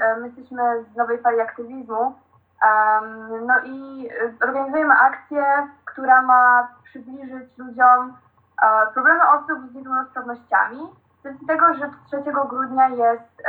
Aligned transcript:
e, 0.00 0.16
my 0.16 0.26
jesteśmy 0.26 0.84
z 0.92 0.96
nowej 0.96 1.18
fali 1.18 1.40
aktywizmu. 1.40 2.14
No 3.46 3.54
i 3.64 4.08
organizujemy 4.44 4.94
akcję, 4.94 5.68
która 5.84 6.22
ma 6.22 6.68
przybliżyć 6.84 7.58
ludziom 7.58 8.16
problemy 8.94 9.20
osób 9.28 9.70
z 9.70 9.74
niepełnosprawnościami. 9.74 10.78
Z 11.22 11.24
racji 11.24 11.46
tego, 11.46 11.74
że 11.74 11.90
3 12.06 12.22
grudnia 12.48 12.88
jest 12.88 13.42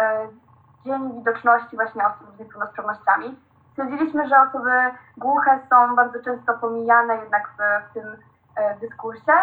Dzień 0.86 1.14
Widoczności 1.14 1.76
właśnie 1.76 2.08
osób 2.08 2.36
z 2.36 2.40
niepełnosprawnościami. 2.40 3.40
Stwierdziliśmy, 3.72 4.28
że 4.28 4.42
osoby 4.42 4.72
głuche 5.18 5.60
są 5.70 5.96
bardzo 5.96 6.24
często 6.24 6.54
pomijane 6.54 7.16
jednak 7.16 7.50
w, 7.50 7.90
w 7.90 7.94
tym 7.94 8.06
dyskursie 8.82 9.34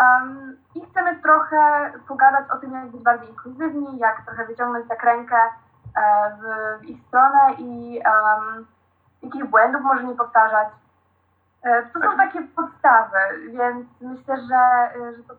Um, 0.00 0.56
I 0.74 0.80
chcemy 0.86 1.22
trochę 1.22 1.92
pogadać 2.08 2.50
o 2.50 2.56
tym, 2.56 2.72
jak 2.72 2.86
być 2.86 3.02
bardziej 3.02 3.28
inkluzywni, 3.28 3.98
jak 3.98 4.24
trochę 4.26 4.46
wyciągnąć 4.46 4.88
tak 4.88 5.02
rękę 5.02 5.36
e, 5.36 5.50
w, 5.96 6.80
w, 6.80 6.84
ich 6.84 7.02
stronę 7.06 7.54
i 7.58 8.00
um, 8.04 8.66
jakich 9.22 9.50
błędów 9.50 9.82
może 9.82 10.04
nie 10.04 10.14
powtarzać. 10.14 10.68
E, 11.62 11.82
to 11.82 12.00
są 12.00 12.16
takie 12.16 12.42
podstawy, 12.42 13.18
więc 13.52 13.86
myślę, 14.00 14.36
że, 14.36 14.56
e, 15.00 15.16
że 15.16 15.22
to 15.22 15.34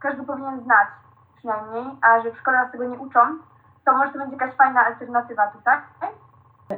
każdy 0.00 0.22
powinien 0.22 0.60
znać 0.60 0.88
przynajmniej, 1.36 1.84
a 2.02 2.20
że 2.20 2.32
w 2.32 2.38
szkole 2.38 2.56
nas 2.56 2.72
tego 2.72 2.84
nie 2.84 2.98
uczą, 2.98 3.20
to 3.84 3.96
może 3.96 4.12
to 4.12 4.18
będzie 4.18 4.36
jakaś 4.36 4.54
fajna 4.54 4.86
alternatywa 4.86 5.46
tutaj. 5.46 5.78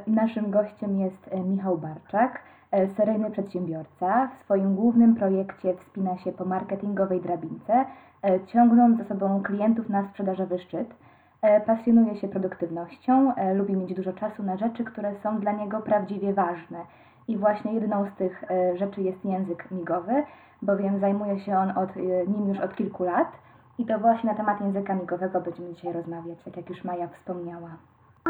Naszym 0.07 0.51
gościem 0.51 0.99
jest 0.99 1.27
e, 1.31 1.39
Michał 1.39 1.77
Barczak 1.77 2.39
E, 2.75 2.87
seryjny 2.87 3.31
przedsiębiorca 3.31 4.27
w 4.27 4.43
swoim 4.43 4.75
głównym 4.75 5.15
projekcie 5.15 5.73
wspina 5.73 6.17
się 6.17 6.31
po 6.31 6.45
marketingowej 6.45 7.21
drabince, 7.21 7.85
e, 8.23 8.45
ciągnąc 8.45 8.97
za 8.97 9.03
sobą 9.03 9.43
klientów 9.43 9.89
na 9.89 10.03
sprzedażowy 10.03 10.59
szczyt. 10.59 10.87
E, 11.45 11.61
pasjonuje 11.61 12.15
się 12.15 12.27
produktywnością, 12.27 13.33
lubi 13.55 13.75
mieć 13.75 13.93
dużo 13.93 14.13
czasu 14.13 14.43
na 14.43 14.57
rzeczy, 14.57 14.83
które 14.83 15.15
są 15.23 15.39
dla 15.39 15.51
niego 15.51 15.81
prawdziwie 15.81 16.33
ważne. 16.33 16.85
I 17.27 17.37
właśnie 17.37 17.73
jedną 17.73 18.05
z 18.05 18.17
tych 18.17 18.43
rzeczy 18.75 19.01
jest 19.01 19.25
język 19.25 19.71
migowy, 19.71 20.23
bowiem 20.61 20.99
zajmuje 20.99 21.39
się 21.39 21.57
on 21.57 21.77
od, 21.77 21.95
nim 22.27 22.49
już 22.49 22.59
od 22.59 22.75
kilku 22.75 23.03
lat. 23.03 23.27
I 23.77 23.85
to 23.85 23.99
właśnie 23.99 24.29
na 24.29 24.35
temat 24.35 24.61
języka 24.61 24.95
migowego 24.95 25.41
będziemy 25.41 25.73
dzisiaj 25.73 25.93
rozmawiać, 25.93 26.37
tak 26.45 26.57
jak 26.57 26.69
już 26.69 26.83
Maja 26.83 27.07
wspomniała. 27.07 27.69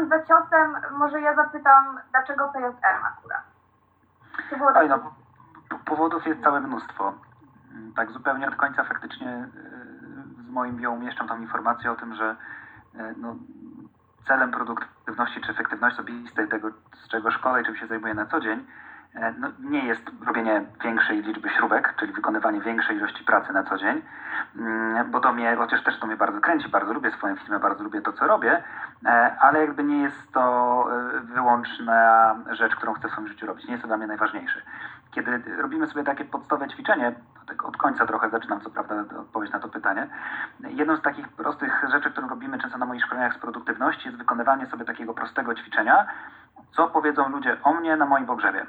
Za 0.08 0.22
ciosem 0.22 0.76
może 0.98 1.20
ja 1.20 1.34
zapytam, 1.34 1.98
dlaczego 2.10 2.48
PJM 2.48 3.04
akurat? 3.04 3.42
Oj, 4.76 4.88
no, 4.88 4.98
powodów 5.84 6.26
jest 6.26 6.42
całe 6.42 6.60
mnóstwo. 6.60 7.12
Mm, 7.72 7.92
tak 7.94 8.10
zupełnie 8.10 8.48
od 8.48 8.56
końca 8.56 8.84
faktycznie 8.84 9.48
y, 10.40 10.44
z 10.48 10.50
moim 10.50 10.76
bio 10.76 10.90
umieszczam 10.90 11.28
tam 11.28 11.42
informację 11.42 11.92
o 11.92 11.96
tym, 11.96 12.14
że 12.14 12.36
no, 13.16 13.36
celem 14.26 14.50
produktywności 14.50 15.40
czy 15.40 15.50
efektywności 15.50 16.00
osobistej 16.00 16.48
tego, 16.48 16.70
z 17.04 17.08
czego 17.08 17.30
szkole 17.30 17.62
i 17.62 17.64
czym 17.64 17.76
się 17.76 17.86
zajmuję 17.86 18.14
na 18.14 18.26
co 18.26 18.40
dzień, 18.40 18.64
E, 19.16 19.34
no, 19.38 19.48
nie 19.60 19.84
jest 19.84 20.02
robienie 20.26 20.64
większej 20.84 21.22
liczby 21.22 21.48
śrubek, 21.48 21.94
czyli 21.98 22.12
wykonywanie 22.12 22.60
większej 22.60 22.96
ilości 22.96 23.24
pracy 23.24 23.52
na 23.52 23.64
co 23.64 23.78
dzień, 23.78 24.02
mm, 24.56 25.10
bo 25.10 25.20
to 25.20 25.32
mnie, 25.32 25.56
chociaż 25.56 25.84
też 25.84 25.98
to 26.00 26.06
mnie 26.06 26.16
bardzo 26.16 26.40
kręci, 26.40 26.68
bardzo 26.68 26.92
lubię 26.92 27.10
swoją 27.10 27.36
firmę, 27.36 27.60
bardzo 27.60 27.84
lubię 27.84 28.00
to, 28.00 28.12
co 28.12 28.26
robię, 28.26 28.52
e, 28.52 28.62
ale 29.40 29.60
jakby 29.60 29.84
nie 29.84 30.02
jest 30.02 30.32
to 30.32 30.86
e, 30.92 31.20
wyłączna 31.20 32.36
rzecz, 32.50 32.76
którą 32.76 32.94
chcę 32.94 33.08
w 33.08 33.10
swoim 33.10 33.28
życiu 33.28 33.46
robić. 33.46 33.66
Nie 33.66 33.72
jest 33.72 33.82
to 33.82 33.88
dla 33.88 33.96
mnie 33.96 34.06
najważniejsze. 34.06 34.62
Kiedy 35.10 35.42
robimy 35.62 35.86
sobie 35.86 36.04
takie 36.04 36.24
podstawowe 36.24 36.68
ćwiczenie, 36.68 37.14
tak 37.46 37.64
od 37.64 37.76
końca 37.76 38.06
trochę 38.06 38.30
zaczynam, 38.30 38.60
co 38.60 38.70
prawda, 38.70 38.94
odpowiedź 39.20 39.52
na 39.52 39.60
to 39.60 39.68
pytanie. 39.68 40.06
Jedną 40.60 40.96
z 40.96 41.02
takich 41.02 41.28
prostych 41.28 41.84
rzeczy, 41.92 42.10
którą 42.10 42.28
robimy 42.28 42.58
często 42.58 42.78
na 42.78 42.86
moich 42.86 43.04
szkoleniach 43.04 43.34
z 43.34 43.38
produktywności, 43.38 44.06
jest 44.08 44.18
wykonywanie 44.18 44.66
sobie 44.66 44.84
takiego 44.84 45.14
prostego 45.14 45.54
ćwiczenia, 45.54 46.06
co 46.72 46.88
powiedzą 46.88 47.28
ludzie 47.28 47.56
o 47.62 47.72
mnie 47.74 47.96
na 47.96 48.06
moim 48.06 48.26
pogrzebie. 48.26 48.66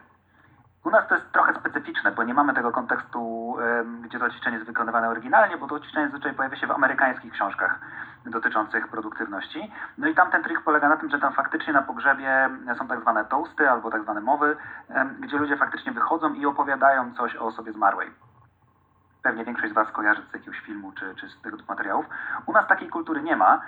U 0.84 0.90
nas 0.90 1.08
to 1.08 1.16
jest 1.16 1.32
trochę 1.32 1.54
specyficzne, 1.54 2.12
bo 2.12 2.24
nie 2.24 2.34
mamy 2.34 2.54
tego 2.54 2.72
kontekstu, 2.72 3.56
gdzie 4.02 4.20
to 4.20 4.30
ćwiczenie 4.30 4.56
jest 4.56 4.68
wykonywane 4.68 5.10
oryginalnie, 5.10 5.58
bo 5.58 5.68
to 5.68 5.80
ćwiczenie 5.80 6.06
zazwyczaj 6.06 6.34
pojawia 6.34 6.58
się 6.58 6.68
w 6.68 6.72
amerykańskich 6.72 7.34
książkach 7.34 7.80
dotyczących 8.26 8.88
produktywności. 8.88 9.72
No 9.98 10.08
i 10.08 10.16
tam 10.16 10.32
ten 10.32 10.44
trik 10.44 10.62
polega 10.62 10.90
na 10.90 10.98
tym, 10.98 11.10
że 11.10 11.20
tam 11.20 11.34
faktycznie 11.34 11.74
na 11.74 11.82
pogrzebie 11.82 12.50
są 12.78 12.88
tak 12.88 13.02
zwane 13.02 13.26
toasty 13.26 13.70
albo 13.70 13.92
tak 13.92 14.04
zwane 14.04 14.22
mowy, 14.22 14.58
gdzie 15.20 15.38
ludzie 15.38 15.58
faktycznie 15.58 15.92
wychodzą 15.92 16.34
i 16.34 16.46
opowiadają 16.46 17.14
coś 17.14 17.36
o 17.36 17.46
osobie 17.46 17.74
zmarłej. 17.74 18.12
Pewnie 19.24 19.46
większość 19.46 19.72
z 19.72 19.76
Was 19.76 19.92
kojarzy 19.92 20.22
z 20.30 20.34
jakiegoś 20.34 20.60
filmu 20.60 20.92
czy, 20.92 21.16
czy 21.16 21.30
z 21.30 21.42
tego 21.42 21.58
typu 21.58 21.72
materiałów. 21.72 22.06
U 22.46 22.54
nas 22.54 22.68
takiej 22.68 22.90
kultury 22.90 23.22
nie 23.22 23.36
ma, 23.36 23.62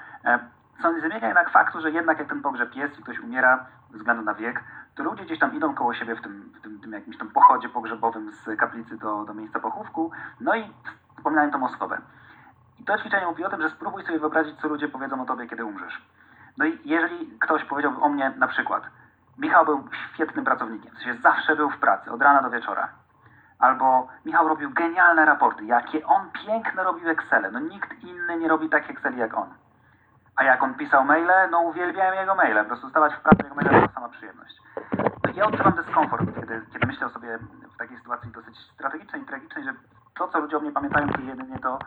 co 0.81 0.93
nie 0.93 0.99
zmienia 0.99 1.27
jednak 1.27 1.49
faktu, 1.49 1.81
że 1.81 1.91
jednak 1.91 2.19
jak 2.19 2.29
ten 2.29 2.41
pogrzeb 2.41 2.75
jest 2.75 2.99
i 2.99 3.03
ktoś 3.03 3.19
umiera 3.19 3.66
ze 3.91 3.97
względu 3.97 4.23
na 4.23 4.33
wiek, 4.33 4.63
to 4.95 5.03
ludzie 5.03 5.25
gdzieś 5.25 5.39
tam 5.39 5.55
idą 5.55 5.75
koło 5.75 5.93
siebie 5.93 6.16
w 6.16 6.21
tym, 6.21 6.51
w 6.59 6.61
tym, 6.61 6.79
tym 6.79 6.91
jakimś 6.91 7.17
tam 7.17 7.29
pochodzie 7.29 7.69
pogrzebowym 7.69 8.31
z 8.31 8.59
kaplicy 8.59 8.97
do, 8.97 9.23
do 9.25 9.33
miejsca 9.33 9.59
pochówku, 9.59 10.11
no 10.39 10.55
i 10.55 10.73
wspominają 11.17 11.51
tą 11.51 11.66
osobę. 11.66 11.97
I 12.79 12.84
to 12.84 12.97
ćwiczenie 12.97 13.25
mówi 13.25 13.45
o 13.45 13.50
tym, 13.50 13.62
że 13.62 13.69
spróbuj 13.69 14.03
sobie 14.03 14.19
wyobrazić, 14.19 14.59
co 14.62 14.67
ludzie 14.67 14.88
powiedzą 14.88 15.22
o 15.22 15.25
tobie, 15.25 15.47
kiedy 15.47 15.66
umrzesz. 15.66 16.01
No 16.57 16.66
i 16.66 16.79
jeżeli 16.85 17.28
ktoś 17.40 17.63
powiedziałby 17.63 18.01
o 18.01 18.09
mnie 18.09 18.31
na 18.38 18.47
przykład, 18.47 18.84
Michał 19.38 19.66
był 19.66 19.88
świetnym 20.13 20.45
pracownikiem, 20.45 20.95
w 20.95 20.97
sensie 20.97 21.22
zawsze 21.22 21.56
był 21.56 21.69
w 21.69 21.78
pracy, 21.78 22.12
od 22.12 22.22
rana 22.22 22.41
do 22.41 22.50
wieczora. 22.50 22.90
Albo 23.59 24.07
Michał 24.25 24.47
robił 24.47 24.72
genialne 24.72 25.25
raporty, 25.25 25.66
jakie 25.66 26.06
on 26.06 26.31
piękne 26.45 26.84
robił 26.84 27.09
Excel. 27.09 27.51
No 27.51 27.59
nikt 27.59 28.03
inny 28.03 28.38
nie 28.38 28.47
robi 28.47 28.69
tak 28.69 28.90
Excel 28.90 29.17
jak 29.17 29.38
on. 29.38 29.47
A 30.35 30.44
jak 30.44 30.63
on 30.63 30.73
pisał 30.73 31.06
maile, 31.06 31.50
no 31.51 31.61
uwielbiałem 31.61 32.16
jego 32.16 32.35
maile. 32.35 32.59
Po 32.59 32.66
prostu 32.66 32.90
stawać 32.90 33.13
w 33.13 33.19
pracy 33.19 33.44
jego 33.44 33.56
maile 33.56 33.88
to 33.88 33.94
sama 33.94 34.09
przyjemność. 34.09 34.56
No 34.97 35.34
ja 35.35 35.46
odczuwam 35.46 35.73
dyskomfort, 35.73 36.25
kiedy, 36.35 36.61
kiedy 36.73 36.88
myślę 36.88 37.07
o 37.07 37.09
sobie 37.09 37.40
w 37.73 37.78
takiej 37.78 37.97
sytuacji 37.97 38.31
dosyć 38.31 38.57
strategicznej 38.57 39.22
i 39.22 39.25
tragicznej, 39.25 39.63
że 39.63 39.73
to, 40.19 40.28
co 40.28 40.40
ludzie 40.40 40.57
o 40.57 40.59
mnie 40.59 40.72
pamiętają, 40.72 41.09
to 41.09 41.22
jedynie 41.22 41.59
to, 41.59 41.80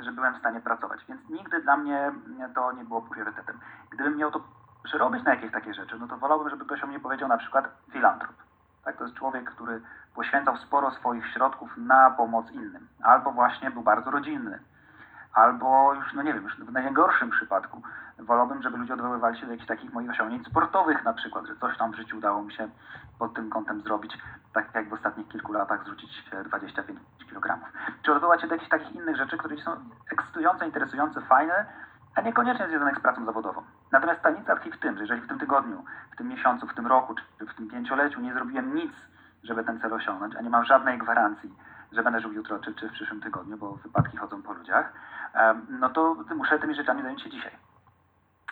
że 0.00 0.12
byłem 0.12 0.34
w 0.34 0.38
stanie 0.38 0.60
pracować. 0.60 1.00
Więc 1.08 1.28
nigdy 1.30 1.62
dla 1.62 1.76
mnie 1.76 2.12
to 2.54 2.72
nie 2.72 2.84
było 2.84 3.02
priorytetem. 3.02 3.58
Gdybym 3.90 4.16
miał 4.16 4.30
to 4.30 4.40
przerobić 4.82 5.24
na 5.24 5.34
jakieś 5.34 5.52
takie 5.52 5.74
rzeczy, 5.74 5.98
no 5.98 6.08
to 6.08 6.16
wolałbym, 6.16 6.50
żeby 6.50 6.64
ktoś 6.64 6.84
o 6.84 6.86
mnie 6.86 7.00
powiedział 7.00 7.28
na 7.28 7.38
przykład 7.38 7.64
filantrop. 7.92 8.34
Tak, 8.84 8.96
to 8.96 9.04
jest 9.04 9.16
człowiek, 9.16 9.50
który 9.50 9.80
poświęcał 10.14 10.56
sporo 10.56 10.90
swoich 10.90 11.26
środków 11.26 11.76
na 11.76 12.10
pomoc 12.10 12.50
innym. 12.50 12.88
Albo 13.02 13.32
właśnie 13.32 13.70
był 13.70 13.82
bardzo 13.82 14.10
rodzinny 14.10 14.58
albo 15.34 15.94
już, 15.94 16.12
no 16.14 16.22
nie 16.22 16.34
wiem, 16.34 16.42
już 16.42 16.56
w 16.56 16.72
najgorszym 16.72 17.30
przypadku 17.30 17.82
wolałbym, 18.18 18.62
żeby 18.62 18.76
ludzie 18.76 18.94
odwoływali 18.94 19.38
się 19.38 19.46
do 19.46 19.52
jakichś 19.52 19.68
takich 19.68 19.92
moich 19.92 20.10
osiągnięć 20.10 20.46
sportowych 20.46 21.04
na 21.04 21.12
przykład, 21.12 21.46
że 21.46 21.56
coś 21.56 21.78
tam 21.78 21.92
w 21.92 21.96
życiu 21.96 22.18
udało 22.18 22.42
mi 22.42 22.52
się 22.52 22.68
pod 23.18 23.34
tym 23.34 23.50
kątem 23.50 23.80
zrobić, 23.80 24.18
tak 24.52 24.74
jak 24.74 24.88
w 24.88 24.92
ostatnich 24.92 25.28
kilku 25.28 25.52
latach 25.52 25.84
zrzucić 25.84 26.30
25 26.44 27.00
kg. 27.30 27.58
Czy 28.02 28.12
odwołać 28.12 28.40
się 28.40 28.46
do 28.46 28.54
jakichś 28.54 28.70
takich 28.70 28.92
innych 28.92 29.16
rzeczy, 29.16 29.38
które 29.38 29.56
są 29.56 29.70
ekscytujące, 30.12 30.66
interesujące, 30.66 31.20
fajne, 31.20 31.66
a 32.14 32.20
niekoniecznie 32.20 32.68
związane 32.68 32.94
z 32.94 33.00
pracą 33.00 33.24
zawodową. 33.24 33.62
Natomiast 33.92 34.22
tajemnica 34.22 34.56
tkwi 34.56 34.72
w 34.72 34.78
tym, 34.78 34.94
że 34.94 35.00
jeżeli 35.00 35.20
w 35.20 35.28
tym 35.28 35.38
tygodniu, 35.38 35.84
w 36.12 36.16
tym 36.16 36.28
miesiącu, 36.28 36.66
w 36.66 36.74
tym 36.74 36.86
roku, 36.86 37.14
czy 37.14 37.46
w 37.46 37.54
tym 37.54 37.70
pięcioleciu 37.70 38.20
nie 38.20 38.32
zrobiłem 38.32 38.74
nic, 38.74 38.92
żeby 39.42 39.64
ten 39.64 39.80
cel 39.80 39.92
osiągnąć, 39.92 40.36
a 40.36 40.42
nie 40.42 40.50
mam 40.50 40.64
żadnej 40.64 40.98
gwarancji, 40.98 41.54
że 41.92 42.02
będę 42.02 42.20
żył 42.20 42.32
jutro 42.32 42.58
czy, 42.58 42.74
czy 42.74 42.88
w 42.88 42.92
przyszłym 42.92 43.20
tygodniu, 43.20 43.56
bo 43.56 43.72
wypadki 43.72 44.16
chodzą 44.16 44.42
po 44.42 44.52
ludziach, 44.52 44.92
no 45.68 45.90
to 45.90 46.16
muszę 46.36 46.58
tymi 46.58 46.74
rzeczami 46.74 47.02
zająć 47.02 47.22
się 47.22 47.30
dzisiaj. 47.30 47.52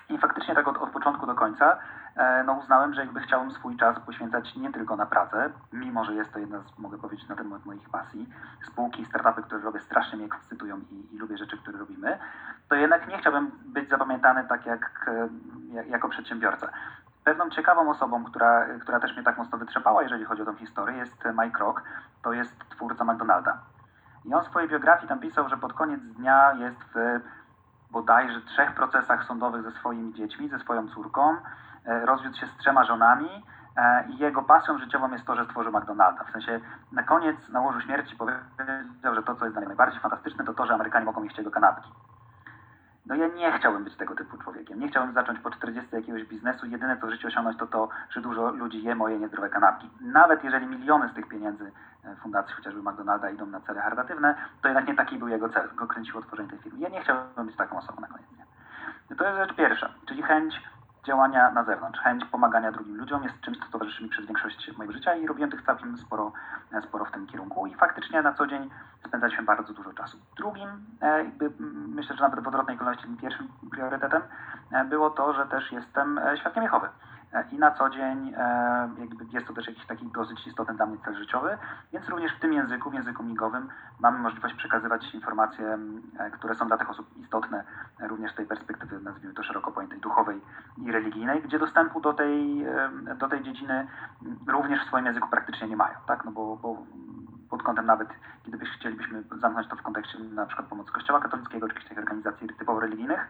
I 0.09 0.19
faktycznie 0.19 0.55
tak 0.55 0.69
od, 0.69 0.77
od 0.77 0.91
początku 0.91 1.27
do 1.27 1.35
końca 1.35 1.79
e, 2.17 2.45
no 2.47 2.53
uznałem, 2.53 2.95
że 2.95 3.01
jakby 3.01 3.21
chciałem 3.21 3.51
swój 3.51 3.77
czas 3.77 4.01
poświęcać 4.01 4.57
nie 4.57 4.73
tylko 4.73 4.97
na 4.97 5.07
pracę, 5.07 5.51
mimo 5.73 6.05
że 6.05 6.15
jest 6.15 6.33
to 6.33 6.39
jedna 6.39 6.61
z, 6.61 6.79
mogę 6.79 6.99
powiedzieć, 6.99 7.29
na 7.29 7.37
temat 7.37 7.65
moich 7.65 7.89
pasji. 7.89 8.29
Spółki, 8.67 9.07
startupy, 9.07 9.43
które 9.43 9.61
robię, 9.61 9.81
strasznie 9.81 10.17
mnie 10.17 10.27
ekscytują 10.27 10.81
i, 10.91 11.15
i 11.15 11.19
lubię 11.19 11.39
rzeczy, 11.39 11.59
które 11.59 11.79
robimy, 11.79 12.19
to 12.69 12.75
jednak 12.75 13.09
nie 13.09 13.19
chciałbym 13.19 13.51
być 13.65 13.89
zapamiętany 13.89 14.45
tak 14.49 14.67
jak, 14.67 15.07
e, 15.09 15.29
jak 15.75 15.89
jako 15.89 16.09
przedsiębiorca. 16.09 16.69
Pewną 17.29 17.51
ciekawą 17.51 17.91
osobą, 17.91 18.25
która, 18.25 18.67
która 18.81 19.01
też 19.01 19.13
mnie 19.13 19.23
tak 19.23 19.39
mocno 19.39 19.59
wytrzepała, 19.59 20.03
jeżeli 20.03 20.25
chodzi 20.25 20.43
o 20.43 20.45
tą 20.45 20.57
historię, 20.57 20.97
jest 20.97 21.25
Mike 21.45 21.59
Rock. 21.59 21.83
To 22.23 22.33
jest 22.33 22.69
twórca 22.69 23.05
McDonalda. 23.05 23.59
I 24.25 24.35
on 24.35 24.45
w 24.45 24.49
swojej 24.49 24.69
biografii 24.69 25.09
tam 25.09 25.21
pisał, 25.21 25.49
że 25.49 25.57
pod 25.57 25.73
koniec 25.73 26.01
dnia 26.01 26.53
jest 26.53 26.79
w 26.95 27.21
bodajże 27.91 28.41
trzech 28.41 28.75
procesach 28.75 29.25
sądowych 29.25 29.63
ze 29.63 29.71
swoimi 29.71 30.15
dziećmi, 30.15 30.49
ze 30.49 30.59
swoją 30.59 30.89
córką, 30.89 31.37
e, 31.85 32.07
rozwiódł 32.07 32.37
się 32.37 32.47
z 32.47 32.57
trzema 32.57 32.85
żonami 32.85 33.45
e, 33.77 34.05
i 34.09 34.19
jego 34.19 34.43
pasją 34.43 34.79
życiową 34.79 35.13
jest 35.13 35.25
to, 35.25 35.37
że 35.37 35.45
stworzył 35.45 35.73
McDonalda. 35.73 36.25
W 36.25 36.31
sensie 36.31 36.61
na 36.93 37.03
koniec, 37.03 37.49
na 37.49 37.61
łożu 37.61 37.81
śmierci 37.81 38.17
powiedział, 38.17 39.15
że 39.15 39.23
to, 39.23 39.35
co 39.35 39.45
jest 39.45 39.55
dla 39.55 39.61
mnie 39.61 39.69
najbardziej 39.69 40.01
fantastyczne, 40.01 40.45
to 40.45 40.55
to, 40.55 40.67
że 40.67 40.75
Amerykanie 40.75 41.07
mogą 41.07 41.23
jeść 41.23 41.39
jego 41.39 41.51
kanapki. 41.51 41.91
No 43.09 43.15
ja 43.15 43.29
nie 43.29 43.59
chciałbym 43.59 43.85
być 43.85 43.97
tego 43.97 44.15
typu 44.15 44.39
człowiekiem. 44.39 44.81
Nie 44.81 44.89
chciałbym 44.89 45.15
zacząć 45.15 45.39
po 45.39 45.51
40 45.51 45.97
jakiegoś 45.97 46.25
biznesu. 46.25 46.67
Jedyne 46.67 46.97
co 47.01 47.07
w 47.07 47.11
życiu 47.11 47.29
osiągnąć 47.29 47.59
to 47.59 47.67
to, 47.67 47.89
że 48.11 48.21
dużo 48.21 48.51
ludzi 48.51 48.83
je 48.83 48.95
moje 48.95 49.19
niezdrowe 49.19 49.51
kanapki. 49.51 49.91
Nawet 50.01 50.45
jeżeli 50.45 50.67
miliony 50.67 51.09
z 51.09 51.15
tych 51.15 51.29
pieniędzy 51.29 51.73
e, 52.05 52.17
fundacji 52.17 52.55
chociażby 52.55 52.83
McDonalda 52.83 53.31
idą 53.31 53.47
na 53.47 53.61
cele 53.61 53.81
charytatywne, 53.81 54.35
to 54.63 54.69
jednak 54.69 54.89
nie 54.89 54.95
taki 54.95 55.19
był 55.19 55.29
jego 55.29 55.49
cel. 55.49 55.69
Go 55.75 55.87
kręciło 55.87 56.23
tworzenie 56.23 56.49
tej 56.49 56.59
firmy. 56.59 56.79
Ja 56.79 56.89
nie 56.89 57.01
chciałbym 57.01 57.47
być 57.47 57.57
taką 57.57 57.79
osobą 57.79 58.01
na 58.01 58.07
koniec 58.07 58.29
to 59.19 59.25
jest 59.25 59.39
rzecz 59.39 59.57
pierwsza, 59.57 59.89
czyli 60.09 60.23
chęć 60.23 60.63
działania 61.07 61.51
na 61.51 61.65
zewnątrz, 61.65 62.01
chęć 62.01 62.25
pomagania 62.25 62.73
drugim 62.73 62.97
ludziom 62.97 63.23
jest 63.23 63.41
czymś, 63.41 63.59
co 63.59 63.67
towarzyszy 63.73 64.03
mi 64.03 64.09
przez 64.09 64.27
większość 64.27 64.77
mojego 64.77 64.93
życia 64.93 65.15
i 65.15 65.27
robiłem 65.27 65.51
tych 65.51 65.63
całkiem 65.63 65.99
sporo, 65.99 66.33
sporo 66.89 67.05
w 67.05 67.11
tym 67.11 67.27
kierunku 67.27 67.67
i 67.67 67.75
faktycznie 67.75 68.23
na 68.23 68.33
co 68.33 68.47
dzień 68.47 68.71
spędzaliśmy 69.07 69.45
bardzo 69.45 69.73
dużo 69.73 69.93
czasu. 69.93 70.19
Drugim, 70.37 70.69
e, 71.01 71.19
jakby, 71.19 71.51
myślę, 71.89 72.17
że 72.17 72.23
nawet 72.23 72.41
w 72.41 72.49
odwrotnej 72.49 72.79
kolejności 72.79 73.17
pierwszym 73.21 73.49
priorytetem 73.71 74.23
e, 74.73 74.85
było 74.85 75.11
to, 75.11 75.35
że 75.35 75.47
też 75.47 75.73
jestem 75.73 76.19
e, 76.19 76.37
świadkiem 76.37 76.63
Jehowy. 76.63 76.89
I 77.53 77.59
na 77.59 77.71
co 77.71 77.91
dzień 77.91 78.35
jakby 78.99 79.25
jest 79.33 79.47
to 79.47 79.53
też 79.53 79.67
jakiś 79.67 79.87
taki 79.87 80.07
dosyć 80.07 80.47
istotny 80.47 80.75
dla 80.75 80.87
mnie 80.87 80.99
cel 81.05 81.17
życiowy, 81.17 81.59
więc 81.93 82.09
również 82.09 82.33
w 82.33 82.41
tym 82.41 82.53
języku, 82.53 82.91
w 82.91 82.95
języku 82.95 83.23
migowym 83.23 83.69
mamy 84.01 84.19
możliwość 84.19 84.55
przekazywać 84.55 85.15
informacje, 85.15 85.79
które 86.33 86.55
są 86.55 86.67
dla 86.67 86.79
tych 86.79 86.91
osób 86.91 87.17
istotne 87.17 87.65
również 88.01 88.33
z 88.33 88.37
tej 88.37 88.47
perspektywy, 88.47 89.01
nazwijmy 89.01 89.35
to 89.35 89.43
szeroko 89.43 89.73
pojętej 89.73 90.01
duchowej 90.01 90.41
i 90.77 90.93
religijnej, 90.93 91.43
gdzie 91.43 91.59
dostępu 91.59 92.01
do 92.01 92.13
tej, 92.13 92.67
do 93.19 93.29
tej 93.29 93.43
dziedziny 93.43 93.87
również 94.47 94.85
w 94.85 94.87
swoim 94.87 95.07
języku 95.07 95.29
praktycznie 95.29 95.69
nie 95.69 95.77
mają, 95.77 95.95
tak? 96.07 96.25
No 96.25 96.31
bo, 96.31 96.57
bo 96.57 96.77
pod 97.51 97.63
kątem 97.63 97.87
nawet, 97.87 98.09
kiedy 98.45 98.59
chcielibyśmy 98.59 99.23
zamknąć 99.23 99.69
to 99.69 99.77
w 99.77 99.83
kontekście 99.83 100.19
na 100.19 100.47
przykład 100.47 100.69
pomocy 100.69 100.93
Kościoła 100.93 101.21
katolickiego 101.21 101.69
czy 101.69 101.75
jakichś 101.75 101.99
organizacji 101.99 102.49
typowo 102.49 102.81
religijnych, 102.81 103.27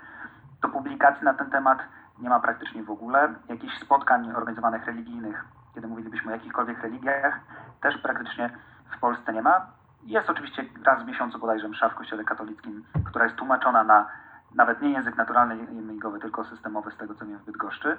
to 0.60 0.68
publikacji 0.68 1.24
na 1.24 1.34
ten 1.34 1.50
temat 1.50 1.78
nie 2.20 2.28
ma 2.28 2.40
praktycznie 2.40 2.82
w 2.82 2.90
ogóle. 2.90 3.34
Jakichś 3.48 3.78
spotkań 3.78 4.32
organizowanych 4.32 4.86
religijnych, 4.86 5.44
kiedy 5.74 5.86
mówilibyśmy 5.86 6.32
o 6.32 6.34
jakichkolwiek 6.34 6.82
religiach, 6.82 7.40
też 7.80 7.98
praktycznie 7.98 8.50
w 8.96 9.00
Polsce 9.00 9.32
nie 9.32 9.42
ma. 9.42 9.66
Jest 10.02 10.30
oczywiście 10.30 10.64
raz 10.84 11.02
w 11.02 11.06
miesiącu 11.06 11.38
bodajże 11.38 11.68
msza 11.68 11.88
w 11.88 11.94
Kościele 11.94 12.24
katolickim, 12.24 12.84
która 13.04 13.24
jest 13.24 13.36
tłumaczona 13.36 13.84
na 13.84 14.06
nawet 14.54 14.82
nie 14.82 14.90
język 14.90 15.16
naturalny 15.16 15.56
migowy, 15.72 16.20
tylko 16.20 16.44
systemowy, 16.44 16.90
z 16.90 16.96
tego 16.96 17.14
co 17.14 17.26
wiem 17.26 17.38
w 17.38 17.44
Bydgoszczy. 17.44 17.98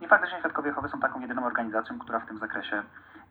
I 0.00 0.08
faktycznie 0.08 0.38
Świadkowie 0.38 0.68
Jehowy 0.68 0.88
są 0.88 1.00
taką 1.00 1.20
jedyną 1.20 1.46
organizacją, 1.46 1.98
która 1.98 2.20
w 2.20 2.26
tym 2.26 2.38
zakresie, 2.38 2.82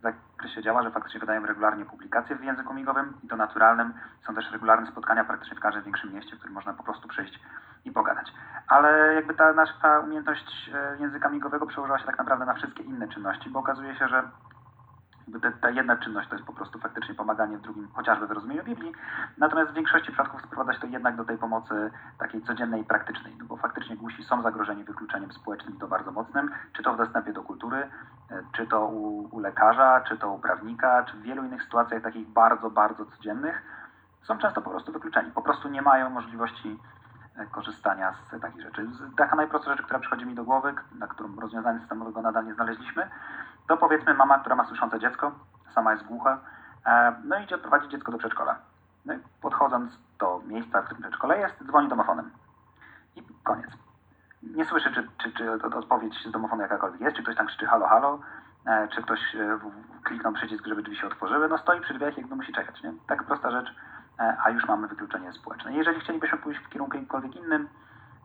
zakresie 0.05 0.61
działa, 0.61 0.83
że 0.83 0.91
faktycznie 0.91 1.19
wydają 1.19 1.45
regularnie 1.45 1.85
publikacje 1.85 2.35
w 2.35 2.43
języku 2.43 2.73
migowym 2.73 3.13
i 3.23 3.27
to 3.27 3.35
naturalnym. 3.35 3.93
Są 4.27 4.35
też 4.35 4.51
regularne 4.51 4.91
spotkania 4.91 5.25
praktycznie 5.25 5.57
w 5.57 5.59
każdym 5.59 5.83
większym 5.83 6.13
mieście, 6.13 6.35
w 6.35 6.39
którym 6.39 6.53
można 6.53 6.73
po 6.73 6.83
prostu 6.83 7.07
przyjść 7.07 7.39
i 7.85 7.91
pogadać. 7.91 8.33
Ale 8.67 9.13
jakby 9.13 9.33
ta 9.33 9.53
nasza 9.53 9.99
umiejętność 9.99 10.71
e, 10.73 10.97
języka 10.99 11.29
migowego 11.29 11.65
przełożyła 11.65 11.99
się 11.99 12.05
tak 12.05 12.17
naprawdę 12.17 12.45
na 12.45 12.53
wszystkie 12.53 12.83
inne 12.83 13.07
czynności, 13.07 13.49
bo 13.49 13.59
okazuje 13.59 13.95
się, 13.95 14.07
że 14.07 14.23
ta, 15.41 15.51
ta 15.61 15.69
jedna 15.69 15.97
czynność 15.97 16.29
to 16.29 16.35
jest 16.35 16.47
po 16.47 16.53
prostu 16.53 16.79
faktycznie 16.79 17.15
pomaganie 17.15 17.57
w 17.57 17.61
drugim, 17.61 17.87
chociażby 17.93 18.27
w 18.27 18.31
rozumieniu 18.31 18.63
Biblii. 18.63 18.91
Natomiast 19.37 19.71
w 19.71 19.73
większości 19.73 20.07
przypadków 20.07 20.41
sprowadza 20.41 20.73
się 20.73 20.79
to 20.79 20.87
jednak 20.87 21.15
do 21.15 21.25
tej 21.25 21.37
pomocy 21.37 21.91
takiej 22.17 22.41
codziennej 22.41 22.81
i 22.81 22.85
praktycznej, 22.85 23.35
no 23.39 23.45
bo 23.45 23.57
faktycznie 23.57 23.97
głusi 23.97 24.23
są 24.23 24.41
zagrożeni 24.41 24.83
wykluczeniem 24.83 25.31
społecznym 25.31 25.75
i 25.75 25.79
to 25.79 25.87
bardzo 25.87 26.11
mocnym, 26.11 26.51
czy 26.73 26.83
to 26.83 26.93
w 26.93 26.97
dostępie 26.97 27.33
do 27.33 27.43
kultury, 27.43 27.77
e, 28.31 28.43
czy 28.51 28.67
to 28.67 28.87
u, 28.87 29.35
u 29.35 29.39
lekarza, 29.39 30.01
czy 30.07 30.17
to 30.17 30.31
u 30.31 30.39
prawnika, 30.39 31.03
czy 31.03 31.17
w 31.17 31.21
wielu 31.21 31.43
innych 31.43 31.63
sytuacjach 31.63 32.03
takich 32.03 32.27
bardzo, 32.27 32.69
bardzo 32.69 33.05
codziennych, 33.05 33.61
są 34.23 34.37
często 34.37 34.61
po 34.61 34.69
prostu 34.69 34.91
wykluczeni. 34.91 35.31
Po 35.31 35.41
prostu 35.41 35.69
nie 35.69 35.81
mają 35.81 36.09
możliwości 36.09 36.79
e, 37.35 37.45
korzystania 37.45 38.13
z 38.13 38.41
takich 38.41 38.61
rzeczy. 38.61 38.87
Taka 39.17 39.35
najprostsza 39.35 39.71
rzecz, 39.71 39.85
która 39.85 39.99
przychodzi 39.99 40.25
mi 40.25 40.35
do 40.35 40.43
głowy, 40.43 40.73
na 40.99 41.07
którą 41.07 41.35
rozwiązanie 41.35 41.79
systemowego 41.79 42.21
nadal 42.21 42.45
nie 42.45 42.53
znaleźliśmy, 42.53 43.09
to 43.67 43.77
powiedzmy 43.77 44.13
mama, 44.13 44.39
która 44.39 44.55
ma 44.55 44.65
słyszące 44.65 44.99
dziecko, 44.99 45.31
sama 45.75 45.91
jest 45.91 46.05
głucha, 46.05 46.37
e, 46.85 47.15
no 47.23 47.39
i 47.39 47.43
idzie 47.43 47.55
odprowadzić 47.55 47.91
dziecko 47.91 48.11
do 48.11 48.17
przedszkola. 48.17 48.55
No 49.05 49.13
i 49.13 49.19
podchodząc 49.41 49.91
do 50.19 50.41
miejsca, 50.47 50.81
w 50.81 50.85
którym 50.85 51.01
przedszkole 51.01 51.39
jest, 51.39 51.63
dzwoni 51.63 51.89
domofonem. 51.89 52.31
I 53.15 53.23
koniec. 53.43 53.69
Nie 54.43 54.65
słyszy, 54.65 54.91
czy, 54.93 55.07
czy, 55.17 55.31
czy 55.31 55.51
odpowiedź 55.77 56.23
z 56.27 56.31
domofonu 56.31 56.61
jakakolwiek 56.61 57.01
jest, 57.01 57.15
czy 57.15 57.23
ktoś 57.23 57.35
tam 57.35 57.47
krzyczy 57.47 57.65
halo, 57.65 57.87
halo, 57.87 58.19
e, 58.65 58.87
czy 58.87 59.01
ktoś 59.01 59.35
e, 59.35 59.59
kliknął 60.03 60.33
przycisk, 60.33 60.67
żeby 60.67 60.83
drzwi 60.83 60.97
się 60.97 61.07
otworzyły. 61.07 61.47
No 61.49 61.57
stoi 61.57 61.81
przy 61.81 61.93
drzwiach, 61.93 62.17
jakby 62.17 62.35
musi 62.35 62.53
czekać. 62.53 62.83
Nie? 62.83 62.93
Tak 63.07 63.23
prosta 63.23 63.51
rzecz, 63.51 63.75
a 64.43 64.49
już 64.49 64.67
mamy 64.67 64.87
wykluczenie 64.87 65.33
społeczne. 65.33 65.73
Jeżeli 65.73 65.99
chcielibyśmy 65.99 66.37
pójść 66.37 66.59
w 66.59 66.69
kierunku 66.69 66.93
jakimkolwiek 66.93 67.35
innym, 67.35 67.69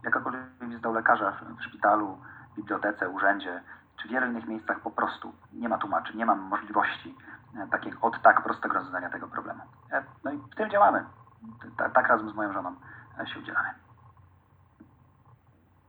jakakolwiek 0.04 0.42
wizyta 0.60 0.88
u 0.88 0.92
lekarza 0.92 1.32
w 1.58 1.62
szpitalu, 1.62 2.18
bibliotece, 2.56 3.08
urzędzie, 3.08 3.62
czy 4.02 4.08
w 4.08 4.10
wielu 4.10 4.26
innych 4.26 4.46
miejscach 4.46 4.80
po 4.80 4.90
prostu 4.90 5.32
nie 5.52 5.68
ma 5.68 5.78
tłumaczy, 5.78 6.16
nie 6.16 6.26
ma 6.26 6.34
możliwości 6.34 7.16
e, 7.58 7.66
takiego 7.66 7.98
od 8.00 8.22
tak 8.22 8.42
prostego 8.42 8.74
rozwiązania 8.74 9.10
tego 9.10 9.28
problemu. 9.28 9.60
E, 9.92 10.02
no 10.24 10.30
i 10.30 10.38
w 10.38 10.54
tym 10.54 10.70
działamy. 10.70 11.04
Tak 11.94 12.08
razem 12.08 12.30
z 12.30 12.34
moją 12.34 12.52
żoną 12.52 12.74
e, 13.20 13.26
się 13.26 13.38
udzielamy. 13.38 13.68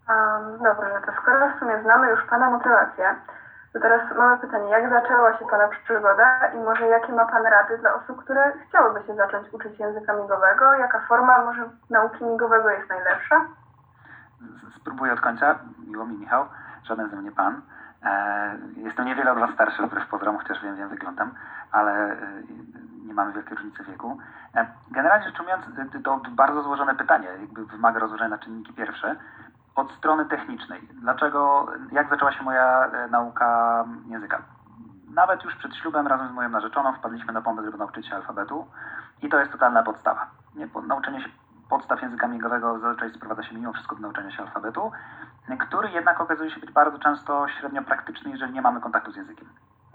Um, 0.09 0.63
dobrze, 0.63 1.01
to 1.05 1.11
skoro 1.21 1.49
w 1.49 1.59
sumie 1.59 1.81
znamy 1.83 2.09
już 2.09 2.25
Pana 2.25 2.49
motywację, 2.49 3.15
to 3.73 3.79
teraz 3.79 4.17
mamy 4.17 4.37
pytanie, 4.37 4.69
jak 4.69 4.89
zaczęła 4.89 5.37
się 5.37 5.45
Pana 5.45 5.67
przygoda 5.67 6.47
i 6.47 6.57
może 6.57 6.87
jakie 6.87 7.13
ma 7.13 7.25
Pan 7.25 7.43
rady 7.43 7.77
dla 7.77 7.93
osób, 7.93 8.23
które 8.23 8.53
chciałyby 8.67 9.07
się 9.07 9.15
zacząć 9.15 9.53
uczyć 9.53 9.79
języka 9.79 10.13
migowego? 10.13 10.73
Jaka 10.73 10.99
forma 10.99 11.45
może 11.45 11.69
nauki 11.89 12.25
migowego 12.25 12.69
jest 12.69 12.89
najlepsza? 12.89 13.45
Spróbuję 14.75 15.13
od 15.13 15.21
końca. 15.21 15.55
Miło 15.87 16.05
mi, 16.05 16.17
Michał. 16.17 16.45
Żaden 16.83 17.09
ze 17.09 17.15
mnie 17.15 17.31
Pan. 17.31 17.61
E, 18.03 18.57
jestem 18.75 19.05
niewiele 19.05 19.31
od 19.31 19.39
Was 19.39 19.53
starszy, 19.53 19.87
wbrew 19.87 20.07
pozorom, 20.07 20.37
chociaż 20.37 20.61
wiem, 20.63 20.75
wiem, 20.75 20.89
wyglądam, 20.89 21.31
ale 21.71 22.11
e, 22.11 22.17
nie 23.05 23.13
mamy 23.13 23.33
wielkiej 23.33 23.57
różnicy 23.57 23.83
wieku. 23.83 24.17
E, 24.55 24.67
generalnie 24.91 25.25
rzecz 25.25 25.39
ujmując, 25.39 25.65
to 26.03 26.21
bardzo 26.29 26.63
złożone 26.63 26.95
pytanie, 26.95 27.27
jakby 27.41 27.65
wymaga 27.65 27.99
rozłożenia 27.99 28.29
na 28.29 28.37
czynniki 28.37 28.73
pierwsze. 28.73 29.15
Od 29.75 29.91
strony 29.91 30.25
technicznej, 30.25 30.81
dlaczego, 30.93 31.67
jak 31.91 32.09
zaczęła 32.09 32.31
się 32.31 32.43
moja 32.43 32.91
nauka 33.11 33.85
języka? 34.07 34.41
Nawet 35.13 35.43
już 35.43 35.55
przed 35.55 35.75
ślubem 35.75 36.07
razem 36.07 36.27
z 36.27 36.31
moją 36.31 36.49
narzeczoną 36.49 36.93
wpadliśmy 36.93 37.33
na 37.33 37.41
pomysł, 37.41 37.65
żeby 37.65 37.77
nauczyć 37.77 38.07
się 38.07 38.15
alfabetu 38.15 38.67
i 39.21 39.29
to 39.29 39.39
jest 39.39 39.51
totalna 39.51 39.83
podstawa. 39.83 40.27
Nie, 40.55 40.67
nauczenie 40.87 41.21
się 41.21 41.29
podstaw 41.69 42.01
języka 42.01 42.27
migowego 42.27 42.79
zazwyczaj 42.79 43.13
sprowadza 43.13 43.43
się 43.43 43.55
mimo 43.55 43.73
wszystko 43.73 43.95
do 43.95 44.01
nauczenia 44.01 44.31
się 44.31 44.43
alfabetu, 44.43 44.91
który 45.57 45.89
jednak 45.89 46.21
okazuje 46.21 46.51
się 46.51 46.59
być 46.59 46.71
bardzo 46.71 46.99
często 46.99 47.47
średnio 47.47 47.83
praktyczny, 47.83 48.31
jeżeli 48.31 48.53
nie 48.53 48.61
mamy 48.61 48.81
kontaktu 48.81 49.11
z 49.11 49.15
językiem. 49.15 49.49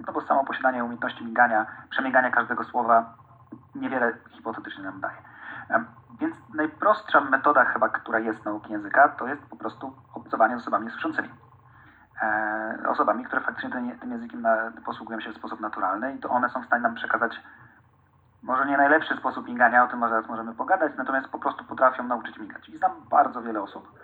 No 0.06 0.12
bo 0.12 0.20
samo 0.20 0.44
posiadanie 0.44 0.84
umiejętności 0.84 1.24
migania, 1.24 1.66
przemiegania 1.90 2.30
każdego 2.30 2.64
słowa 2.64 3.14
niewiele 3.74 4.12
hipotetycznie 4.30 4.84
nam 4.84 5.00
daje. 5.00 5.16
Więc 6.20 6.36
najprostsza 6.54 7.20
metoda 7.20 7.64
chyba, 7.64 7.88
która 7.88 8.18
jest 8.18 8.44
nauki 8.44 8.72
języka, 8.72 9.08
to 9.08 9.26
jest 9.26 9.42
po 9.42 9.56
prostu 9.56 9.92
obcowanie 10.14 10.56
z 10.56 10.60
osobami 10.60 10.90
słyszącymi. 10.90 11.28
E, 12.22 12.88
osobami, 12.88 13.24
które 13.24 13.42
faktycznie 13.42 13.70
tym, 13.70 13.98
tym 13.98 14.10
językiem 14.10 14.42
na, 14.42 14.56
posługują 14.84 15.20
się 15.20 15.32
w 15.32 15.36
sposób 15.36 15.60
naturalny 15.60 16.14
i 16.14 16.18
to 16.18 16.28
one 16.28 16.50
są 16.50 16.62
w 16.62 16.66
stanie 16.66 16.82
nam 16.82 16.94
przekazać 16.94 17.40
może 18.46 18.66
nie 18.66 18.76
najlepszy 18.76 19.16
sposób 19.16 19.48
migania, 19.48 19.84
o 19.84 19.88
tym 19.88 20.00
zaraz 20.00 20.28
możemy 20.28 20.54
pogadać, 20.54 20.92
natomiast 20.96 21.28
po 21.28 21.38
prostu 21.38 21.64
potrafią 21.64 22.04
nauczyć 22.04 22.38
migać. 22.38 22.68
I 22.68 22.78
znam 22.78 22.92
bardzo 23.10 23.42
wiele 23.42 23.62
osób, 23.62 23.98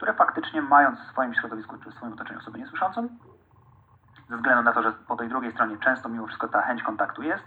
które 0.00 0.14
faktycznie 0.14 0.62
mając 0.62 1.00
w 1.00 1.06
swoim 1.06 1.34
środowisku 1.34 1.76
czy 1.78 1.90
w 1.90 1.94
swoim 1.94 2.12
otoczeniu 2.12 2.38
osobę 2.38 2.58
niesłyszącą, 2.58 3.08
ze 4.28 4.36
względu 4.36 4.62
na 4.62 4.72
to, 4.72 4.82
że 4.82 4.92
po 4.92 5.16
tej 5.16 5.28
drugiej 5.28 5.52
stronie 5.52 5.76
często 5.78 6.08
mimo 6.08 6.26
wszystko 6.26 6.48
ta 6.48 6.62
chęć 6.62 6.82
kontaktu 6.82 7.22
jest, 7.22 7.44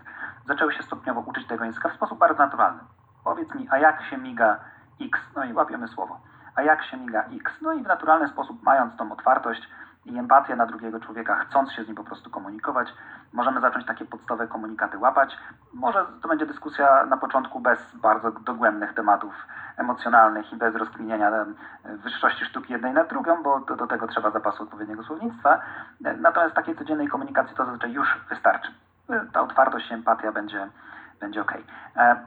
zaczęły 0.48 0.74
się 0.74 0.84
stopniowo 0.84 1.22
uczyć 1.22 1.48
tego 1.48 1.66
języka 1.66 1.90
w 1.90 1.94
sposób 1.94 2.20
bardzo 2.20 2.38
naturalny. 2.38 2.80
Powiedz 3.24 3.56
mi, 3.56 3.68
a 3.72 3.78
jak 3.78 4.04
się 4.04 4.18
miga 4.18 4.60
X? 5.02 5.20
No 5.36 5.44
i 5.44 5.54
łapiemy 5.54 5.88
słowo. 5.88 6.20
A 6.56 6.62
jak 6.62 6.84
się 6.84 6.98
miga 6.98 7.24
X? 7.24 7.54
No 7.62 7.74
i 7.74 7.84
w 7.84 7.88
naturalny 7.88 8.28
sposób, 8.28 8.64
mając 8.64 8.98
tą 8.98 9.12
otwartość, 9.12 9.70
i 10.06 10.18
empatię 10.18 10.56
na 10.56 10.66
drugiego 10.66 11.00
człowieka, 11.00 11.36
chcąc 11.36 11.72
się 11.72 11.84
z 11.84 11.88
nim 11.88 11.96
po 11.96 12.04
prostu 12.04 12.30
komunikować, 12.30 12.88
możemy 13.34 13.62
zacząć 13.62 13.86
takie 13.86 14.06
podstawowe 14.06 14.48
komunikaty 14.48 14.98
łapać. 14.98 15.38
Może 15.74 16.06
to 16.22 16.28
będzie 16.28 16.46
dyskusja 16.46 17.06
na 17.06 17.18
początku 17.18 17.60
bez 17.60 17.80
bardzo 17.96 18.32
dogłębnych 18.32 18.94
tematów 18.94 19.34
emocjonalnych 19.78 20.54
i 20.54 20.56
bez 20.56 20.76
rozkminienia 20.76 21.30
e, 21.30 21.46
wyższości 21.98 22.46
sztuki 22.46 22.74
jednej 22.74 22.94
na 22.94 23.04
drugą, 23.04 23.44
bo 23.44 23.60
do, 23.60 23.76
do 23.76 23.88
tego 23.88 24.08
trzeba 24.08 24.32
zapasu 24.32 24.64
odpowiedniego 24.64 25.04
słownictwa. 25.04 25.62
E, 26.06 26.18
natomiast 26.18 26.56
takiej 26.56 26.76
codziennej 26.76 27.08
komunikacji 27.08 27.56
to 27.56 27.66
zazwyczaj 27.66 27.94
już 27.94 28.20
wystarczy. 28.30 28.72
E, 29.10 29.26
ta 29.34 29.42
otwartość 29.42 29.92
i 29.92 29.94
empatia 29.94 30.32
będzie, 30.32 30.70
będzie 31.20 31.42
ok. 31.42 31.54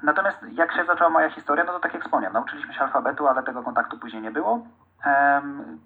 Natomiast 0.02 0.38
jak 0.52 0.72
się 0.72 0.84
zaczęła 0.84 1.10
moja 1.10 1.30
historia, 1.30 1.64
no 1.64 1.72
to 1.72 1.80
tak 1.80 1.94
jak 1.94 2.04
wspomniałem, 2.04 2.32
nauczyliśmy 2.32 2.74
się 2.74 2.80
alfabetu, 2.80 3.28
ale 3.28 3.42
tego 3.42 3.62
kontaktu 3.62 3.98
później 3.98 4.22
nie 4.22 4.30
było. 4.30 4.66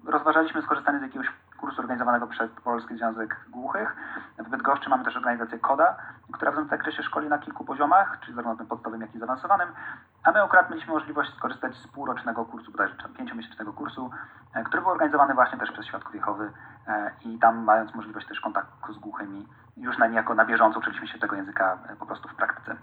Rozważaliśmy 0.05 0.61
skorzystanie 0.61 0.99
z 0.99 1.01
jakiegoś 1.01 1.27
kursu 1.59 1.81
organizowanego 1.81 2.27
przez 2.27 2.51
Polski 2.51 2.97
Związek 2.97 3.45
Głuchych. 3.49 3.95
W 4.37 4.49
Bydgoszczy 4.49 4.89
mamy 4.89 5.05
też 5.05 5.17
organizację 5.17 5.59
KODA, 5.59 5.95
która 6.31 6.51
w 6.51 6.55
tym 6.55 6.67
zakresie 6.67 7.03
szkoli 7.03 7.29
na 7.29 7.39
kilku 7.39 7.65
poziomach, 7.65 8.17
czyli 8.21 8.35
zarówno 8.35 8.57
tym 8.57 8.67
podstawowym, 8.67 9.01
jak 9.01 9.15
i 9.15 9.19
zaawansowanym. 9.19 9.69
A 10.23 10.31
my 10.31 10.43
akurat 10.43 10.69
mieliśmy 10.69 10.93
możliwość 10.93 11.35
skorzystać 11.35 11.75
z 11.75 11.87
półrocznego 11.87 12.45
kursu, 12.45 12.71
bodajże 12.71 12.95
pięciomiesięcznego 13.17 13.73
kursu, 13.73 14.11
e, 14.53 14.63
który 14.63 14.81
był 14.81 14.91
organizowany 14.91 15.33
właśnie 15.33 15.59
też 15.59 15.71
przez 15.71 15.85
Świadków 15.85 16.15
Jehowy 16.15 16.51
e, 16.87 17.11
i 17.25 17.39
tam 17.39 17.63
mając 17.63 17.95
możliwość 17.95 18.27
też 18.27 18.39
kontaktu 18.39 18.93
z 18.93 18.97
głuchymi, 18.97 19.47
już 19.77 19.97
na 19.97 20.07
niejako 20.07 20.35
na 20.35 20.45
bieżąco 20.45 20.79
uczyliśmy 20.79 21.07
się 21.07 21.19
tego 21.19 21.35
języka 21.35 21.77
e, 21.89 21.95
po 21.95 22.05
prostu 22.05 22.29
w 22.29 22.35
praktyce. 22.35 22.75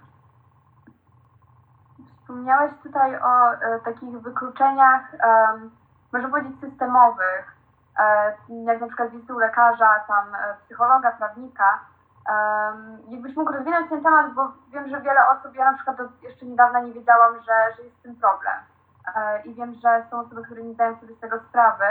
Wspomniałeś 2.21 2.73
tutaj 2.83 3.17
o 3.17 3.53
e, 3.53 3.81
takich 3.81 4.21
wykluczeniach, 4.21 5.15
e, 5.15 5.59
można 6.13 6.29
powiedzieć, 6.29 6.61
systemowych 6.61 7.53
jak 8.65 8.81
na 8.81 8.87
przykład 8.87 9.11
wizyty 9.11 9.35
u 9.35 9.39
lekarza, 9.39 10.05
tam 10.09 10.37
psychologa, 10.65 11.13
prawnika, 11.13 11.81
jakbyś 13.09 13.37
mógł 13.37 13.53
rozwinąć 13.53 13.91
ten 13.91 14.03
temat, 14.03 14.35
bo 14.35 14.53
wiem, 14.69 14.89
że 14.89 15.01
wiele 15.01 15.29
osób, 15.29 15.55
ja 15.55 15.71
na 15.71 15.77
przykład 15.77 15.97
jeszcze 16.23 16.47
niedawno 16.47 16.81
nie 16.81 16.93
wiedziałam, 16.93 17.35
że, 17.35 17.75
że 17.77 17.83
jest 17.83 17.99
z 17.99 18.03
tym 18.03 18.17
problem. 18.17 18.55
I 19.45 19.55
wiem, 19.55 19.75
że 19.75 20.05
są 20.11 20.21
osoby, 20.21 20.43
które 20.43 20.63
nie 20.63 20.75
zdają 20.75 20.97
sobie 21.01 21.15
z 21.15 21.21
tego 21.21 21.39
sprawy. 21.39 21.85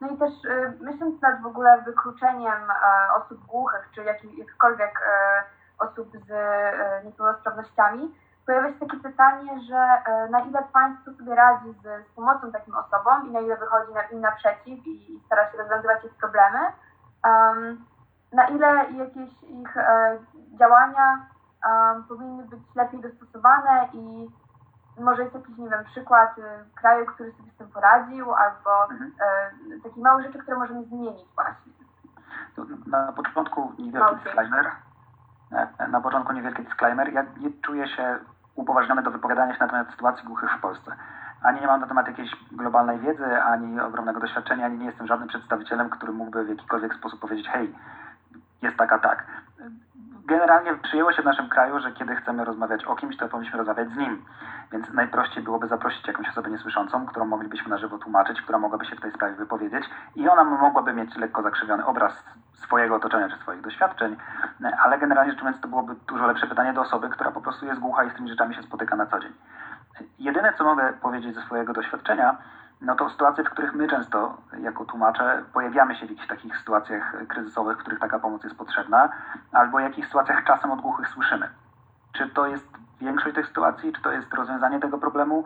No 0.00 0.08
i 0.08 0.16
też 0.16 0.32
myśląc 0.80 1.22
nad 1.22 1.42
w 1.42 1.46
ogóle 1.46 1.82
wykluczeniem 1.82 2.72
osób 3.16 3.46
głuchych, 3.46 3.88
czy 3.94 4.04
jakichkolwiek 4.04 5.00
osób 5.78 6.08
z 6.28 6.30
niepełnosprawnościami, 7.04 8.14
pojawia 8.48 8.72
się 8.72 8.78
takie 8.78 8.96
pytanie, 8.96 9.60
że 9.68 9.76
e, 9.76 10.28
na 10.30 10.40
ile 10.40 10.62
państwo 10.72 11.12
sobie 11.12 11.34
radzi 11.34 11.72
z, 11.72 11.82
z 11.82 12.14
pomocą 12.16 12.52
takim 12.52 12.74
osobom 12.74 13.28
i 13.28 13.30
na 13.30 13.40
ile 13.40 13.56
wychodzi 13.56 13.92
na, 13.94 14.02
im 14.02 14.20
naprzeciw 14.20 14.86
i, 14.86 15.14
i 15.14 15.20
stara 15.26 15.52
się 15.52 15.58
rozwiązywać 15.58 16.04
ich 16.04 16.14
problemy, 16.14 16.58
um, 17.24 17.84
na 18.32 18.46
ile 18.46 18.66
jakieś 18.90 19.42
ich 19.42 19.76
e, 19.76 20.18
działania 20.58 21.26
um, 21.66 22.04
powinny 22.04 22.44
być 22.44 22.60
lepiej 22.74 23.00
dostosowane 23.00 23.88
i 23.92 24.28
może 25.00 25.22
jest 25.22 25.34
jakiś, 25.34 25.58
nie 25.58 25.70
wiem, 25.70 25.84
przykład 25.84 26.38
y, 26.38 26.42
kraju, 26.74 27.06
który 27.06 27.32
sobie 27.32 27.50
z 27.50 27.56
tym 27.56 27.68
poradził, 27.68 28.34
albo 28.34 28.90
mhm. 28.90 29.12
e, 29.20 29.80
takie 29.82 30.00
małe 30.00 30.22
rzeczy, 30.22 30.38
które 30.38 30.56
możemy 30.56 30.84
zmienić 30.84 31.28
właśnie. 31.34 31.72
Na 32.86 33.12
początku 33.12 33.72
niewielki 33.78 34.16
disclaimer. 34.16 34.70
Na 35.88 36.00
początku 36.00 36.32
niewielki 36.32 36.62
disclaimer. 36.62 37.12
Ja 37.12 37.22
nie 37.22 37.50
czuję 37.62 37.88
się 37.88 38.18
upoważniony 38.58 39.02
do 39.02 39.10
wypowiadania 39.10 39.54
się 39.54 39.60
na 39.60 39.68
temat 39.68 39.90
sytuacji 39.90 40.24
głuchych 40.24 40.50
w 40.52 40.60
Polsce. 40.60 40.92
Ani 41.42 41.60
nie 41.60 41.66
mam 41.66 41.80
na 41.80 41.86
temat 41.86 42.06
jakiejś 42.06 42.30
globalnej 42.52 42.98
wiedzy, 42.98 43.42
ani 43.42 43.80
ogromnego 43.80 44.20
doświadczenia, 44.20 44.66
ani 44.66 44.78
nie 44.78 44.86
jestem 44.86 45.06
żadnym 45.06 45.28
przedstawicielem, 45.28 45.90
który 45.90 46.12
mógłby 46.12 46.44
w 46.44 46.48
jakikolwiek 46.48 46.94
sposób 46.94 47.20
powiedzieć, 47.20 47.48
hej, 47.48 47.74
jest 48.62 48.76
taka 48.76 48.98
tak. 48.98 49.26
Generalnie 50.28 50.74
przyjęło 50.74 51.12
się 51.12 51.22
w 51.22 51.24
naszym 51.24 51.48
kraju, 51.48 51.80
że 51.80 51.92
kiedy 51.92 52.16
chcemy 52.16 52.44
rozmawiać 52.44 52.84
o 52.84 52.96
kimś, 52.96 53.16
to 53.16 53.28
powinniśmy 53.28 53.58
rozmawiać 53.58 53.88
z 53.90 53.96
nim. 53.96 54.24
Więc 54.72 54.92
najprościej 54.92 55.42
byłoby 55.42 55.68
zaprosić 55.68 56.06
jakąś 56.06 56.28
osobę 56.28 56.50
niesłyszącą, 56.50 57.06
którą 57.06 57.24
moglibyśmy 57.24 57.68
na 57.68 57.78
żywo 57.78 57.98
tłumaczyć, 57.98 58.42
która 58.42 58.58
mogłaby 58.58 58.86
się 58.86 58.96
w 58.96 59.00
tej 59.00 59.12
sprawie 59.12 59.34
wypowiedzieć 59.34 59.84
i 60.16 60.28
ona 60.28 60.44
mogłaby 60.44 60.92
mieć 60.92 61.16
lekko 61.16 61.42
zakrzywiony 61.42 61.86
obraz 61.86 62.24
swojego 62.54 62.94
otoczenia 62.94 63.28
czy 63.28 63.36
swoich 63.36 63.60
doświadczeń, 63.60 64.16
ale 64.84 64.98
generalnie 64.98 65.30
rzecz 65.32 65.40
ujmując 65.40 65.62
to 65.62 65.68
byłoby 65.68 65.94
dużo 66.08 66.26
lepsze 66.26 66.46
pytanie 66.46 66.72
do 66.72 66.80
osoby, 66.80 67.08
która 67.08 67.30
po 67.30 67.40
prostu 67.40 67.66
jest 67.66 67.80
głucha 67.80 68.04
i 68.04 68.10
z 68.10 68.14
tymi 68.14 68.30
rzeczami 68.30 68.54
się 68.54 68.62
spotyka 68.62 68.96
na 68.96 69.06
co 69.06 69.20
dzień. 69.20 69.32
Jedyne, 70.18 70.52
co 70.58 70.64
mogę 70.64 70.92
powiedzieć 70.92 71.34
ze 71.34 71.42
swojego 71.42 71.72
doświadczenia, 71.72 72.36
no 72.80 72.94
to 72.94 73.10
sytuacje, 73.10 73.44
w 73.44 73.50
których 73.50 73.74
my 73.74 73.88
często, 73.88 74.36
jako 74.60 74.84
tłumacze, 74.84 75.44
pojawiamy 75.52 75.96
się 75.96 76.06
w 76.06 76.10
jakichś 76.10 76.28
takich 76.28 76.56
sytuacjach 76.56 77.16
kryzysowych, 77.28 77.76
w 77.78 77.80
których 77.80 78.00
taka 78.00 78.18
pomoc 78.18 78.44
jest 78.44 78.56
potrzebna, 78.56 79.08
albo 79.52 79.78
w 79.78 79.80
jakich 79.80 80.06
sytuacjach 80.06 80.44
czasem 80.44 80.70
od 80.70 80.80
głuchych 80.80 81.08
słyszymy. 81.08 81.48
Czy 82.12 82.28
to 82.28 82.46
jest 82.46 82.78
większość 83.00 83.34
tych 83.34 83.46
sytuacji, 83.46 83.92
czy 83.92 84.02
to 84.02 84.12
jest 84.12 84.34
rozwiązanie 84.34 84.80
tego 84.80 84.98
problemu? 84.98 85.44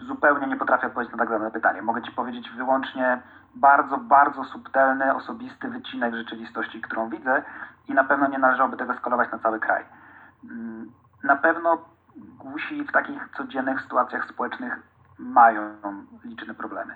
Zupełnie 0.00 0.46
nie 0.46 0.56
potrafię 0.56 0.86
odpowiedzieć 0.86 1.12
na 1.12 1.18
tak 1.18 1.28
zadane 1.28 1.50
pytanie. 1.50 1.82
Mogę 1.82 2.02
Ci 2.02 2.12
powiedzieć 2.12 2.50
wyłącznie 2.50 3.22
bardzo, 3.54 3.98
bardzo 3.98 4.44
subtelny, 4.44 5.14
osobisty 5.14 5.68
wycinek 5.68 6.14
rzeczywistości, 6.14 6.80
którą 6.80 7.08
widzę 7.08 7.42
i 7.88 7.94
na 7.94 8.04
pewno 8.04 8.28
nie 8.28 8.38
należałoby 8.38 8.76
tego 8.76 8.94
skalować 8.94 9.32
na 9.32 9.38
cały 9.38 9.60
kraj. 9.60 9.84
Mm, 10.44 10.92
na 11.22 11.36
pewno 11.36 11.78
głusi 12.38 12.84
w 12.84 12.92
takich 12.92 13.28
codziennych 13.36 13.80
sytuacjach 13.80 14.24
społecznych 14.24 14.93
mają 15.18 15.60
liczne 16.24 16.54
problemy. 16.54 16.94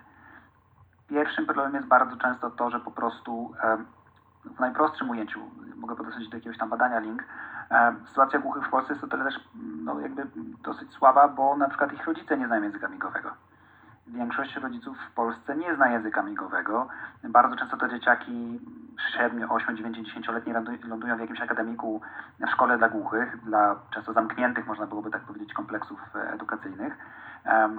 Pierwszym 1.09 1.45
problemem 1.45 1.75
jest 1.75 1.87
bardzo 1.89 2.17
często 2.17 2.51
to, 2.51 2.71
że 2.71 2.81
po 2.81 2.91
prostu 2.91 3.55
w 4.45 4.61
najprostszym 4.61 5.11
ujęciu, 5.11 5.41
mogę 5.77 5.97
podesłać 5.97 6.29
do 6.29 6.37
jakiegoś 6.37 6.59
tam 6.59 6.69
badania 6.69 6.99
link, 6.99 7.25
sytuacja 8.09 8.39
głuchych 8.39 8.67
w 8.67 8.71
Polsce 8.71 8.93
jest 8.93 9.01
to 9.01 9.09
tyle 9.09 9.25
też 9.25 9.41
no, 9.85 10.01
jakby 10.01 10.27
dosyć 10.63 10.93
słaba, 10.93 11.29
bo 11.29 11.57
na 11.57 11.69
przykład 11.69 11.93
ich 11.93 12.07
rodzice 12.07 12.39
nie 12.39 12.47
znają 12.47 12.63
języka 12.63 12.89
migowego. 12.89 13.31
Większość 14.07 14.57
rodziców 14.57 14.97
w 15.11 15.15
Polsce 15.15 15.57
nie 15.57 15.77
zna 15.77 15.89
języka 15.89 16.23
migowego. 16.23 16.89
Bardzo 17.25 17.57
często 17.57 17.77
te 17.77 17.91
dzieciaki 17.91 18.61
7, 19.13 19.51
8, 19.51 19.77
9, 19.77 19.99
10-letnie 19.99 20.53
lądują 20.89 21.17
w 21.17 21.21
jakimś 21.21 21.41
akademiku 21.41 22.01
w 22.41 22.51
szkole 22.51 22.79
dla 22.79 22.89
głuchych, 22.89 23.45
dla 23.45 23.77
często 23.95 24.13
zamkniętych, 24.13 24.67
można 24.67 24.87
byłoby 24.87 25.11
tak 25.11 25.23
powiedzieć, 25.23 25.53
kompleksów 25.53 26.01
e, 26.15 26.33
edukacyjnych, 26.33 26.99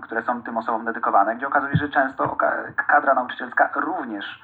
które 0.02 0.24
są 0.24 0.44
tym 0.44 0.58
osobom 0.58 0.86
dedykowane, 0.86 1.36
gdzie 1.36 1.48
okazuje 1.48 1.74
się, 1.74 1.80
że 1.80 1.90
często 1.90 2.38
kadra 2.88 3.14
nauczycielska 3.14 3.70
również 3.76 4.44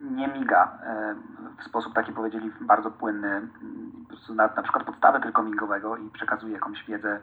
nie 0.00 0.28
miga 0.28 0.78
e, 0.82 1.14
w 1.58 1.64
sposób 1.64 1.94
taki 1.94 2.12
powiedzieli 2.12 2.52
bardzo 2.60 2.90
płynny, 2.90 3.48
na, 4.28 4.48
na 4.56 4.62
przykład 4.62 4.84
podstawę 4.84 5.20
tylko 5.20 5.42
migowego 5.42 5.96
i 5.96 6.10
przekazuje 6.10 6.54
jakąś 6.54 6.84
wiedzę 6.84 7.20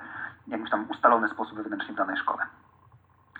w 0.47 0.51
jakimś 0.51 0.69
tam 0.69 0.85
ustalony 0.89 1.29
sposób 1.29 1.57
wewnętrznie 1.57 1.93
w 1.93 1.97
danej 1.97 2.17
szkole. 2.17 2.43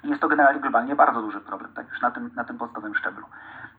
Jest 0.04 0.22
to 0.22 0.28
generalnie 0.28 0.62
globalnie 0.62 0.96
bardzo 0.96 1.22
duży 1.22 1.42
problem, 1.42 1.74
tak 1.74 1.90
już 1.90 2.02
na 2.02 2.12
tym, 2.12 2.32
na 2.36 2.44
tym 2.44 2.58
podstawowym 2.58 2.96
szczeblu. 2.96 3.26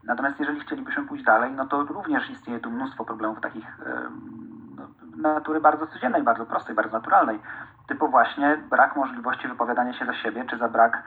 Natomiast 0.07 0.41
jeżeli 0.41 0.61
chcielibyśmy 0.61 1.05
pójść 1.05 1.25
dalej, 1.25 1.53
no 1.53 1.67
to 1.67 1.83
również 1.83 2.31
istnieje 2.31 2.61
tu 2.61 2.71
mnóstwo 2.71 3.05
problemów 3.05 3.41
takich 3.41 3.79
no, 4.77 4.89
natury 5.17 5.61
bardzo 5.61 5.87
codziennej, 5.87 6.23
bardzo 6.23 6.47
prostej, 6.47 6.75
bardzo 6.75 6.99
naturalnej. 6.99 7.41
Typu 7.87 8.09
właśnie 8.09 8.57
brak 8.71 8.97
możliwości 8.97 9.49
wypowiadania 9.49 9.93
się 9.93 10.07
za 10.07 10.15
siebie, 10.15 10.45
czy 10.51 10.59
za 10.59 10.69
brak 10.69 11.03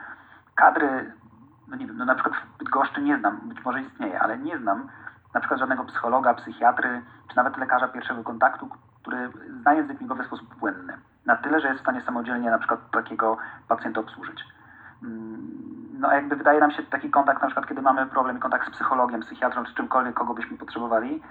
kadry, 0.54 1.12
no 1.68 1.76
nie 1.76 1.86
wiem, 1.86 1.96
no 1.96 2.04
na 2.04 2.14
przykład 2.14 2.36
w 2.36 2.58
Bydgoszczy 2.58 3.02
nie 3.02 3.18
znam, 3.18 3.40
być 3.44 3.64
może 3.64 3.82
istnieje, 3.82 4.20
ale 4.20 4.38
nie 4.38 4.58
znam 4.58 4.88
na 5.34 5.40
przykład 5.40 5.60
żadnego 5.60 5.84
psychologa, 5.84 6.34
psychiatry, 6.34 7.02
czy 7.28 7.36
nawet 7.36 7.56
lekarza 7.56 7.88
pierwszego 7.88 8.24
kontaktu, 8.24 8.68
który 9.02 9.30
zna 9.60 9.74
język 9.74 10.00
migowy 10.00 10.22
w 10.22 10.26
sposób 10.26 10.54
płynny. 10.54 10.98
Na 11.26 11.36
tyle, 11.36 11.60
że 11.60 11.68
jest 11.68 11.80
w 11.80 11.82
stanie 11.82 12.00
samodzielnie 12.00 12.50
na 12.50 12.58
przykład 12.58 12.90
takiego 12.90 13.36
pacjenta 13.68 14.00
obsłużyć. 14.00 14.44
No 16.00 16.12
jakby 16.12 16.36
wydaje 16.36 16.60
nam 16.60 16.70
się 16.70 16.82
taki 16.82 17.10
kontakt, 17.10 17.42
na 17.42 17.46
przykład 17.46 17.68
kiedy 17.68 17.82
mamy 17.82 18.06
problem, 18.06 18.38
kontakt 18.38 18.68
z 18.68 18.70
psychologiem, 18.70 19.20
psychiatrą, 19.20 19.64
czy 19.64 19.74
czymkolwiek, 19.74 20.14
kogo 20.14 20.34
byśmy 20.34 20.58
potrzebowali, 20.58 21.22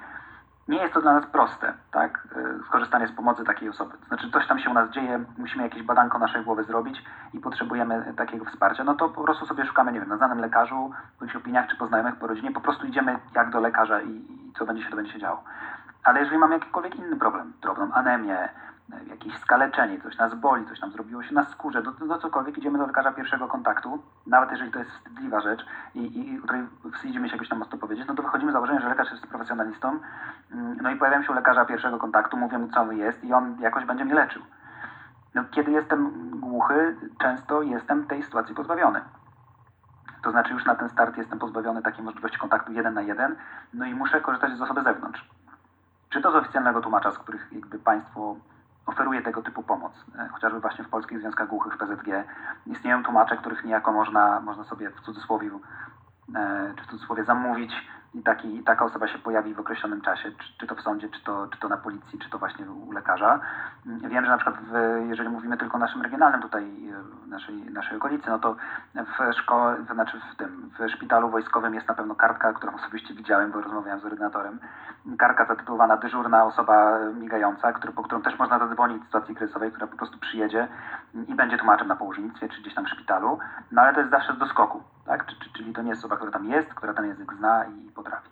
nie 0.68 0.78
jest 0.78 0.94
to 0.94 1.02
dla 1.02 1.14
nas 1.14 1.26
proste, 1.26 1.74
tak? 1.92 2.28
Y, 2.38 2.64
skorzystanie 2.68 3.08
z 3.08 3.12
pomocy 3.12 3.44
takiej 3.44 3.70
osoby. 3.70 3.98
Znaczy, 4.08 4.32
coś 4.32 4.48
tam 4.48 4.60
się 4.60 4.70
u 4.70 4.74
nas 4.74 4.90
dzieje, 4.90 5.24
musimy 5.38 5.64
jakieś 5.64 5.84
badanko 5.84 6.20
naszej 6.20 6.44
głowy 6.44 6.64
zrobić 6.64 7.04
i 7.34 7.40
potrzebujemy 7.40 8.14
takiego 8.18 8.46
wsparcia. 8.46 8.84
No 8.84 8.96
to 8.96 9.10
po 9.10 9.24
prostu 9.24 9.46
sobie 9.46 9.66
szukamy, 9.66 9.92
nie 9.92 10.00
wiem, 10.00 10.10
na 10.10 10.18
znanym 10.18 10.40
lekarzu, 10.40 10.92
bądź 11.20 11.36
opiniach, 11.36 11.68
czy 11.68 11.78
po 11.78 11.88
znajomych, 11.88 12.16
po 12.16 12.28
rodzinie, 12.28 12.52
po 12.52 12.62
prostu 12.62 12.88
idziemy 12.88 13.20
jak 13.36 13.50
do 13.50 13.60
lekarza 13.60 14.02
i, 14.02 14.10
i 14.10 14.54
co 14.58 14.66
będzie 14.66 14.84
się, 14.84 14.90
to 14.90 14.96
będzie 14.96 15.14
się 15.14 15.20
działo. 15.20 15.44
Ale 16.04 16.20
jeżeli 16.20 16.38
mamy 16.38 16.54
jakikolwiek 16.54 16.96
inny 16.96 17.16
problem, 17.16 17.54
drobną 17.62 17.94
anemię, 17.94 18.50
jakieś 19.10 19.38
skaleczenie, 19.38 20.02
coś 20.02 20.18
nas 20.18 20.36
boli, 20.36 20.66
coś 20.66 20.82
nam 20.82 20.92
zrobiło 20.92 21.24
się 21.24 21.34
na 21.34 21.46
skórze, 21.46 21.84
do, 21.84 21.92
do 21.92 22.18
cokolwiek, 22.18 22.58
idziemy 22.58 22.78
do 22.78 22.88
lekarza 22.88 23.12
pierwszego 23.12 23.48
kontaktu, 23.48 24.04
nawet 24.28 24.52
jeżeli 24.52 24.72
to 24.72 24.80
jest 24.80 24.92
wstydliwa 24.92 25.42
rzecz 25.42 25.66
i, 25.96 26.20
i 26.20 26.42
której 26.42 26.68
wstydzimy 26.94 27.30
się 27.30 27.36
jakoś 27.36 27.50
tam 27.50 27.60
mocno 27.60 27.78
powiedzieć, 27.78 28.08
no 28.08 28.16
to 28.16 28.24
wychodzimy 28.24 28.52
z 28.52 28.54
założenia, 28.54 28.82
że 28.82 28.90
lekarz 28.90 29.12
jest 29.12 29.28
profesjonalistą, 29.28 30.00
mm, 30.52 30.78
no 30.82 30.92
i 30.92 30.96
pojawiam 30.96 31.24
się 31.24 31.32
u 31.32 31.36
lekarza 31.36 31.66
pierwszego 31.66 31.98
kontaktu, 31.98 32.38
mówię 32.38 32.58
mu 32.58 32.70
co 32.70 32.86
mi 32.86 32.98
jest 32.98 33.24
i 33.24 33.34
on 33.34 33.58
jakoś 33.60 33.86
będzie 33.86 34.06
mnie 34.06 34.14
leczył. 34.16 34.42
No, 35.36 35.44
kiedy 35.52 35.72
jestem 35.72 36.30
głuchy, 36.40 36.96
często 37.22 37.62
jestem 37.62 38.08
tej 38.08 38.24
sytuacji 38.24 38.56
pozbawiony. 38.56 39.02
To 40.24 40.32
znaczy 40.32 40.54
już 40.54 40.66
na 40.66 40.76
ten 40.76 40.90
start 40.90 41.18
jestem 41.18 41.40
pozbawiony 41.40 41.82
takiej 41.82 42.04
możliwości 42.04 42.40
kontaktu 42.40 42.72
jeden 42.72 42.94
na 42.94 43.02
jeden, 43.02 43.36
no 43.74 43.86
i 43.86 43.94
muszę 43.94 44.22
korzystać 44.22 44.58
z 44.58 44.62
osoby 44.62 44.82
z 44.82 44.84
zewnątrz. 44.84 45.30
Czy 46.10 46.22
to 46.22 46.32
z 46.32 46.36
oficjalnego 46.36 46.82
tłumacza, 46.82 47.12
z 47.12 47.18
których 47.18 47.48
jakby 47.52 47.80
państwo 47.80 48.36
oferuje 48.90 49.22
tego 49.22 49.42
typu 49.42 49.64
pomoc. 49.64 49.94
E, 50.20 50.28
chociażby 50.28 50.60
właśnie 50.60 50.84
w 50.84 50.90
Polskich 50.90 51.20
Związkach 51.20 51.48
Głuchych, 51.48 51.74
w 51.74 51.78
PZG, 51.78 52.24
istnieją 52.66 53.04
tłumacze, 53.04 53.38
których 53.38 53.64
niejako 53.64 53.92
można, 53.92 54.40
można 54.40 54.64
sobie 54.64 54.90
w 54.90 55.02
cudzysłowie, 55.02 55.50
e, 56.36 56.74
czy 56.78 56.84
w 56.84 56.88
cudzysłowie 56.88 57.24
zamówić 57.24 57.72
i 58.14 58.24
taki, 58.24 58.64
taka 58.64 58.86
osoba 58.86 59.08
się 59.08 59.20
pojawi 59.20 59.54
w 59.54 59.60
określonym 59.60 60.02
czasie, 60.02 60.32
czy, 60.32 60.58
czy, 60.58 60.68
to 60.68 60.76
w 60.76 60.82
sądzie, 60.82 61.10
czy 61.10 61.24
to, 61.24 61.48
czy 61.48 61.60
to 61.60 61.70
na 61.70 61.78
policji, 61.78 62.20
czy 62.20 62.30
to 62.30 62.38
właśnie 62.38 62.72
u 62.72 62.92
lekarza. 62.92 63.40
Wiem, 63.86 64.26
że 64.26 64.32
na 64.32 64.38
przykład 64.38 64.56
w, 64.62 64.74
jeżeli 65.10 65.30
mówimy 65.30 65.58
tylko 65.58 65.76
o 65.76 65.80
naszym 65.80 66.02
regionalnym 66.02 66.42
tutaj, 66.42 66.66
w 67.24 67.28
naszej, 67.28 67.56
naszej 67.56 67.98
okolicy, 67.98 68.30
no 68.30 68.40
to 68.40 68.56
w 68.96 69.34
szkole, 69.34 69.78
znaczy 69.94 70.22
w 70.34 70.36
tym, 70.36 70.72
w 70.80 70.92
szpitalu 70.92 71.30
wojskowym 71.30 71.74
jest 71.74 71.88
na 71.88 71.94
pewno 71.94 72.16
kartka, 72.16 72.54
którą 72.54 72.76
osobiście 72.76 73.14
widziałem, 73.14 73.52
bo 73.52 73.62
rozmawiałem 73.62 74.00
z 74.00 74.06
ordynatorem. 74.06 74.60
Kartka 75.18 75.46
zatytułowana 75.46 75.98
dyżurna 75.98 76.46
osoba 76.46 77.00
migająca, 77.20 77.74
który, 77.74 77.94
po 77.94 78.04
którą 78.04 78.22
też 78.22 78.40
można 78.40 78.60
zadzwonić 78.60 79.02
w 79.02 79.06
sytuacji 79.06 79.36
kryzysowej, 79.36 79.72
która 79.72 79.88
po 79.88 79.98
prostu 79.98 80.18
przyjedzie 80.18 80.68
i 81.28 81.36
będzie 81.36 81.58
tłumaczem 81.58 81.88
na 81.88 81.96
położnictwie, 81.96 82.50
czy 82.50 82.62
gdzieś 82.62 82.76
tam 82.76 82.86
w 82.86 82.90
szpitalu, 82.90 83.40
no 83.72 83.82
ale 83.82 83.94
to 83.94 84.00
jest 84.00 84.12
zawsze 84.12 84.34
z 84.34 84.38
doskoku, 84.38 84.84
tak? 85.10 85.26
Czyli 85.58 85.74
to 85.74 85.82
nie 85.82 85.90
jest 85.90 86.02
osoba, 86.02 86.16
która 86.16 86.32
tam 86.32 86.46
jest, 86.46 86.74
która 86.74 86.94
ten 86.94 87.06
język 87.06 87.34
zna 87.34 87.66
i 87.66 87.92
potrafi. 87.92 88.30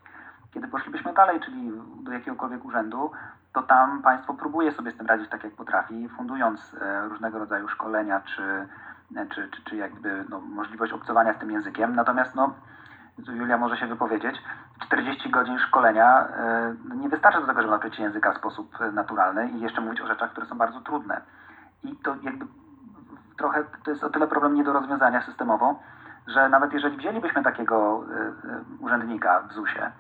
Kiedy 0.54 0.68
poszlibyśmy 0.68 1.14
dalej, 1.14 1.40
czyli 1.40 1.72
do 2.04 2.12
jakiegokolwiek 2.12 2.66
urzędu, 2.66 3.12
to 3.54 3.64
tam 3.64 4.02
państwo 4.02 4.34
próbuje 4.34 4.72
sobie 4.72 4.92
z 4.92 4.98
tym 4.98 5.08
radzić 5.08 5.30
tak, 5.30 5.44
jak 5.44 5.54
potrafi, 5.54 6.10
fundując 6.10 6.76
e, 6.82 7.08
różnego 7.10 7.40
rodzaju 7.40 7.68
szkolenia, 7.68 8.22
czy, 8.22 8.44
e, 9.16 9.26
czy, 9.26 9.50
czy, 9.50 9.64
czy 9.64 9.76
jakby 9.76 10.26
no, 10.30 10.40
możliwość 10.40 10.94
obcowania 10.94 11.34
z 11.34 11.40
tym 11.40 11.52
językiem. 11.52 11.96
Natomiast 11.96 12.36
no, 12.36 12.54
Julia 13.28 13.58
może 13.58 13.78
się 13.78 13.88
wypowiedzieć, 13.88 14.36
40 14.86 15.30
godzin 15.30 15.60
szkolenia 15.60 16.28
no 16.90 16.96
nie 16.96 17.10
wystarczy 17.10 17.42
do 17.42 17.48
tego, 17.48 17.62
żeby 17.62 17.72
nauczyć 17.72 17.96
się 17.96 18.04
języka 18.04 18.34
w 18.34 18.38
sposób 18.38 18.78
naturalny 18.94 19.50
i 19.50 19.60
jeszcze 19.60 19.82
mówić 19.82 20.02
o 20.02 20.08
rzeczach, 20.08 20.32
które 20.32 20.48
są 20.48 20.58
bardzo 20.58 20.82
trudne. 20.82 21.22
I 21.84 21.96
to 21.96 22.16
jakby 22.22 22.46
trochę 23.38 23.64
to 23.84 23.92
jest 23.92 24.04
o 24.04 24.10
tyle 24.10 24.28
problem 24.28 24.56
nie 24.56 24.64
do 24.64 24.74
rozwiązania 24.74 25.22
systemowo, 25.22 25.80
że 26.28 26.50
nawet 26.50 26.74
jeżeli 26.74 26.98
wzięlibyśmy 26.98 27.44
takiego 27.44 28.04
urzędnika 28.80 29.42
w 29.50 29.54
ZUS-ie, 29.54 29.92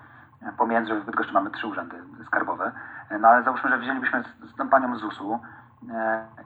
pomiędzy, 0.57 0.93
że 0.93 0.99
w 0.99 1.05
Bydgoszczy 1.05 1.33
mamy 1.33 1.51
trzy 1.51 1.67
urzędy 1.67 1.95
skarbowe, 2.27 2.71
no 3.19 3.27
ale 3.27 3.43
załóżmy, 3.43 3.69
że 3.69 3.77
wzięlibyśmy 3.77 4.23
z 4.23 4.69
panią 4.69 4.97
z 4.97 4.99
ZUS-u 4.99 5.39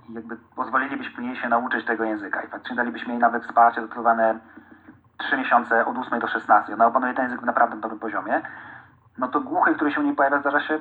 i 0.09 0.13
jakby 0.13 0.38
pozwolilibyśmy 0.55 1.23
jej 1.23 1.35
się 1.35 1.50
nauczyć 1.50 1.85
tego 1.85 2.03
języka 2.03 2.41
i 2.41 2.47
faktycznie 2.47 2.75
dalibyśmy 2.75 3.13
jej 3.13 3.21
nawet 3.21 3.43
wsparcie 3.43 3.81
dotowane 3.81 4.39
3 5.17 5.38
miesiące 5.38 5.85
od 5.85 5.97
8 5.97 6.19
do 6.19 6.27
16, 6.27 6.73
ona 6.73 6.85
opanuje 6.85 7.13
ten 7.13 7.23
język 7.23 7.41
w 7.41 7.45
naprawdę 7.45 7.77
dobrym 7.77 8.00
poziomie, 8.00 8.41
no 9.17 9.27
to 9.27 9.41
głuchy, 9.41 9.75
który 9.75 9.91
się 9.91 10.00
u 10.00 10.03
niej 10.03 10.15
pojawia, 10.15 10.39
zdarza 10.39 10.61
się 10.61 10.79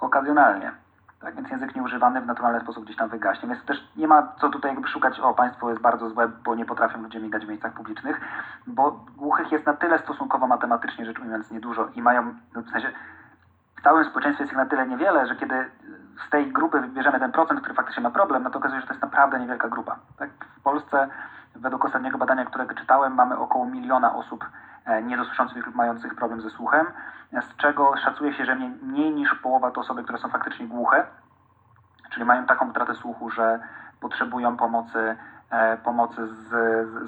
okazjonalnie. 0.00 0.72
Tak 1.20 1.34
więc 1.34 1.50
język 1.50 1.74
nieużywany 1.74 2.20
w 2.20 2.26
naturalny 2.26 2.60
sposób 2.60 2.84
gdzieś 2.84 2.96
tam 2.96 3.08
wygaśnie. 3.08 3.48
Więc 3.48 3.64
też 3.64 3.88
nie 3.96 4.08
ma 4.08 4.32
co 4.40 4.48
tutaj 4.48 4.70
jakby 4.70 4.88
szukać, 4.88 5.20
o 5.20 5.34
państwo 5.34 5.70
jest 5.70 5.82
bardzo 5.82 6.10
złe, 6.10 6.28
bo 6.28 6.54
nie 6.54 6.64
potrafią 6.64 7.02
ludzie 7.02 7.20
migać 7.20 7.46
w 7.46 7.48
miejscach 7.48 7.72
publicznych, 7.72 8.20
bo 8.66 9.04
głuchych 9.16 9.52
jest 9.52 9.66
na 9.66 9.74
tyle 9.74 9.98
stosunkowo 9.98 10.46
matematycznie 10.46 11.06
rzecz 11.06 11.18
ujmując 11.18 11.50
niedużo 11.50 11.88
i 11.94 12.02
mają, 12.02 12.34
no 12.54 12.62
w 12.62 12.70
sensie 12.70 12.92
w 13.76 13.82
całym 13.82 14.04
społeczeństwie 14.04 14.44
jest 14.44 14.52
ich 14.52 14.58
na 14.58 14.66
tyle 14.66 14.86
niewiele, 14.86 15.26
że 15.26 15.36
kiedy 15.36 15.70
z 16.26 16.30
tej 16.30 16.52
grupy 16.52 16.80
wybierzemy 16.80 17.20
ten 17.20 17.32
procent, 17.32 17.60
który 17.60 17.74
faktycznie 17.74 18.02
ma 18.02 18.10
problem, 18.10 18.42
no 18.42 18.50
to 18.50 18.58
okazuje 18.58 18.80
się, 18.80 18.82
że 18.82 18.86
to 18.88 18.94
jest 18.94 19.02
naprawdę 19.02 19.40
niewielka 19.40 19.68
grupa. 19.68 19.96
Tak? 20.18 20.30
W 20.58 20.62
Polsce 20.62 21.08
według 21.54 21.84
ostatniego 21.84 22.18
badania, 22.18 22.44
którego 22.44 22.74
czytałem, 22.74 23.14
mamy 23.14 23.38
około 23.38 23.66
miliona 23.66 24.14
osób 24.14 24.44
niedosłyszących 25.02 25.66
lub 25.66 25.74
mających 25.74 26.14
problem 26.14 26.40
ze 26.40 26.50
słuchem, 26.50 26.86
z 27.32 27.56
czego 27.56 27.96
szacuje 27.96 28.34
się, 28.34 28.44
że 28.44 28.54
mniej 28.82 29.10
niż 29.10 29.34
połowa 29.34 29.70
to 29.70 29.80
osoby, 29.80 30.02
które 30.02 30.18
są 30.18 30.28
faktycznie 30.28 30.66
głuche, 30.66 31.06
czyli 32.10 32.26
mają 32.26 32.46
taką 32.46 32.70
utratę 32.70 32.94
słuchu, 32.94 33.30
że 33.30 33.60
potrzebują 34.00 34.56
pomocy, 34.56 35.16
e, 35.50 35.76
pomocy 35.76 36.26
z, 36.26 36.48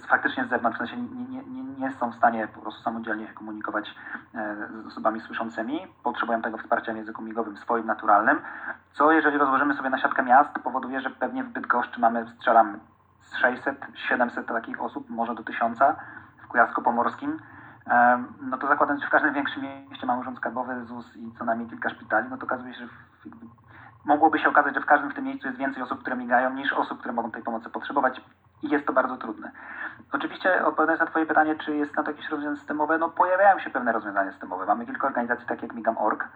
z, 0.02 0.06
faktycznie 0.06 0.44
z 0.44 0.48
zewnątrz, 0.48 0.76
w 0.76 0.78
sensie 0.78 0.96
nie, 0.96 1.42
nie, 1.42 1.62
nie 1.62 1.92
są 1.92 2.10
w 2.10 2.14
stanie 2.14 2.48
po 2.48 2.60
prostu 2.60 2.82
samodzielnie 2.82 3.26
się 3.26 3.32
komunikować 3.32 3.94
e, 4.34 4.56
z 4.82 4.86
osobami 4.86 5.20
słyszącymi, 5.20 5.86
potrzebują 6.02 6.42
tego 6.42 6.58
wsparcia 6.58 6.92
w 6.92 6.96
języku 6.96 7.22
migowym 7.22 7.56
swoim 7.56 7.86
naturalnym, 7.86 8.40
co 8.92 9.12
jeżeli 9.12 9.38
rozłożymy 9.38 9.74
sobie 9.74 9.90
na 9.90 9.98
siatkę 9.98 10.22
miast, 10.22 10.50
powoduje, 10.64 11.00
że 11.00 11.10
pewnie 11.10 11.44
w 11.44 11.48
Bydgoszczy 11.48 12.00
mamy, 12.00 12.26
strzelam, 12.36 12.78
z 13.20 13.36
600, 13.36 13.86
700 13.94 14.46
takich 14.46 14.80
osób, 14.80 15.10
może 15.10 15.34
do 15.34 15.42
1000 15.42 15.78
w 16.42 16.48
Kujawsko-Pomorskim, 16.48 17.38
no 18.42 18.58
to 18.58 18.68
zakładając, 18.68 19.02
że 19.02 19.08
w 19.08 19.10
każdym 19.10 19.34
większym 19.34 19.62
mieście 19.90 20.06
mamy 20.06 20.20
urząd 20.20 20.38
skarbowy, 20.38 20.84
ZUS 20.84 21.16
i 21.16 21.32
co 21.38 21.44
najmniej 21.44 21.68
kilka 21.68 21.90
szpitali, 21.90 22.28
no 22.30 22.36
to 22.36 22.44
okazuje 22.44 22.74
się, 22.74 22.80
że 22.80 23.30
mogłoby 24.04 24.38
się 24.38 24.48
okazać, 24.48 24.74
że 24.74 24.80
w 24.80 24.86
każdym 24.86 25.10
w 25.10 25.14
tym 25.14 25.24
miejscu 25.24 25.46
jest 25.46 25.58
więcej 25.58 25.82
osób, 25.82 26.00
które 26.00 26.16
migają, 26.16 26.54
niż 26.54 26.72
osób, 26.72 26.98
które 26.98 27.14
mogą 27.14 27.30
tej 27.30 27.42
pomocy 27.42 27.70
potrzebować 27.70 28.20
i 28.62 28.68
jest 28.68 28.86
to 28.86 28.92
bardzo 28.92 29.16
trudne. 29.16 29.50
Oczywiście 30.12 30.64
odpowiadając 30.64 31.00
na 31.00 31.06
Twoje 31.06 31.26
pytanie, 31.26 31.56
czy 31.56 31.76
jest 31.76 31.96
na 31.96 32.02
to 32.02 32.10
jakieś 32.10 32.28
rozwiązanie 32.28 32.56
systemowe, 32.56 32.98
no 32.98 33.08
pojawiają 33.08 33.58
się 33.58 33.70
pewne 33.70 33.92
rozwiązania 33.92 34.30
systemowe. 34.30 34.66
Mamy 34.66 34.86
kilka 34.86 35.06
organizacji, 35.06 35.46
takie 35.46 35.66
jak 35.66 35.74
Migam.org, 35.74 36.28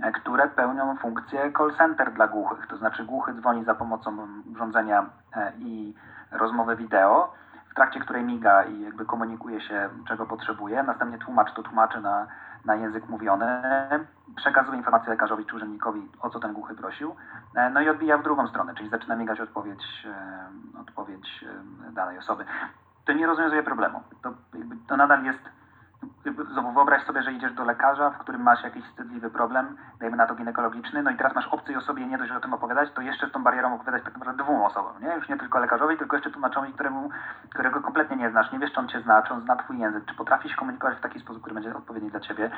e, 0.00 0.12
które 0.12 0.48
pełnią 0.48 0.96
funkcję 0.96 1.52
call 1.58 1.74
center 1.78 2.12
dla 2.12 2.28
głuchych, 2.28 2.66
to 2.66 2.76
znaczy 2.76 3.04
głuchy 3.04 3.34
dzwoni 3.34 3.64
za 3.64 3.74
pomocą 3.74 4.28
urządzenia 4.52 5.06
e, 5.36 5.52
i 5.58 5.94
rozmowy 6.32 6.76
wideo, 6.76 7.32
w 7.45 7.45
trakcie 7.76 8.00
której 8.00 8.24
miga 8.24 8.64
i 8.64 8.80
jakby 8.80 9.04
komunikuje 9.04 9.60
się, 9.60 9.88
czego 10.08 10.26
potrzebuje. 10.26 10.82
Następnie 10.82 11.18
tłumacz 11.18 11.54
to 11.54 11.62
tłumaczy 11.62 12.00
na, 12.00 12.26
na 12.64 12.74
język 12.74 13.08
mówiony, 13.08 13.62
przekazuje 14.36 14.78
informację 14.78 15.10
lekarzowi 15.10 15.46
czy 15.46 15.56
urzędnikowi, 15.56 16.08
o 16.20 16.30
co 16.30 16.40
ten 16.40 16.52
głuchy 16.52 16.74
prosił, 16.74 17.16
e, 17.54 17.70
no 17.70 17.80
i 17.80 17.88
odbija 17.88 18.18
w 18.18 18.22
drugą 18.22 18.48
stronę, 18.48 18.74
czyli 18.74 18.88
zaczyna 18.88 19.16
migać 19.16 19.40
odpowiedź, 19.40 20.06
e, 20.06 20.80
odpowiedź 20.80 21.44
danej 21.92 22.18
osoby. 22.18 22.44
To 23.04 23.12
nie 23.12 23.26
rozwiązuje 23.26 23.62
problemu. 23.62 24.00
To, 24.22 24.32
to 24.88 24.96
nadal 24.96 25.24
jest 25.24 25.40
wyobraź 26.74 27.04
sobie, 27.06 27.22
że 27.22 27.32
idziesz 27.32 27.52
do 27.52 27.64
lekarza, 27.64 28.10
w 28.10 28.18
którym 28.18 28.42
masz 28.42 28.62
jakiś 28.62 28.84
wstydliwy 28.84 29.30
problem, 29.30 29.76
dajmy 30.00 30.16
na 30.16 30.26
to 30.26 30.34
ginekologiczny, 30.34 31.02
no 31.02 31.10
i 31.10 31.16
teraz 31.16 31.34
masz 31.34 31.46
obcej 31.46 31.76
osobie 31.76 32.06
nie 32.06 32.18
dość, 32.18 32.32
o 32.32 32.40
tym 32.40 32.54
opowiadać, 32.54 32.92
to 32.92 33.00
jeszcze 33.00 33.28
z 33.28 33.32
tą 33.32 33.42
barierą 33.42 33.74
opowiadać 33.74 34.04
tak 34.04 34.14
naprawdę 34.14 34.44
dwóm 34.44 34.62
osobom, 34.62 34.92
nie? 35.00 35.14
Już 35.14 35.28
nie 35.28 35.36
tylko 35.36 35.58
lekarzowi, 35.58 35.98
tylko 35.98 36.16
jeszcze 36.16 36.30
tłumaczowi, 36.30 36.72
któremu, 36.72 37.10
którego 37.50 37.80
kompletnie 37.80 38.16
nie 38.16 38.30
znasz, 38.30 38.52
nie 38.52 38.58
wiesz, 38.58 38.72
czy 38.72 38.80
on 38.80 38.88
cię 38.88 39.00
zna, 39.00 39.22
czy 39.22 39.34
on 39.34 39.40
zna 39.40 39.56
twój 39.56 39.78
język, 39.78 40.04
czy 40.04 40.14
potrafi 40.14 40.48
się 40.48 40.56
komunikować 40.56 40.98
w 40.98 41.00
taki 41.00 41.20
sposób, 41.20 41.42
który 41.42 41.54
będzie 41.54 41.76
odpowiedni 41.76 42.10
dla 42.10 42.20
ciebie, 42.20 42.50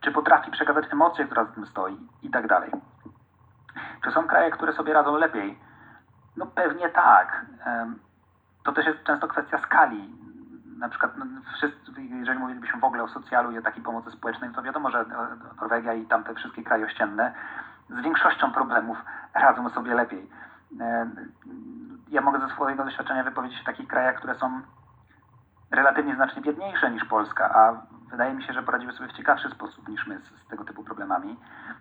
czy 0.00 0.12
potrafi 0.12 0.50
przekazać 0.50 0.92
emocję, 0.92 1.24
która 1.24 1.44
za 1.44 1.52
tym 1.52 1.66
stoi 1.66 2.08
i 2.22 2.30
tak 2.30 2.46
dalej. 2.46 2.70
Czy 4.04 4.10
są 4.10 4.26
kraje, 4.26 4.50
które 4.50 4.72
sobie 4.72 4.92
radzą 4.92 5.16
lepiej? 5.16 5.58
No 6.36 6.46
pewnie 6.46 6.88
tak. 6.88 7.46
To 8.64 8.72
też 8.72 8.86
jest 8.86 9.04
często 9.04 9.28
kwestia 9.28 9.58
skali 9.58 10.25
na 10.78 10.88
przykład 10.88 11.16
no, 11.16 11.26
wszyscy, 11.56 12.02
jeżeli 12.10 12.38
mówilibyśmy 12.38 12.80
w 12.80 12.84
ogóle 12.84 13.02
o 13.02 13.08
socjalu 13.08 13.50
i 13.50 13.58
o 13.58 13.62
takiej 13.62 13.82
pomocy 13.82 14.10
społecznej, 14.10 14.50
to 14.50 14.62
wiadomo, 14.62 14.90
że 14.90 15.04
Norwegia 15.60 15.94
i 15.94 16.06
tamte 16.06 16.34
wszystkie 16.34 16.62
kraje 16.62 16.86
ościenne 16.86 17.34
z 17.90 18.00
większością 18.00 18.52
problemów 18.52 18.98
radzą 19.34 19.70
sobie 19.70 19.94
lepiej. 19.94 20.30
E, 20.80 21.10
ja 22.08 22.20
mogę 22.20 22.40
ze 22.40 22.48
swojego 22.48 22.84
doświadczenia 22.84 23.24
wypowiedzieć 23.24 23.60
w 23.60 23.64
takich 23.66 23.88
krajach, 23.88 24.16
które 24.16 24.34
są 24.34 24.60
relatywnie 25.70 26.14
znacznie 26.14 26.42
biedniejsze 26.42 26.90
niż 26.90 27.04
Polska, 27.04 27.54
a 27.54 27.82
wydaje 28.10 28.34
mi 28.34 28.44
się, 28.44 28.52
że 28.52 28.62
poradziły 28.62 28.92
sobie 28.92 29.08
w 29.08 29.16
ciekawszy 29.16 29.50
sposób 29.50 29.88
niż 29.88 30.06
my 30.06 30.18
z, 30.18 30.46
z 30.46 30.48
tego 30.48 30.64
typu 30.64 30.84
problemami. 30.84 31.36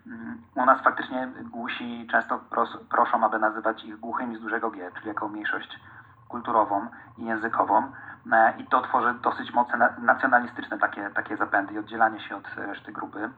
Mm, 0.07 0.41
u 0.55 0.65
nas 0.65 0.81
faktycznie 0.81 1.27
głusi 1.51 2.07
często 2.11 2.39
pros, 2.39 2.77
proszą, 2.89 3.25
aby 3.25 3.39
nazywać 3.39 3.83
ich 3.83 3.99
głuchymi 3.99 4.37
z 4.37 4.41
dużego 4.41 4.71
G, 4.71 4.91
czyli 4.95 5.07
jako 5.07 5.29
mniejszość 5.29 5.79
kulturową 6.27 6.87
i 7.17 7.25
językową. 7.25 7.91
E, 8.31 8.53
i 8.57 8.65
to 8.67 8.81
tworzy 8.81 9.13
dosyć 9.13 9.53
mocne 9.53 9.89
nacjonalistyczne 9.97 10.77
takie, 10.77 11.09
takie 11.09 11.37
zapędy 11.37 11.73
i 11.73 11.79
oddzielanie 11.79 12.19
się 12.19 12.35
od 12.35 12.55
reszty 12.55 12.91
grupy. 12.91 13.29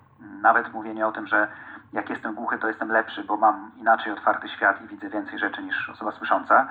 Nawet 0.41 0.73
mówienie 0.73 1.07
o 1.07 1.11
tym, 1.11 1.27
że 1.27 1.47
jak 1.93 2.09
jestem 2.09 2.35
głuchy, 2.35 2.57
to 2.57 2.67
jestem 2.67 2.91
lepszy, 2.91 3.23
bo 3.23 3.37
mam 3.37 3.71
inaczej 3.77 4.13
otwarty 4.13 4.49
świat 4.49 4.81
i 4.81 4.87
widzę 4.87 5.09
więcej 5.09 5.39
rzeczy 5.39 5.63
niż 5.63 5.89
osoba 5.89 6.11
słysząca. 6.11 6.67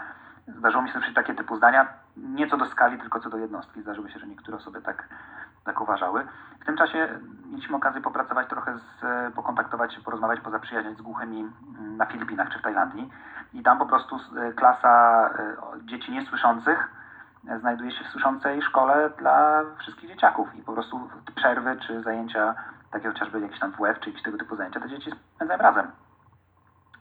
Zdarzyło 0.48 0.82
mi 0.82 0.88
się 0.88 0.94
słyszeć 0.94 1.14
takie 1.14 1.34
typu 1.34 1.56
zdania, 1.56 1.88
nie 2.16 2.50
co 2.50 2.56
do 2.56 2.66
skali, 2.66 2.98
tylko 2.98 3.20
co 3.20 3.30
do 3.30 3.36
jednostki. 3.36 3.82
Zdarzyło 3.82 4.08
się, 4.08 4.18
że 4.18 4.26
niektóre 4.26 4.56
osoby 4.56 4.82
tak, 4.82 5.08
tak 5.64 5.80
uważały. 5.80 6.26
W 6.60 6.64
tym 6.66 6.76
czasie 6.76 7.08
mieliśmy 7.46 7.76
okazję 7.76 8.00
popracować 8.00 8.48
trochę, 8.48 8.78
z, 8.78 9.34
pokontaktować 9.34 9.94
się, 9.94 10.00
porozmawiać, 10.00 10.40
pozaprzyjaźniać 10.40 10.98
z 10.98 11.02
głuchymi 11.02 11.50
na 11.96 12.06
Filipinach 12.06 12.48
czy 12.50 12.58
w 12.58 12.62
Tajlandii. 12.62 13.10
I 13.52 13.62
tam 13.62 13.78
po 13.78 13.86
prostu 13.86 14.18
klasa 14.56 15.26
e, 15.38 15.56
dzieci 15.84 16.12
niesłyszących 16.12 16.90
znajduje 17.60 17.92
się 17.92 18.04
w 18.04 18.08
suszącej 18.08 18.62
szkole 18.62 19.10
dla 19.18 19.62
wszystkich 19.78 20.08
dzieciaków 20.08 20.54
i 20.54 20.62
po 20.62 20.72
prostu 20.72 21.08
przerwy 21.34 21.76
czy 21.86 22.02
zajęcia, 22.02 22.54
takie 22.90 23.08
chociażby 23.08 23.40
jakieś 23.40 23.60
tam 23.60 23.72
WF 23.72 24.00
czy 24.00 24.10
jakieś 24.10 24.22
tego 24.22 24.38
typu 24.38 24.56
zajęcia, 24.56 24.80
te 24.80 24.88
dzieci 24.88 25.10
spędzają 25.34 25.62
razem. 25.62 25.90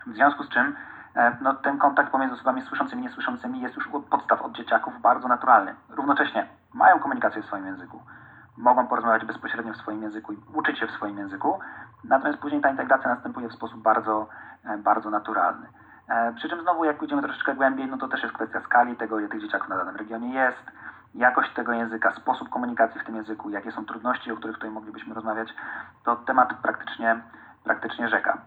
W 0.08 0.14
związku 0.14 0.44
z 0.44 0.50
czym 0.50 0.76
e, 1.16 1.38
no, 1.42 1.54
ten 1.54 1.78
kontakt 1.78 2.12
pomiędzy 2.12 2.36
osobami 2.36 2.62
słyszącymi 2.62 3.02
i 3.02 3.06
niesłyszącymi 3.06 3.62
jest 3.62 3.76
już 3.76 3.88
od 3.88 4.06
podstaw 4.06 4.42
od 4.42 4.52
dzieciaków 4.52 5.02
bardzo 5.02 5.28
naturalny. 5.28 5.76
Równocześnie 5.90 6.48
mają 6.74 7.00
komunikację 7.00 7.42
w 7.42 7.46
swoim 7.46 7.66
języku. 7.66 8.02
Mogą 8.58 8.88
porozmawiać 8.88 9.26
bezpośrednio 9.26 9.74
w 9.74 9.78
swoim 9.78 10.04
języku 10.04 10.34
i 10.34 10.38
uczyć 10.54 10.80
się 10.80 10.88
w 10.88 10.92
swoim 10.92 11.18
języku, 11.18 11.60
natomiast 12.04 12.40
później 12.40 12.62
ta 12.62 12.70
integracja 12.70 13.10
następuje 13.10 13.50
w 13.50 13.54
sposób 13.54 13.82
bardzo, 13.82 14.28
e, 14.66 14.78
bardzo 14.78 15.10
naturalny. 15.10 15.68
E, 16.10 16.34
przy 16.34 16.50
czym 16.50 16.62
znowu, 16.62 16.86
jak 16.86 16.98
pójdziemy 16.98 17.22
troszeczkę 17.22 17.56
głębiej, 17.56 17.88
no 17.88 17.98
to 17.98 18.08
też 18.08 18.24
jest 18.24 18.36
kwestia 18.36 18.62
skali 18.62 18.96
tego, 18.96 19.20
ile 19.20 19.30
tych 19.30 19.42
dzieciaków 19.42 19.70
na 19.70 19.78
danym 19.78 19.96
regionie 19.96 20.34
jest, 20.34 20.72
jakość 21.16 21.54
tego 21.54 21.74
języka, 21.74 22.16
sposób 22.16 22.50
komunikacji 22.50 23.02
w 23.02 23.06
tym 23.06 23.16
języku, 23.16 23.50
jakie 23.50 23.72
są 23.72 23.86
trudności, 23.86 24.32
o 24.32 24.38
których 24.38 24.56
tutaj 24.56 24.72
moglibyśmy 24.72 25.14
rozmawiać, 25.14 25.50
to 26.04 26.16
temat 26.16 26.54
praktycznie, 26.62 27.22
praktycznie 27.64 28.10
rzeka. 28.10 28.38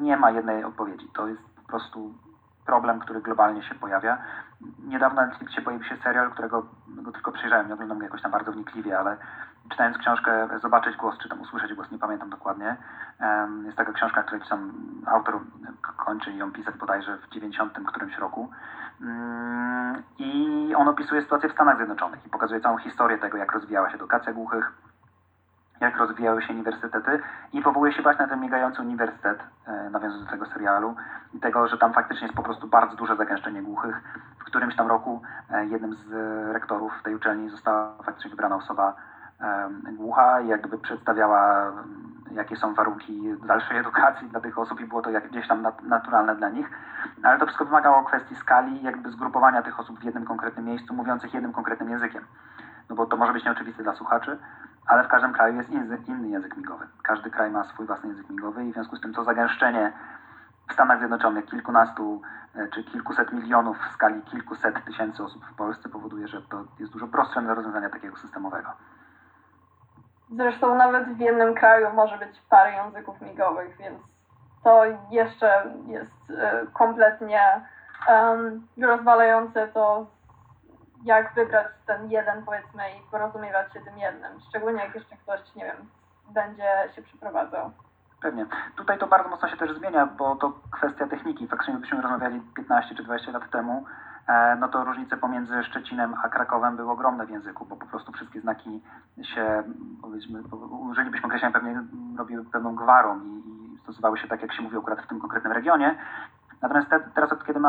Nie 0.00 0.16
ma 0.16 0.30
jednej 0.30 0.64
odpowiedzi. 0.64 1.08
To 1.14 1.28
jest 1.28 1.42
po 1.56 1.62
prostu 1.68 2.14
problem, 2.66 3.00
który 3.00 3.20
globalnie 3.20 3.62
się 3.62 3.74
pojawia. 3.74 4.18
Niedawno 4.78 5.20
na 5.20 5.26
Netflixie 5.26 5.62
pojawił 5.62 5.88
się 5.88 5.96
serial, 5.96 6.30
którego 6.30 6.66
go 6.88 7.12
tylko 7.12 7.32
przejrzałem, 7.32 7.68
nie 7.68 7.74
oglądam 7.74 7.98
go 7.98 8.04
jakoś 8.04 8.22
tam 8.22 8.32
bardzo 8.32 8.52
wnikliwie, 8.52 8.98
ale 8.98 9.16
czytając 9.70 9.98
książkę 9.98 10.48
Zobaczyć 10.62 10.96
głos, 10.96 11.18
czy 11.18 11.28
tam 11.28 11.40
usłyszeć 11.40 11.74
głos, 11.74 11.90
nie 11.90 11.98
pamiętam 11.98 12.30
dokładnie. 12.30 12.76
Jest 13.64 13.76
taka 13.76 13.92
książka, 13.92 14.22
której 14.22 14.48
tam 14.48 14.72
autor 15.06 15.40
kończy 15.96 16.32
ją 16.32 16.52
pisać 16.52 16.76
bodajże 16.76 17.18
w 17.18 17.28
90 17.28 17.78
którymś 17.86 18.18
roku. 18.18 18.50
Mm, 19.00 20.02
I 20.18 20.74
on 20.76 20.88
opisuje 20.88 21.22
sytuację 21.22 21.48
w 21.48 21.52
Stanach 21.52 21.76
Zjednoczonych 21.76 22.26
i 22.26 22.28
pokazuje 22.28 22.60
całą 22.60 22.78
historię 22.78 23.18
tego, 23.18 23.38
jak 23.38 23.52
rozwijała 23.52 23.90
się 23.90 23.94
edukacja 23.94 24.32
głuchych, 24.32 24.72
jak 25.84 25.96
rozwijały 25.96 26.42
się 26.42 26.52
uniwersytety 26.52 27.22
i 27.52 27.62
powołuje 27.62 27.92
się 27.92 28.02
właśnie 28.02 28.22
na 28.22 28.30
ten 28.30 28.40
migający 28.40 28.82
uniwersytet, 28.82 29.38
e, 29.66 29.90
nawiązując 29.90 30.26
do 30.26 30.30
tego 30.30 30.46
serialu 30.46 30.94
i 31.34 31.40
tego, 31.40 31.68
że 31.68 31.78
tam 31.78 31.92
faktycznie 31.92 32.26
jest 32.26 32.36
po 32.36 32.42
prostu 32.42 32.68
bardzo 32.68 32.96
duże 32.96 33.16
zagęszczenie 33.16 33.62
głuchych. 33.62 34.00
W 34.38 34.44
którymś 34.44 34.76
tam 34.76 34.88
roku 34.88 35.22
e, 35.50 35.66
jednym 35.66 35.94
z 35.94 36.10
rektorów 36.52 36.92
tej 37.04 37.14
uczelni 37.14 37.50
została 37.50 37.94
faktycznie 38.04 38.30
wybrana 38.30 38.56
osoba 38.56 38.94
głucha 39.96 40.40
i 40.40 40.48
jakby 40.48 40.78
przedstawiała 40.78 41.72
jakie 42.34 42.56
są 42.56 42.74
warunki 42.74 43.22
dalszej 43.46 43.78
edukacji 43.78 44.28
dla 44.28 44.40
tych 44.40 44.58
osób 44.58 44.80
i 44.80 44.86
było 44.86 45.02
to 45.02 45.10
gdzieś 45.30 45.48
tam 45.48 45.66
naturalne 45.82 46.36
dla 46.36 46.48
nich. 46.48 46.70
Ale 47.22 47.38
to 47.38 47.46
wszystko 47.46 47.64
wymagało 47.64 48.04
kwestii 48.04 48.36
skali 48.36 48.82
jakby 48.82 49.10
zgrupowania 49.10 49.62
tych 49.62 49.80
osób 49.80 50.00
w 50.00 50.04
jednym 50.04 50.24
konkretnym 50.24 50.66
miejscu, 50.66 50.94
mówiących 50.94 51.34
jednym 51.34 51.52
konkretnym 51.52 51.90
językiem. 51.90 52.24
No 52.90 52.96
bo 52.96 53.06
to 53.06 53.16
może 53.16 53.32
być 53.32 53.44
nieoczywiste 53.44 53.82
dla 53.82 53.94
słuchaczy, 53.94 54.38
ale 54.86 55.04
w 55.04 55.08
każdym 55.08 55.32
kraju 55.32 55.56
jest 55.56 55.70
inny 56.08 56.28
język 56.28 56.56
migowy. 56.56 56.86
Każdy 57.02 57.30
kraj 57.30 57.50
ma 57.50 57.64
swój 57.64 57.86
własny 57.86 58.08
język 58.08 58.30
migowy 58.30 58.64
i 58.64 58.70
w 58.70 58.74
związku 58.74 58.96
z 58.96 59.00
tym 59.00 59.14
to 59.14 59.24
zagęszczenie 59.24 59.92
w 60.68 60.72
Stanach 60.72 60.98
Zjednoczonych 60.98 61.46
kilkunastu 61.46 62.22
e, 62.54 62.68
czy 62.68 62.84
kilkuset 62.84 63.32
milionów 63.32 63.78
w 63.78 63.92
skali 63.92 64.22
kilkuset 64.22 64.84
tysięcy 64.84 65.24
osób 65.24 65.44
w 65.44 65.54
Polsce 65.54 65.88
powoduje, 65.88 66.28
że 66.28 66.42
to 66.42 66.64
jest 66.78 66.92
dużo 66.92 67.06
prostsze 67.06 67.42
do 67.42 67.54
rozwiązania 67.54 67.90
takiego 67.90 68.16
systemowego. 68.16 68.68
Zresztą 70.30 70.74
nawet 70.74 71.08
w 71.08 71.20
jednym 71.20 71.54
kraju 71.54 71.86
może 71.94 72.18
być 72.18 72.42
parę 72.50 72.72
języków 72.72 73.20
migowych, 73.20 73.76
więc 73.76 73.98
to 74.64 74.82
jeszcze 75.10 75.72
jest 75.86 76.30
e, 76.30 76.66
kompletnie 76.72 77.40
um, 78.08 78.66
rozwalające 78.82 79.68
to, 79.68 80.06
jak 81.04 81.34
wybrać 81.34 81.66
ten 81.86 82.10
jeden, 82.10 82.44
powiedzmy, 82.44 82.82
i 82.90 83.10
porozumiewać 83.10 83.72
się 83.72 83.80
tym 83.80 83.98
jednym. 83.98 84.40
Szczególnie 84.48 84.84
jak 84.84 84.94
jeszcze 84.94 85.16
ktoś, 85.16 85.54
nie 85.56 85.64
wiem, 85.64 85.76
będzie 86.30 86.68
się 86.96 87.02
przeprowadzał. 87.02 87.70
Pewnie. 88.22 88.46
Tutaj 88.76 88.98
to 88.98 89.06
bardzo 89.06 89.28
mocno 89.28 89.48
się 89.48 89.56
też 89.56 89.78
zmienia, 89.78 90.06
bo 90.06 90.36
to 90.36 90.52
kwestia 90.70 91.06
techniki. 91.06 91.48
Faktycznie, 91.48 91.74
gdybyśmy 91.74 92.02
rozmawiali 92.02 92.40
15 92.56 92.94
czy 92.94 93.02
20 93.02 93.32
lat 93.32 93.50
temu, 93.50 93.84
E, 94.28 94.56
no 94.56 94.68
to 94.68 94.84
różnice 94.84 95.16
pomiędzy 95.16 95.64
Szczecinem 95.64 96.14
a 96.22 96.28
Krakowem 96.28 96.76
były 96.76 96.90
ogromne 96.90 97.26
w 97.26 97.30
języku, 97.30 97.66
bo 97.66 97.76
po 97.76 97.86
prostu 97.86 98.12
wszystkie 98.12 98.40
znaki 98.40 98.82
się, 99.34 99.62
powiedzmy, 100.02 100.42
użylibyśmy 100.90 101.26
określenia 101.26 101.52
pewnie 101.52 101.82
robiły 102.18 102.44
pewną 102.44 102.74
gwarą 102.74 103.20
i, 103.20 103.74
i 103.74 103.78
stosowały 103.82 104.18
się 104.18 104.28
tak, 104.28 104.42
jak 104.42 104.52
się 104.52 104.62
mówi 104.62 104.76
akurat 104.76 105.00
w 105.00 105.06
tym 105.06 105.20
konkretnym 105.20 105.52
regionie. 105.52 105.98
Natomiast 106.62 106.90
te, 106.90 107.00
teraz, 107.00 107.32
od 107.32 107.46
kiedy 107.46 107.60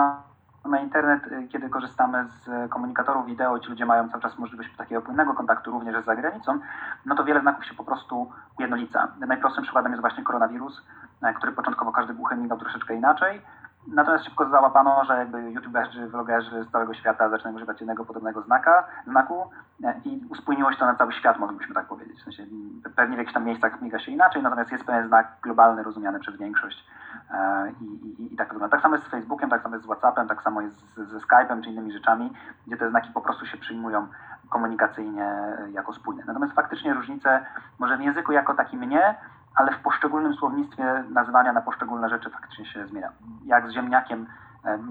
mamy 0.66 0.84
internet, 0.84 1.28
y, 1.28 1.48
kiedy 1.48 1.70
korzystamy 1.70 2.26
z 2.26 2.72
komunikatorów 2.72 3.26
wideo, 3.26 3.60
ci 3.60 3.70
ludzie 3.70 3.86
mają 3.86 4.10
cały 4.10 4.24
czas 4.24 4.38
możliwość 4.38 4.70
takiego 4.78 5.02
płynnego 5.02 5.34
kontaktu 5.34 5.72
również 5.72 6.04
z 6.04 6.06
zagranicą, 6.06 6.60
no 7.06 7.16
to 7.16 7.24
wiele 7.24 7.42
znaków 7.42 7.66
się 7.66 7.74
po 7.74 7.84
prostu 7.84 8.32
ujednolica. 8.60 9.08
Najprostszym 9.28 9.64
przykładem 9.64 9.92
jest 9.92 10.02
właśnie 10.02 10.24
koronawirus, 10.24 10.82
e, 11.22 11.34
który 11.34 11.52
początkowo 11.52 11.92
każdy 11.92 12.14
głuchy 12.14 12.36
migał 12.36 12.58
troszeczkę 12.58 12.96
inaczej, 12.96 13.42
Natomiast 13.88 14.26
szybko 14.26 14.50
załapano, 14.50 15.06
że 15.06 15.18
jakby 15.18 15.52
youtuberzy, 15.52 16.08
vlogerzy 16.08 16.64
z 16.64 16.72
całego 16.72 16.94
świata 16.94 17.30
zaczynają 17.30 17.56
używać 17.56 17.80
jednego 17.80 18.06
podobnego 18.06 18.42
znaka, 18.42 18.88
znaku 19.08 19.50
e, 19.84 20.02
i 20.06 20.22
uspójniło 20.30 20.72
się 20.72 20.78
to 20.78 20.86
na 20.86 20.96
cały 20.96 21.14
świat, 21.14 21.40
moglibyśmy 21.40 21.76
tak 21.76 21.86
powiedzieć. 21.86 22.20
W 22.20 22.24
sensie, 22.24 22.46
pewnie 22.96 23.16
w 23.16 23.20
jakichś 23.20 23.34
tam 23.34 23.46
miejscach 23.46 23.82
miga 23.82 24.00
się 24.00 24.12
inaczej, 24.12 24.44
natomiast 24.44 24.72
jest 24.72 24.84
pewien 24.84 25.08
znak 25.08 25.28
globalny 25.42 25.84
rozumiany 25.84 26.20
przez 26.20 26.38
większość 26.38 26.86
e, 27.32 27.72
i, 27.82 27.86
i, 28.22 28.34
i 28.34 28.38
tak 28.38 28.54
wygląda. 28.54 28.76
Tak 28.76 28.82
samo 28.82 28.96
jest 28.96 29.08
z 29.08 29.12
Facebookiem, 29.12 29.50
tak 29.50 29.64
samo 29.64 29.76
jest 29.76 29.86
z 29.86 29.90
Whatsappem, 29.90 30.28
tak 30.28 30.44
samo 30.44 30.62
jest 30.62 30.76
z, 30.96 31.10
ze 31.10 31.18
Skype'em 31.18 31.64
czy 31.64 31.70
innymi 31.70 31.92
rzeczami, 31.92 32.34
gdzie 32.68 32.78
te 32.78 32.90
znaki 32.90 33.10
po 33.14 33.22
prostu 33.22 33.46
się 33.46 33.58
przyjmują 33.58 34.08
komunikacyjnie 34.50 35.34
jako 35.72 35.94
spójne. 35.94 36.24
Natomiast 36.28 36.54
faktycznie 36.54 36.94
różnice 36.94 37.46
może 37.80 37.98
w 37.98 38.02
języku 38.02 38.32
jako 38.32 38.54
takim 38.54 38.84
nie, 38.84 39.16
ale 39.56 39.72
w 39.74 39.82
poszczególnym 39.82 40.34
słownictwie 40.34 41.04
nazywania 41.10 41.54
na 41.54 41.62
poszczególne 41.62 42.10
rzeczy 42.10 42.30
faktycznie 42.30 42.66
się 42.66 42.88
zmienia. 42.88 43.12
Jak 43.46 43.70
z 43.70 43.74
ziemniakiem, 43.74 44.28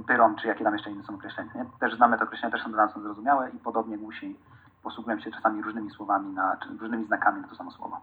pyrą, 0.06 0.34
czy 0.34 0.48
jakie 0.48 0.64
tam 0.64 0.72
jeszcze 0.72 0.90
inne 0.90 1.04
są 1.04 1.14
określenia. 1.14 1.50
Nie? 1.54 1.64
Też 1.80 1.96
znamy 1.96 2.18
te 2.18 2.24
określenia, 2.24 2.52
też 2.52 2.62
są 2.62 2.72
dla 2.72 2.86
nas 2.86 2.94
zrozumiałe 2.94 3.50
i 3.50 3.58
podobnie 3.58 3.98
głusi 3.98 4.38
posługują 4.82 5.20
się 5.20 5.30
czasami 5.30 5.62
różnymi 5.62 5.90
słowami, 5.90 6.34
na, 6.34 6.56
czy 6.56 6.68
różnymi 6.80 7.04
znakami 7.06 7.40
na 7.40 7.48
to 7.48 7.54
samo 7.54 7.70
słowo. 7.70 8.00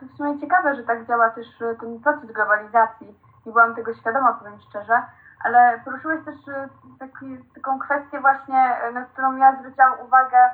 To 0.00 0.06
w 0.06 0.16
sumie 0.16 0.40
ciekawe, 0.40 0.74
że 0.74 0.82
tak 0.82 1.06
działa 1.06 1.30
też 1.30 1.62
e, 1.62 1.74
ten 1.74 2.00
proces 2.00 2.32
globalizacji. 2.32 3.18
Nie 3.46 3.52
byłam 3.52 3.74
tego 3.74 3.94
świadoma, 3.94 4.32
powiem 4.32 4.58
szczerze, 4.68 5.02
ale 5.44 5.80
poruszyłeś 5.84 6.24
też 6.24 6.48
e, 6.48 6.68
taki, 6.98 7.38
taką 7.54 7.78
kwestię 7.78 8.20
właśnie, 8.20 8.58
e, 8.58 8.92
na 8.92 9.04
którą 9.04 9.36
ja 9.36 9.56
zwróciłam 9.56 10.00
uwagę, 10.06 10.50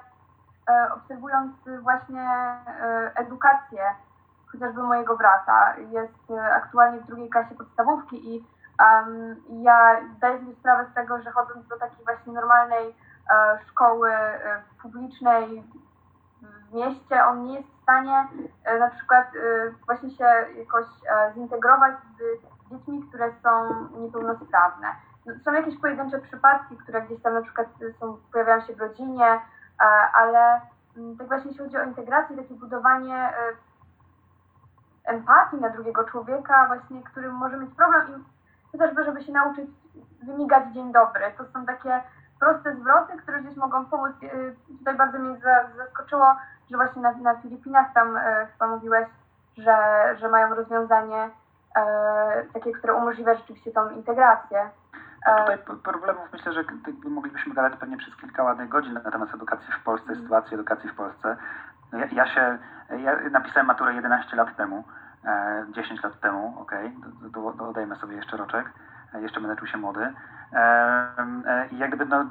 obserwując 0.94 1.52
właśnie 1.82 2.28
edukację 3.14 3.82
chociażby 4.52 4.82
mojego 4.82 5.16
brata. 5.16 5.74
Jest 5.76 6.30
e, 6.30 6.54
aktualnie 6.54 7.00
w 7.00 7.06
drugiej 7.06 7.30
klasie 7.30 7.54
podstawówki 7.54 8.34
i 8.34 8.44
um, 8.80 9.36
ja 9.48 10.00
zdaję 10.16 10.38
sobie 10.38 10.54
sprawę 10.54 10.86
z 10.90 10.94
tego, 10.94 11.22
że 11.22 11.30
chodząc 11.30 11.68
do 11.68 11.78
takiej 11.78 12.04
właśnie 12.04 12.32
normalnej 12.32 12.94
e, 13.30 13.58
szkoły 13.66 14.12
e, 14.12 14.62
publicznej 14.82 15.64
w 16.70 16.74
mieście, 16.74 17.24
on 17.24 17.44
nie 17.44 17.54
jest 17.54 17.68
w 17.68 17.82
stanie 17.82 18.28
e, 18.64 18.78
na 18.78 18.90
przykład 18.90 19.26
e, 19.36 19.70
właśnie 19.86 20.10
się 20.10 20.24
jakoś 20.58 20.86
e, 20.86 21.32
zintegrować 21.34 21.94
z 22.18 22.70
dziećmi, 22.70 23.04
które 23.08 23.32
są 23.42 23.74
niepełnosprawne. 24.00 24.86
No, 25.26 25.32
są 25.44 25.52
jakieś 25.52 25.80
pojedyncze 25.80 26.18
przypadki, 26.18 26.76
które 26.76 27.02
gdzieś 27.02 27.22
tam 27.22 27.34
na 27.34 27.42
przykład 27.42 27.66
są, 28.00 28.16
pojawiają 28.32 28.60
się 28.60 28.74
w 28.74 28.80
rodzinie, 28.80 29.40
ale 30.14 30.60
mm, 30.96 31.16
tak 31.16 31.28
właśnie 31.28 31.50
jeśli 31.50 31.64
chodzi 31.64 31.76
o 31.76 31.84
integrację, 31.84 32.36
takie 32.36 32.54
budowanie 32.54 33.32
empatii 35.10 35.60
na 35.60 35.68
drugiego 35.68 36.04
człowieka, 36.04 36.66
właśnie, 36.66 37.02
którym 37.02 37.34
może 37.34 37.56
mieć 37.56 37.74
problem 37.74 38.24
i 38.68 38.78
chociażby, 38.78 39.04
żeby 39.04 39.22
się 39.22 39.32
nauczyć 39.32 39.70
wymigać 40.22 40.74
dzień 40.74 40.92
dobry. 40.92 41.24
To 41.38 41.44
są 41.52 41.66
takie 41.66 42.02
proste 42.40 42.76
zwroty, 42.76 43.16
które 43.16 43.42
gdzieś 43.42 43.56
mogą 43.56 43.86
pomóc. 43.86 44.12
Y, 44.22 44.56
tutaj 44.78 44.94
bardzo 44.94 45.18
mnie 45.18 45.36
zaskoczyło, 45.76 46.36
że 46.70 46.76
właśnie 46.76 47.02
na, 47.02 47.12
na 47.12 47.36
Filipinach 47.36 47.92
tam 47.94 48.16
e, 48.16 48.46
chyba 48.52 48.66
mówiłeś, 48.66 49.08
że, 49.58 49.76
że 50.20 50.28
mają 50.28 50.54
rozwiązanie 50.54 51.30
e, 51.76 52.44
takie, 52.54 52.72
które 52.72 52.94
umożliwia 52.94 53.34
rzeczywiście 53.34 53.72
tą 53.72 53.90
integrację. 53.90 54.70
No 55.26 55.38
tutaj 55.38 55.58
problemów 55.82 56.32
myślę, 56.32 56.52
że 56.52 56.64
moglibyśmy 57.04 57.54
gadać 57.54 57.78
pewnie 57.78 57.96
przez 57.96 58.16
kilka 58.16 58.42
ładnych 58.42 58.68
godzin 58.68 58.92
na 58.92 59.10
temat 59.10 59.34
edukacji 59.34 59.72
w 59.80 59.84
Polsce, 59.84 60.12
mm. 60.12 60.22
sytuacji 60.22 60.54
edukacji 60.54 60.90
w 60.90 60.94
Polsce. 60.94 61.36
Ja, 61.92 62.06
ja, 62.12 62.34
się, 62.34 62.58
ja 62.96 63.16
napisałem 63.30 63.66
maturę 63.66 63.94
11 63.94 64.36
lat 64.36 64.56
temu, 64.56 64.84
10 65.72 66.02
lat 66.02 66.20
temu, 66.20 66.54
okay, 66.60 66.92
dodajmy 67.58 67.96
sobie 67.96 68.16
jeszcze 68.16 68.36
roczek, 68.36 68.70
e, 69.14 69.22
jeszcze 69.22 69.40
będę 69.40 69.56
czuł 69.56 69.66
się 69.66 69.78
młody. 69.78 70.12
E, 70.52 70.58
e, 71.46 71.68
I 71.72 71.78
jakby 71.78 72.06
no, 72.06 72.24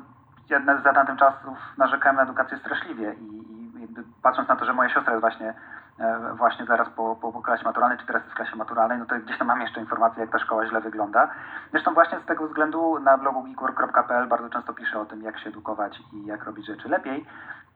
ja 0.49 0.82
za 0.84 0.93
tamtym 0.93 1.17
czasów 1.17 1.58
narzekałem 1.78 2.15
na 2.15 2.23
edukację 2.23 2.58
straszliwie 2.58 3.13
i, 3.13 3.36
i 3.84 3.88
patrząc 4.21 4.49
na 4.49 4.56
to, 4.56 4.65
że 4.65 4.73
moja 4.73 4.89
siostra 4.89 5.13
jest 5.13 5.21
właśnie 5.21 5.54
e, 5.99 6.34
właśnie 6.34 6.65
zaraz 6.65 6.89
po, 6.89 7.15
po, 7.15 7.34
po 7.34 7.41
klasie 7.41 7.63
maturalnej, 7.63 7.97
czy 7.97 8.06
teraz 8.06 8.23
jest 8.23 8.34
w 8.34 8.36
klasie 8.36 8.56
maturalnej, 8.56 8.97
no 8.97 9.06
to 9.06 9.15
gdzieś 9.19 9.38
tam 9.38 9.47
mam 9.47 9.62
jeszcze 9.62 9.80
informacje, 9.80 10.21
jak 10.21 10.32
ta 10.32 10.39
szkoła 10.39 10.67
źle 10.67 10.82
wygląda. 10.82 11.30
Zresztą 11.71 11.93
właśnie 11.93 12.19
z 12.19 12.25
tego 12.25 12.47
względu 12.47 12.99
na 12.99 13.17
blogu 13.17 13.43
geekwork.pl 13.43 14.28
bardzo 14.28 14.49
często 14.49 14.73
piszę 14.73 14.99
o 14.99 15.06
tym, 15.06 15.21
jak 15.21 15.39
się 15.39 15.49
edukować 15.49 15.99
i 16.13 16.25
jak 16.25 16.43
robić 16.43 16.65
rzeczy 16.65 16.89
lepiej. 16.89 17.25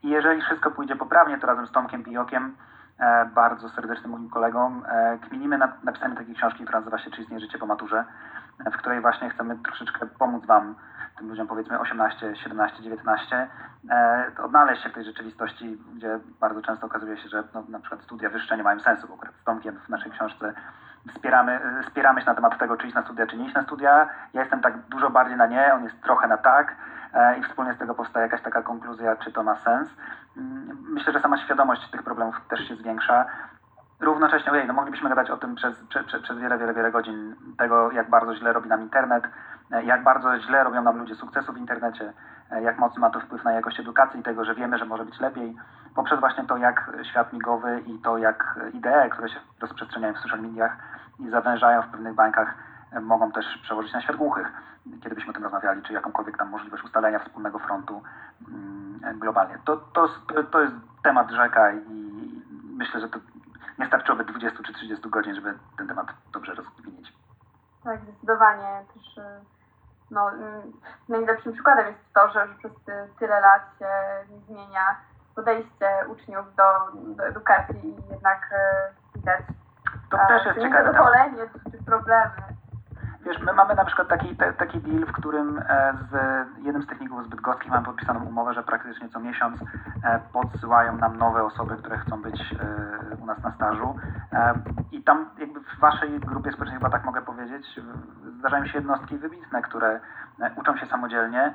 I 0.04 0.10
jeżeli 0.10 0.42
wszystko 0.42 0.72
pójdzie 0.72 0.96
poprawnie, 0.96 1.38
to 1.38 1.48
razem 1.48 1.68
z 1.68 1.72
Tomkiem 1.72 2.04
Pijokiem, 2.04 2.46
e, 2.46 2.74
bardzo 3.36 3.70
serdecznym 3.70 4.12
moim 4.12 4.30
kolegą, 4.30 4.82
e, 4.86 5.18
kminimy 5.18 5.58
nad 5.58 5.84
napisaniem 5.84 6.18
takiej 6.18 6.36
książki, 6.36 6.64
która 6.64 6.80
nazywa 6.80 6.98
się 6.98 7.12
Czy 7.12 7.22
istnieje 7.22 7.40
życie 7.40 7.58
po 7.58 7.66
maturze, 7.66 8.06
e, 8.66 8.72
w 8.72 8.78
której 8.78 9.02
właśnie 9.02 9.30
chcemy 9.30 9.58
troszeczkę 9.58 10.06
pomóc 10.06 10.46
Wam, 10.46 10.76
tym 11.18 11.30
ludziom 11.30 11.48
powiedzmy 11.48 11.80
18, 11.80 12.36
17, 12.36 12.84
19, 12.84 13.48
e, 13.90 14.32
odnaleźć 14.44 14.84
się 14.84 14.90
w 14.90 14.94
tej 14.94 15.06
rzeczywistości, 15.06 15.78
gdzie 15.96 16.20
bardzo 16.40 16.62
często 16.62 16.86
okazuje 16.86 17.18
się, 17.18 17.30
że 17.30 17.44
no, 17.54 17.64
na 17.70 17.80
przykład 17.80 18.02
studia 18.02 18.30
wyższe 18.30 18.58
nie 18.58 18.64
mają 18.64 18.80
sensu, 18.80 19.08
bo 19.08 19.14
akurat 19.14 19.36
z 19.36 19.44
Tomkiem 19.44 19.80
w 19.80 19.90
naszej 19.90 20.12
książce 20.12 20.54
wspieramy, 21.10 21.60
spieramy 21.88 22.22
się 22.22 22.28
na 22.28 22.36
temat 22.36 22.58
tego, 22.58 22.78
czy 22.78 22.88
iść 22.88 22.96
na 22.96 23.04
studia, 23.04 23.28
czy 23.28 23.38
nie 23.38 23.46
iść 23.46 23.56
na 23.56 23.64
studia. 23.64 24.10
Ja 24.34 24.42
jestem 24.42 24.62
tak 24.62 24.78
dużo 24.78 25.10
bardziej 25.10 25.38
na 25.38 25.48
nie, 25.48 25.74
on 25.74 25.84
jest 25.84 26.02
trochę 26.02 26.28
na 26.28 26.38
tak. 26.38 26.76
E, 27.14 27.38
i 27.40 27.44
wspólnie 27.44 27.74
z 27.74 27.78
tego 27.78 27.96
powstaje 27.96 28.26
jakaś 28.26 28.42
taka 28.42 28.62
konkluzja, 28.62 29.16
czy 29.16 29.32
to 29.32 29.44
ma 29.44 29.56
sens. 29.56 29.90
Mm, 30.38 30.78
myślę, 30.90 31.14
że 31.14 31.20
sama 31.20 31.38
świadomość 31.38 31.92
tych 31.92 32.04
problemów 32.04 32.42
też 32.50 32.68
się 32.68 32.76
zwiększa. 32.76 33.26
Równocześnie, 34.00 34.52
ojej, 34.52 34.68
no 34.68 34.74
moglibyśmy 34.74 35.10
gadać 35.10 35.30
o 35.30 35.38
tym 35.38 35.56
przez, 35.56 35.84
przez, 35.84 36.22
przez 36.22 36.38
wiele, 36.38 36.58
wiele, 36.58 36.74
wiele 36.74 36.92
godzin, 36.92 37.36
tego 37.58 37.92
jak 37.92 38.10
bardzo 38.10 38.36
źle 38.36 38.54
robi 38.54 38.70
nam 38.70 38.82
internet, 38.82 39.24
e, 39.72 39.84
jak 39.84 40.04
bardzo 40.04 40.40
źle 40.40 40.64
robią 40.64 40.82
nam 40.82 40.98
ludzie 40.98 41.16
sukcesu 41.16 41.54
w 41.54 41.58
internecie, 41.58 42.14
e, 42.52 42.64
jak 42.64 42.80
mocno 42.80 43.02
ma 43.02 43.10
to 43.10 43.20
wpływ 43.20 43.44
na 43.44 43.52
jakość 43.52 43.80
edukacji 43.80 44.20
i 44.20 44.24
tego, 44.24 44.46
że 44.46 44.56
wiemy, 44.56 44.78
że 44.78 44.86
może 44.86 45.06
być 45.06 45.20
lepiej, 45.20 45.56
poprzez 45.96 46.20
właśnie 46.20 46.44
to, 46.44 46.58
jak 46.58 46.92
świat 47.04 47.34
migowy 47.34 47.84
i 47.86 48.00
to, 48.00 48.18
jak 48.18 48.60
idee, 48.74 49.10
które 49.10 49.30
się 49.30 49.40
rozprzestrzeniają 49.62 50.14
w 50.14 50.20
social 50.20 50.42
mediach 50.42 50.78
i 51.20 51.30
zawężają 51.30 51.82
w 51.82 51.88
pewnych 51.88 52.16
bańkach, 52.16 52.54
mogą 53.02 53.32
też 53.32 53.46
przełożyć 53.62 53.94
na 53.94 54.02
świat 54.02 54.16
głuchych, 54.16 54.48
kiedy 55.04 55.16
byśmy 55.16 55.30
o 55.30 55.34
tym 55.34 55.44
rozmawiali, 55.44 55.82
czy 55.82 55.94
jakąkolwiek 55.94 56.38
tam 56.38 56.50
możliwość 56.50 56.84
ustalenia 56.84 57.20
wspólnego 57.20 57.60
frontu 57.60 58.02
mm, 58.48 59.20
globalnie. 59.20 59.58
To, 59.66 59.78
to, 59.78 60.10
to 60.52 60.62
jest 60.62 60.76
temat 61.04 61.32
rzeka 61.32 61.72
i 61.72 61.82
myślę, 62.78 63.00
że 63.00 63.10
to 63.10 63.20
nie 63.80 63.88
starczyłoby 63.88 64.24
20 64.26 64.64
czy 64.64 64.74
30 64.74 65.10
godzin, 65.10 65.36
żeby 65.36 65.54
ten 65.78 65.88
temat 65.88 66.08
dobrze 66.34 66.54
rozwinieć. 66.54 67.14
Tak, 67.84 68.00
zdecydowanie. 68.02 68.86
Też 68.94 69.18
y, 69.18 69.22
no, 70.12 70.34
y, 70.34 70.38
najlepszym 71.10 71.54
przykładem 71.54 71.88
jest 71.88 72.14
to, 72.14 72.30
że, 72.30 72.48
przez 72.58 72.72
tyle 73.20 73.42
lat 73.42 73.62
się 73.80 73.88
zmienia 74.48 74.96
podejście 75.36 75.88
uczniów 76.08 76.56
do, 76.56 76.64
do 77.16 77.26
edukacji 77.26 77.90
i 77.90 78.12
jednak 78.14 78.50
widać 79.16 79.42
to 80.10 80.28
też 80.28 80.46
jest 80.46 80.60
ciekawe. 80.60 80.92
Zadowolenie 80.92 81.50
czy 81.72 81.84
problemy. 81.84 82.32
Wiesz, 83.26 83.40
my 83.40 83.54
mamy 83.54 83.76
na 83.76 83.86
przykład 83.86 84.08
taki, 84.08 84.36
te, 84.36 84.54
taki 84.54 84.80
deal, 84.80 85.06
w 85.06 85.12
którym 85.12 85.60
e, 85.60 85.94
z 86.12 86.14
jednym 86.66 86.84
z 86.84 86.88
techników 86.88 87.26
z 87.26 87.28
Bydgoskich 87.28 87.72
mamy 87.72 87.86
podpisaną 87.86 88.26
umowę, 88.26 88.54
że 88.54 88.64
praktycznie 88.64 89.10
co 89.10 89.20
miesiąc 89.20 89.62
e, 90.04 90.20
podsyłają 90.34 90.98
nam 90.98 91.18
nowe 91.18 91.44
osoby, 91.44 91.78
które 91.78 91.98
chcą 91.98 92.22
być 92.22 92.56
e, 92.60 93.16
u 93.16 93.26
nas 93.26 93.44
na 93.44 93.52
stażu. 93.52 93.96
I 94.92 95.04
tam 95.04 95.26
jakby 95.38 95.60
w 95.60 95.80
waszej 95.80 96.20
grupie 96.20 96.52
społecznej 96.52 96.78
chyba 96.78 96.90
tak 96.90 97.06
mogę 97.06 97.22
powiedzieć, 97.22 97.80
zdarzają 98.40 98.66
się 98.66 98.78
jednostki 98.78 99.18
wybitne, 99.18 99.62
które 99.62 100.00
uczą 100.56 100.78
się 100.78 100.86
samodzielnie 100.86 101.54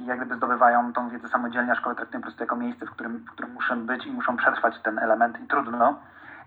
i 0.00 0.06
jak 0.06 0.18
gdyby 0.18 0.36
zdobywają 0.36 0.92
tą 0.92 1.08
wiedzę 1.08 1.28
samodzielnie, 1.28 1.72
a 1.72 1.74
szkołę 1.74 1.94
traktują 1.94 2.20
po 2.20 2.26
prostu 2.26 2.42
jako 2.42 2.56
miejsce, 2.56 2.86
w 2.86 2.90
którym, 2.90 3.18
w 3.18 3.30
którym 3.30 3.52
muszą 3.52 3.86
być 3.86 4.06
i 4.06 4.12
muszą 4.12 4.36
przetrwać 4.36 4.82
ten 4.82 4.98
element 4.98 5.40
i 5.40 5.46
trudno. 5.46 5.98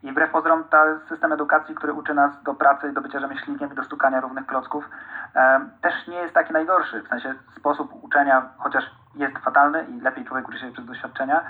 I 0.06 0.12
wbrew 0.12 0.32
pozorom 0.32 0.64
ten 0.64 1.00
system 1.10 1.34
edukacji, 1.34 1.76
który 1.76 1.94
uczy 1.94 2.14
nas 2.14 2.44
do 2.44 2.54
pracy, 2.54 2.94
do 2.94 3.02
bycia 3.02 3.20
rzemieślnikiem 3.20 3.72
i 3.72 3.76
do 3.76 3.84
stukania 3.84 4.22
równych 4.22 4.46
klocków, 4.46 4.90
też 5.82 6.08
nie 6.08 6.18
jest 6.18 6.34
taki 6.34 6.54
najgorszy. 6.54 7.04
W 7.04 7.08
sensie 7.08 7.34
sposób 7.58 8.04
uczenia, 8.04 8.50
chociaż 8.58 8.84
jest 9.16 9.38
fatalny 9.38 9.84
i 9.84 10.02
lepiej 10.02 10.26
człowiek 10.26 10.50
uczy 10.50 10.60
się 10.60 10.72
przez 10.72 10.86
doświadczenia, 10.86 11.42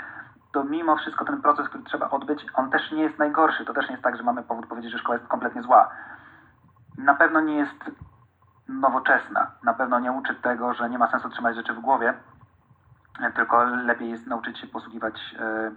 to 0.51 0.63
mimo 0.63 0.97
wszystko 0.97 1.25
ten 1.25 1.41
proces, 1.41 1.69
który 1.69 1.83
trzeba 1.83 2.09
odbyć, 2.09 2.45
on 2.53 2.69
też 2.69 2.91
nie 2.91 3.03
jest 3.03 3.19
najgorszy. 3.19 3.65
To 3.65 3.73
też 3.73 3.85
nie 3.87 3.91
jest 3.91 4.03
tak, 4.03 4.17
że 4.17 4.23
mamy 4.23 4.43
powód 4.43 4.67
powiedzieć, 4.67 4.91
że 4.91 4.97
szkoła 4.97 5.15
jest 5.15 5.27
kompletnie 5.27 5.61
zła. 5.61 5.89
Na 6.97 7.15
pewno 7.15 7.41
nie 7.41 7.57
jest 7.57 7.91
nowoczesna. 8.67 9.51
Na 9.63 9.73
pewno 9.73 9.99
nie 9.99 10.11
uczy 10.11 10.35
tego, 10.35 10.73
że 10.73 10.89
nie 10.89 10.97
ma 10.97 11.11
sensu 11.11 11.29
trzymać 11.29 11.55
rzeczy 11.55 11.73
w 11.73 11.79
głowie, 11.79 12.13
tylko 13.35 13.63
lepiej 13.63 14.09
jest 14.09 14.27
nauczyć 14.27 14.59
się 14.59 14.67
posługiwać 14.67 15.35
e, 15.39 15.71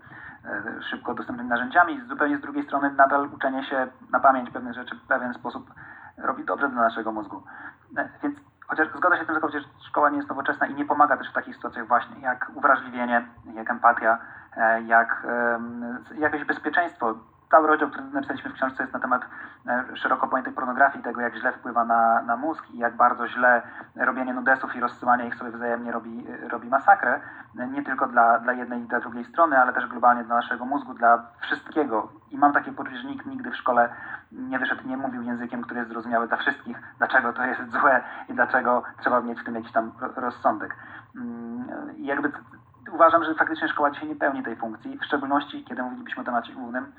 E, 0.44 0.82
szybko 0.90 1.14
dostępnymi 1.14 1.48
narzędziami. 1.50 2.00
Zupełnie 2.08 2.38
z 2.38 2.40
drugiej 2.40 2.64
strony 2.64 2.90
nadal 2.90 3.28
uczenie 3.34 3.64
się 3.64 3.86
na 4.10 4.20
pamięć 4.20 4.50
pewnych 4.50 4.74
rzeczy 4.74 4.96
w 4.96 5.06
pewien 5.06 5.34
sposób 5.34 5.70
robi 6.18 6.44
dobrze 6.44 6.68
dla 6.68 6.82
naszego 6.82 7.12
mózgu. 7.12 7.42
E, 7.96 8.08
więc 8.22 8.38
chociaż 8.66 8.88
zgodzę 8.96 9.16
się 9.16 9.24
z 9.24 9.26
tym, 9.26 9.50
że 9.52 9.60
szkoła 9.88 10.10
nie 10.10 10.16
jest 10.16 10.28
nowoczesna 10.28 10.66
i 10.66 10.74
nie 10.74 10.84
pomaga 10.84 11.16
też 11.16 11.30
w 11.30 11.32
takich 11.32 11.56
sytuacjach 11.56 11.86
właśnie 11.86 12.20
jak 12.20 12.50
uwrażliwienie, 12.54 13.26
jak 13.54 13.70
empatia, 13.70 14.18
jak 14.86 15.26
jakieś 16.18 16.44
bezpieczeństwo 16.44 17.14
cały 17.50 17.68
rozdział, 17.68 17.90
który 17.90 18.04
napisaliśmy 18.04 18.50
w 18.50 18.54
książce 18.54 18.82
jest 18.82 18.92
na 18.92 19.00
temat 19.00 19.22
e, 19.66 19.96
szeroko 19.96 20.28
pojętej 20.28 20.54
pornografii, 20.54 21.04
tego 21.04 21.20
jak 21.20 21.36
źle 21.36 21.52
wpływa 21.52 21.84
na, 21.84 22.22
na 22.22 22.36
mózg 22.36 22.70
i 22.70 22.78
jak 22.78 22.96
bardzo 22.96 23.28
źle 23.28 23.62
robienie 23.96 24.34
nudesów 24.34 24.76
i 24.76 24.80
rozsyłanie 24.80 25.26
ich 25.26 25.34
sobie 25.34 25.50
wzajemnie 25.50 25.92
robi, 25.92 26.26
robi 26.48 26.68
masakrę. 26.68 27.20
Nie 27.72 27.82
tylko 27.82 28.06
dla, 28.06 28.38
dla 28.38 28.52
jednej 28.52 28.82
i 28.82 28.86
dla 28.86 29.00
drugiej 29.00 29.24
strony, 29.24 29.58
ale 29.58 29.72
też 29.72 29.86
globalnie 29.86 30.24
dla 30.24 30.36
naszego 30.36 30.64
mózgu, 30.64 30.94
dla 30.94 31.22
wszystkiego. 31.40 32.12
I 32.30 32.38
mam 32.38 32.52
takie 32.52 32.72
poczucie, 32.72 32.98
że 32.98 33.08
nikt 33.08 33.26
nigdy 33.26 33.50
w 33.50 33.56
szkole 33.56 33.88
nie 34.32 34.58
wyszedł, 34.58 34.88
nie 34.88 34.96
mówił 34.96 35.22
językiem, 35.22 35.62
który 35.62 35.80
jest 35.80 35.92
zrozumiały 35.92 36.28
dla 36.28 36.36
wszystkich, 36.36 36.82
dlaczego 36.98 37.32
to 37.32 37.44
jest 37.44 37.72
złe 37.72 38.00
i 38.28 38.34
dlaczego 38.34 38.82
trzeba 39.00 39.20
mieć 39.20 39.40
w 39.40 39.44
tym 39.44 39.54
jakiś 39.54 39.72
tam 39.72 39.92
rozsądek. 40.16 40.76
Mm, 41.16 41.96
I 41.96 42.06
jakby 42.06 42.32
uważam, 42.92 43.24
że 43.24 43.34
faktycznie 43.34 43.68
szkoła 43.68 43.90
dzisiaj 43.90 44.08
nie 44.08 44.16
pełni 44.16 44.42
tej 44.42 44.56
funkcji, 44.56 44.98
w 44.98 45.04
szczególności 45.04 45.64
kiedy 45.64 45.82
mówilibyśmy 45.82 46.22
o 46.22 46.26
temacie 46.26 46.52
głównym, 46.52 46.92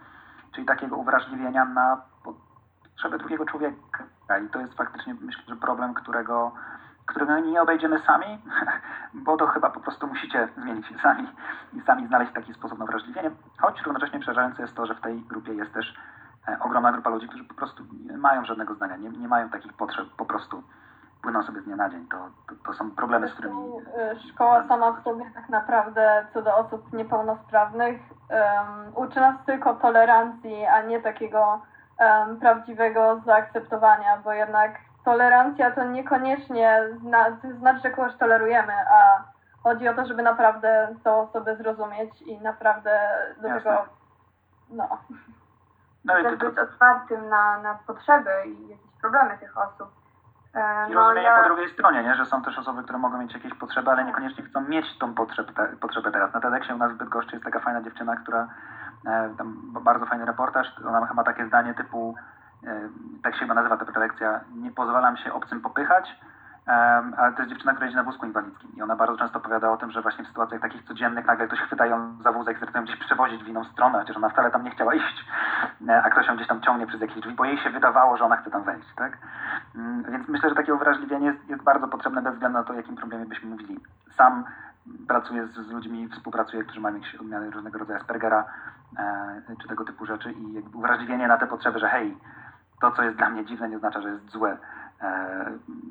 czyli 0.52 0.68
takiego 0.68 0.98
uwrażliwienia 0.98 1.66
na 1.66 2.02
potrzeby 2.24 3.18
drugiego 3.18 3.46
człowieka. 3.46 4.04
I 4.46 4.50
to 4.50 4.60
jest 4.60 4.74
faktycznie, 4.74 5.16
myślę, 5.22 5.44
że 5.48 5.56
problem, 5.56 5.94
którego, 5.94 6.52
którego 7.06 7.40
nie 7.40 7.62
obejdziemy 7.62 8.00
sami, 8.00 8.26
bo 9.26 9.38
to 9.38 9.48
chyba 9.48 9.70
po 9.70 9.80
prostu 9.80 10.08
musicie 10.08 10.50
zmienić 10.58 10.88
się 10.88 10.96
sami 11.04 11.28
i 11.74 11.82
sami 11.82 12.08
znaleźć 12.08 12.34
taki 12.34 12.54
sposób 12.54 12.80
na 12.80 12.86
uwrażliwienie. 12.86 13.32
Choć 13.58 13.82
równocześnie 13.82 14.20
przerażające 14.20 14.62
jest 14.62 14.76
to, 14.76 14.86
że 14.86 14.96
w 14.96 15.02
tej 15.02 15.22
grupie 15.22 15.54
jest 15.54 15.74
też 15.74 15.98
e, 16.48 16.60
ogromna 16.60 16.92
grupa 16.92 17.10
ludzi, 17.10 17.28
którzy 17.28 17.44
po 17.44 17.54
prostu 17.54 17.84
nie 18.12 18.18
mają 18.18 18.46
żadnego 18.46 18.76
zdania, 18.76 18.98
nie, 18.98 19.10
nie 19.10 19.28
mają 19.28 19.50
takich 19.50 19.74
potrzeb, 19.74 20.10
po 20.18 20.26
prostu 20.26 20.64
płyną 21.22 21.44
sobie 21.44 21.62
z 21.62 21.66
dnia 21.66 21.76
na 21.76 21.90
dzień. 21.90 22.08
To, 22.08 22.18
to, 22.50 22.56
to 22.66 22.74
są 22.74 22.92
problemy, 22.92 23.28
z 23.28 23.34
którymi... 23.34 23.72
E, 23.98 24.20
szkoła 24.20 24.68
sama 24.68 24.92
w 24.92 25.04
sobie 25.04 25.32
tak 25.36 25.50
naprawdę 25.50 26.26
co 26.34 26.42
do 26.42 26.58
osób 26.58 26.94
niepełnosprawnych 26.94 28.02
um, 28.30 28.96
uczy 28.96 29.20
nas 29.20 29.36
tylko 29.46 29.74
tolerancji, 29.74 30.66
a 30.66 30.82
nie 30.82 31.02
takiego 31.02 31.62
um, 32.00 32.40
prawdziwego 32.40 33.22
zaakceptowania, 33.26 34.18
bo 34.18 34.34
jednak 34.34 34.72
tolerancja 35.06 35.72
to 35.72 35.84
niekoniecznie 35.84 36.84
zna, 37.02 37.26
znaczy, 37.60 37.80
że 37.84 37.90
kogoś 37.90 38.16
tolerujemy, 38.16 38.74
a 38.74 39.24
chodzi 39.64 39.88
o 39.88 39.94
to, 39.94 40.06
żeby 40.06 40.24
naprawdę 40.24 40.96
tą 41.04 41.22
osobę 41.22 41.56
zrozumieć 41.56 42.22
i 42.22 42.42
naprawdę 42.42 43.10
do 43.42 43.48
Jasne. 43.48 43.72
tego, 43.72 43.86
no. 44.70 44.98
no 46.06 46.20
i 46.20 46.24
też 46.24 46.36
być 46.36 46.58
otwartym 46.58 47.30
na, 47.30 47.62
na 47.62 47.80
potrzeby 47.88 48.32
i 48.46 48.70
jakieś 48.70 48.92
problemy 49.02 49.38
tych 49.38 49.58
osób. 49.58 49.90
E, 50.54 50.90
I 50.90 50.94
no, 50.94 51.00
rozumienie 51.00 51.28
ja... 51.28 51.38
po 51.38 51.44
drugiej 51.44 51.70
stronie, 51.70 52.04
nie? 52.04 52.16
że 52.16 52.26
są 52.26 52.42
też 52.42 52.58
osoby, 52.58 52.84
które 52.84 53.00
mogą 53.00 53.18
mieć 53.18 53.34
jakieś 53.34 53.54
potrzeby, 53.54 53.92
ale 53.92 54.06
niekoniecznie 54.06 54.44
chcą 54.44 54.62
mieć 54.62 54.98
tą 54.98 55.14
potrzebę, 55.14 55.54
te, 55.54 55.68
potrzebę 55.68 56.12
teraz. 56.12 56.34
Na 56.34 56.40
TEDxie 56.40 56.76
u 56.76 56.78
nas 56.78 56.92
w 56.92 56.98
Bydgoszczy 56.98 57.32
jest 57.32 57.46
taka 57.46 57.60
fajna 57.60 57.82
dziewczyna, 57.82 58.16
która, 58.16 58.48
e, 59.06 59.34
tam 59.38 59.58
bardzo 59.84 60.06
fajny 60.06 60.26
reportaż, 60.26 60.68
ona 60.88 61.14
ma 61.14 61.24
takie 61.24 61.48
zdanie 61.48 61.74
typu, 61.74 62.16
e, 62.68 62.90
tak 63.24 63.34
się 63.34 63.40
chyba 63.40 63.54
nazywa 63.54 63.78
ta 63.78 63.86
prelekcja, 63.86 64.40
nie 64.56 64.72
pozwalam 64.72 65.18
się 65.18 65.34
obcym 65.34 65.62
popychać, 65.62 66.16
ale 67.18 67.34
to 67.34 67.42
jest 67.42 67.50
dziewczyna, 67.50 67.72
która 67.72 67.86
jeździ 67.86 67.98
na 67.98 68.04
wózku 68.04 68.26
inwalidzkim 68.26 68.70
i 68.78 68.82
ona 68.82 68.96
bardzo 68.96 69.18
często 69.18 69.40
opowiada 69.40 69.72
o 69.72 69.78
tym, 69.78 69.92
że 69.92 70.02
właśnie 70.02 70.26
w 70.26 70.28
sytuacjach 70.28 70.62
takich 70.62 70.84
codziennych 70.84 71.26
nagle 71.26 71.48
ktoś 71.48 71.60
chwyta 71.60 71.86
ją 71.86 72.24
za 72.24 72.32
wózek, 72.32 72.60
zaczynają 72.60 72.86
gdzieś 72.86 73.00
przewozić 73.00 73.44
w 73.44 73.48
inną 73.48 73.66
stronę, 73.66 74.00
chociaż 74.00 74.18
ona 74.18 74.30
wcale 74.30 74.52
tam 74.52 74.64
nie 74.64 74.72
chciała 74.72 74.94
iść, 74.94 75.26
e, 75.88 76.04
a 76.04 76.10
ktoś 76.10 76.28
ją 76.28 76.36
gdzieś 76.36 76.48
tam 76.48 76.62
ciągnie 76.62 76.88
przez 76.88 77.02
jakieś 77.02 77.20
drzwi, 77.20 77.36
bo 77.36 77.46
jej 77.46 77.58
się 77.58 77.70
wydawało, 77.70 78.18
że 78.18 78.26
ona 78.26 78.38
chce 78.38 78.52
tam 78.52 78.64
wejść, 78.64 78.88
tak? 78.96 79.18
Mm, 79.76 80.04
więc 80.12 80.28
myślę, 80.28 80.50
że 80.50 80.56
takie 80.56 80.74
uwrażliwienie 80.74 81.28
jest, 81.28 81.50
jest 81.50 81.64
bardzo 81.64 81.88
potrzebne 81.88 82.22
bez 82.22 82.34
względu 82.34 82.58
na 82.58 82.64
to, 82.64 82.74
o 82.74 82.76
jakim 82.76 82.96
problemie 82.96 83.26
byśmy 83.26 83.50
mówili. 83.50 83.80
Sam 84.18 84.44
pracuję 85.08 85.48
z, 85.48 85.54
z 85.54 85.72
ludźmi, 85.72 86.10
współpracuję, 86.10 86.64
którzy 86.64 86.82
mają 86.82 86.96
jakieś 86.96 87.16
odmiany 87.16 87.52
różnego 87.52 87.80
rodzaju 87.80 88.00
Aspergera 88.00 88.46
e, 88.98 89.56
czy 89.62 89.68
tego 89.68 89.86
typu 89.86 90.06
rzeczy 90.06 90.32
i 90.32 90.64
uwrażliwienie 90.74 91.28
na 91.28 91.38
te 91.38 91.48
potrzeby, 91.48 91.80
że 91.80 91.90
hej, 91.90 92.18
to, 92.82 92.92
co 92.92 93.04
jest 93.04 93.18
dla 93.18 93.30
mnie 93.30 93.46
dziwne, 93.46 93.70
nie 93.70 93.76
oznacza, 93.76 94.02
że 94.02 94.10
jest 94.10 94.30
złe 94.30 94.58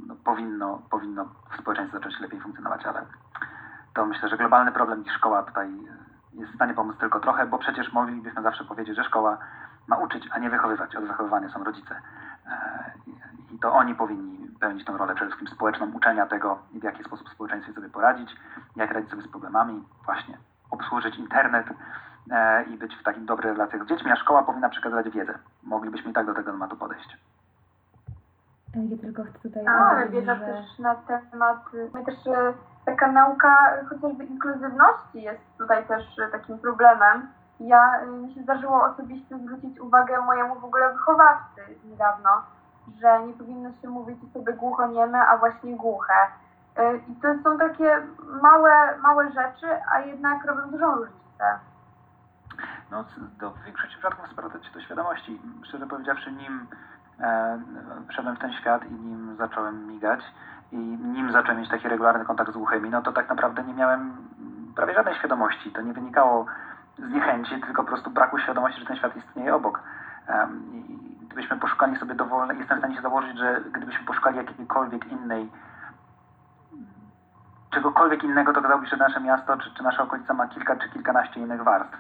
no, 0.07 0.15
powinno, 0.25 0.83
powinno 0.91 1.25
w 1.25 1.61
społeczeństwie 1.61 1.99
zacząć 1.99 2.21
lepiej 2.21 2.41
funkcjonować, 2.41 2.87
ale 2.87 3.07
to 3.95 4.07
myślę, 4.07 4.29
że 4.29 4.37
globalny 4.37 4.73
problem 4.73 5.05
i 5.05 5.11
szkoła 5.11 5.43
tutaj 5.43 5.71
jest 6.33 6.53
w 6.53 6.55
stanie 6.55 6.75
pomóc 6.75 6.97
tylko 7.01 7.21
trochę, 7.21 7.47
bo 7.47 7.59
przecież 7.59 7.93
moglibyśmy 7.93 8.43
zawsze 8.43 8.65
powiedzieć, 8.65 8.97
że 8.97 9.05
szkoła 9.05 9.39
ma 9.87 9.97
uczyć, 9.97 10.29
a 10.31 10.39
nie 10.39 10.51
wychowywać. 10.51 10.97
Od 10.97 11.05
wychowywania 11.05 11.49
są 11.49 11.65
rodzice. 11.65 12.01
E, 12.47 12.93
I 13.55 13.59
to 13.59 13.73
oni 13.73 13.95
powinni 13.95 14.49
pełnić 14.61 14.85
tę 14.85 14.93
rolę 14.93 15.15
przede 15.15 15.31
wszystkim 15.31 15.57
społeczną, 15.57 15.93
uczenia 15.93 16.27
tego, 16.27 16.59
w 16.75 16.83
jaki 16.83 17.05
sposób 17.05 17.29
społeczeństwie 17.29 17.73
sobie 17.73 17.89
poradzić, 17.89 18.37
jak 18.77 18.93
radzić 18.93 19.11
sobie 19.11 19.23
z 19.23 19.29
problemami, 19.29 19.85
właśnie 20.05 20.39
obsłużyć 20.71 21.17
internet 21.17 21.67
e, 22.31 22.65
i 22.65 22.79
być 22.79 22.97
w 22.97 23.03
takich 23.03 23.25
dobrych 23.25 23.53
relacjach 23.53 23.85
z 23.85 23.89
dziećmi, 23.89 24.11
a 24.11 24.17
szkoła 24.17 24.43
powinna 24.43 24.69
przekazywać 24.69 25.11
wiedzę. 25.11 25.39
Moglibyśmy 25.63 26.11
i 26.11 26.15
tak 26.15 26.27
do 26.27 26.35
tego 26.35 26.53
tematu 26.53 26.77
podejść. 26.77 27.17
Ja 28.75 28.99
tylko 29.01 29.25
chcę 29.25 29.39
tutaj 29.39 29.67
A, 29.67 29.71
ale 29.71 30.09
wiedza 30.09 30.35
że... 30.35 30.45
też 30.45 30.79
na 30.79 30.95
temat, 30.95 31.59
no 31.95 32.05
też 32.05 32.27
e, 32.27 32.55
taka 32.85 33.13
nauka 33.13 33.73
chociażby 33.89 34.25
inkluzywności 34.25 35.23
jest 35.23 35.41
tutaj 35.59 35.87
też 35.87 36.19
e, 36.19 36.29
takim 36.29 36.59
problemem. 36.59 37.29
Ja, 37.61 38.01
e, 38.01 38.07
mi 38.07 38.35
się 38.35 38.43
zdarzyło 38.43 38.85
osobiście 38.85 39.39
zwrócić 39.39 39.81
uwagę 39.81 40.21
mojemu 40.21 40.61
w 40.61 40.65
ogóle 40.65 40.93
wychowawcy 40.93 41.61
niedawno, 41.85 42.31
że 43.01 43.27
nie 43.27 43.33
powinno 43.33 43.71
się 43.83 43.89
mówić 43.89 44.19
sobie 44.33 44.53
głuchonieme, 44.53 45.19
a 45.19 45.39
właśnie 45.39 45.77
głuche. 45.77 46.15
I 47.09 47.15
to 47.17 47.29
są 47.45 47.59
takie 47.59 48.03
małe, 48.43 48.99
małe 48.99 49.33
rzeczy, 49.33 49.67
a 49.93 50.01
jednak 50.01 50.45
robią 50.45 50.71
dużą 50.71 50.95
różnicę. 50.95 51.59
No, 52.91 53.05
do 53.39 53.51
w 53.51 53.63
większości 53.63 53.93
przypadków 53.93 54.31
sprowadza 54.33 54.65
się 54.65 54.71
do 54.75 54.81
świadomości. 54.81 55.41
Szczerze 55.65 55.87
powiedziawszy, 55.87 56.33
nim 56.33 56.67
E, 56.98 56.98
wszedłem 58.09 58.37
w 58.37 58.39
ten 58.39 58.53
świat 58.53 58.85
i 58.91 58.93
nim 58.93 59.37
zacząłem 59.39 59.87
migać 59.87 60.21
i 60.73 60.77
nim 60.77 61.33
zacząłem 61.33 61.61
mieć 61.61 61.71
taki 61.71 61.89
regularny 61.89 62.25
kontakt 62.25 62.51
z 62.51 62.57
głuchymi, 62.57 62.91
no 62.91 63.03
to 63.03 63.13
tak 63.13 63.29
naprawdę 63.29 63.65
nie 63.65 63.75
miałem 63.75 64.17
prawie 64.77 64.95
żadnej 64.95 65.15
świadomości. 65.15 65.73
To 65.73 65.83
nie 65.83 65.93
wynikało 65.93 66.47
z 66.99 67.11
niechęci, 67.11 67.61
tylko 67.61 67.83
po 67.83 67.89
prostu 67.89 68.11
braku 68.11 68.39
świadomości, 68.39 68.81
że 68.81 68.87
ten 68.87 68.97
świat 68.97 69.17
istnieje 69.17 69.55
obok. 69.55 69.81
I 70.73 70.99
gdybyśmy 71.27 71.57
poszukali 71.57 71.97
sobie 71.97 72.15
dowolnej, 72.15 72.59
jestem 72.59 72.79
w 72.79 72.81
stanie 72.81 72.97
się 72.97 73.03
założyć, 73.03 73.39
że 73.39 73.61
gdybyśmy 73.73 74.07
poszukali 74.07 74.37
jakiejkolwiek 74.37 75.13
innej, 75.13 75.51
czegokolwiek 77.71 78.25
innego, 78.25 78.53
to 78.53 78.61
okazałoby 78.61 78.87
się, 78.87 78.97
że 78.97 79.05
nasze 79.05 79.21
miasto 79.21 79.57
czy, 79.57 79.75
czy 79.75 79.83
nasza 79.83 80.03
okolica 80.03 80.35
ma 80.35 80.49
kilka 80.49 80.77
czy 80.77 80.89
kilkanaście 80.89 81.41
innych 81.41 81.63
warstw. 81.63 81.97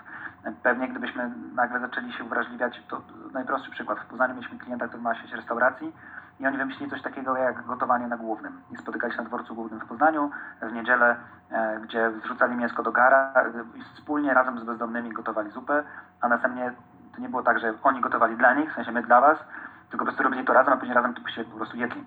Pewnie 0.62 0.88
gdybyśmy 0.88 1.30
nagle 1.54 1.80
zaczęli 1.80 2.12
się 2.12 2.24
uwrażliwiać, 2.24 2.82
to 2.88 3.02
najprostszy 3.32 3.70
przykład. 3.70 3.98
W 3.98 4.06
Poznaniu 4.06 4.34
mieliśmy 4.34 4.58
klienta, 4.58 4.88
który 4.88 5.02
ma 5.02 5.14
sieć 5.14 5.32
restauracji 5.32 5.92
i 6.40 6.46
oni 6.46 6.56
wymyślili 6.56 6.90
coś 6.90 7.02
takiego 7.02 7.36
jak 7.36 7.66
gotowanie 7.66 8.06
na 8.06 8.16
głównym. 8.16 8.60
I 8.72 8.76
spotykali 8.76 9.12
się 9.12 9.18
na 9.18 9.28
dworcu 9.28 9.54
głównym 9.54 9.80
w 9.80 9.86
Poznaniu 9.86 10.30
w 10.62 10.72
niedzielę, 10.72 11.16
e, 11.50 11.80
gdzie 11.80 12.10
wrzucali 12.10 12.56
mięsko 12.56 12.82
do 12.82 12.92
gara 12.92 13.32
i 13.74 13.82
wspólnie 13.94 14.34
razem 14.34 14.60
z 14.60 14.64
bezdomnymi 14.64 15.12
gotowali 15.12 15.50
zupę, 15.50 15.82
a 16.20 16.28
następnie 16.28 16.72
to 17.14 17.20
nie 17.20 17.28
było 17.28 17.42
tak, 17.42 17.58
że 17.58 17.74
oni 17.82 18.00
gotowali 18.00 18.36
dla 18.36 18.54
nich, 18.54 18.72
w 18.72 18.74
sensie 18.74 18.92
my 18.92 19.02
dla 19.02 19.20
was, 19.20 19.38
tylko 19.90 20.04
po 20.04 20.04
prostu 20.04 20.22
robili 20.22 20.44
to 20.44 20.52
razem, 20.52 20.72
a 20.72 20.76
później 20.76 20.94
razem 20.94 21.14
to 21.14 21.28
się 21.28 21.44
po 21.44 21.56
prostu 21.56 21.76
jedli. 21.76 22.04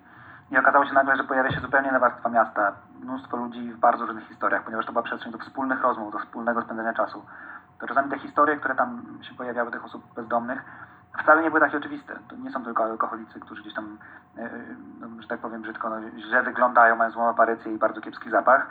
I 0.52 0.58
okazało 0.58 0.86
się 0.86 0.94
nagle, 0.94 1.18
że 1.18 1.24
pojawia 1.24 1.52
się 1.52 1.60
zupełnie 1.60 1.92
nowa 1.92 2.10
warstwa 2.10 2.30
miasta, 2.30 2.72
mnóstwo 3.02 3.38
ludzi 3.38 3.74
w 3.74 3.78
bardzo 3.78 4.06
różnych 4.06 4.28
historiach, 4.28 4.64
ponieważ 4.64 4.86
to 4.86 4.92
była 4.92 5.04
przestrzeń 5.04 5.32
do 5.32 5.38
wspólnych 5.38 5.82
rozmów, 5.82 6.14
do 6.14 6.20
wspólnego 6.20 6.62
spędzania 6.62 6.94
czasu. 6.94 7.26
To 7.82 7.88
czasami 7.88 8.10
te 8.10 8.20
historie, 8.20 8.58
które 8.58 8.76
tam 8.76 9.18
się 9.22 9.34
pojawiały, 9.36 9.72
tych 9.72 9.86
osób 9.86 10.14
bezdomnych, 10.14 10.62
wcale 11.24 11.42
nie 11.42 11.50
były 11.50 11.60
takie 11.60 11.78
oczywiste. 11.78 12.20
To 12.30 12.36
nie 12.36 12.52
są 12.52 12.64
tylko 12.64 12.84
alkoholicy, 12.84 13.40
którzy 13.40 13.62
gdzieś 13.62 13.74
tam, 13.74 13.98
e, 14.38 14.50
no, 15.00 15.08
że 15.22 15.28
tak 15.28 15.40
powiem 15.40 15.62
brzydko, 15.62 15.90
no, 15.90 15.96
źle 16.20 16.44
wyglądają, 16.44 16.96
mają 16.96 17.12
złą 17.12 17.30
aparycję 17.30 17.74
i 17.74 17.78
bardzo 17.78 18.02
kiepski 18.02 18.30
zapach, 18.30 18.68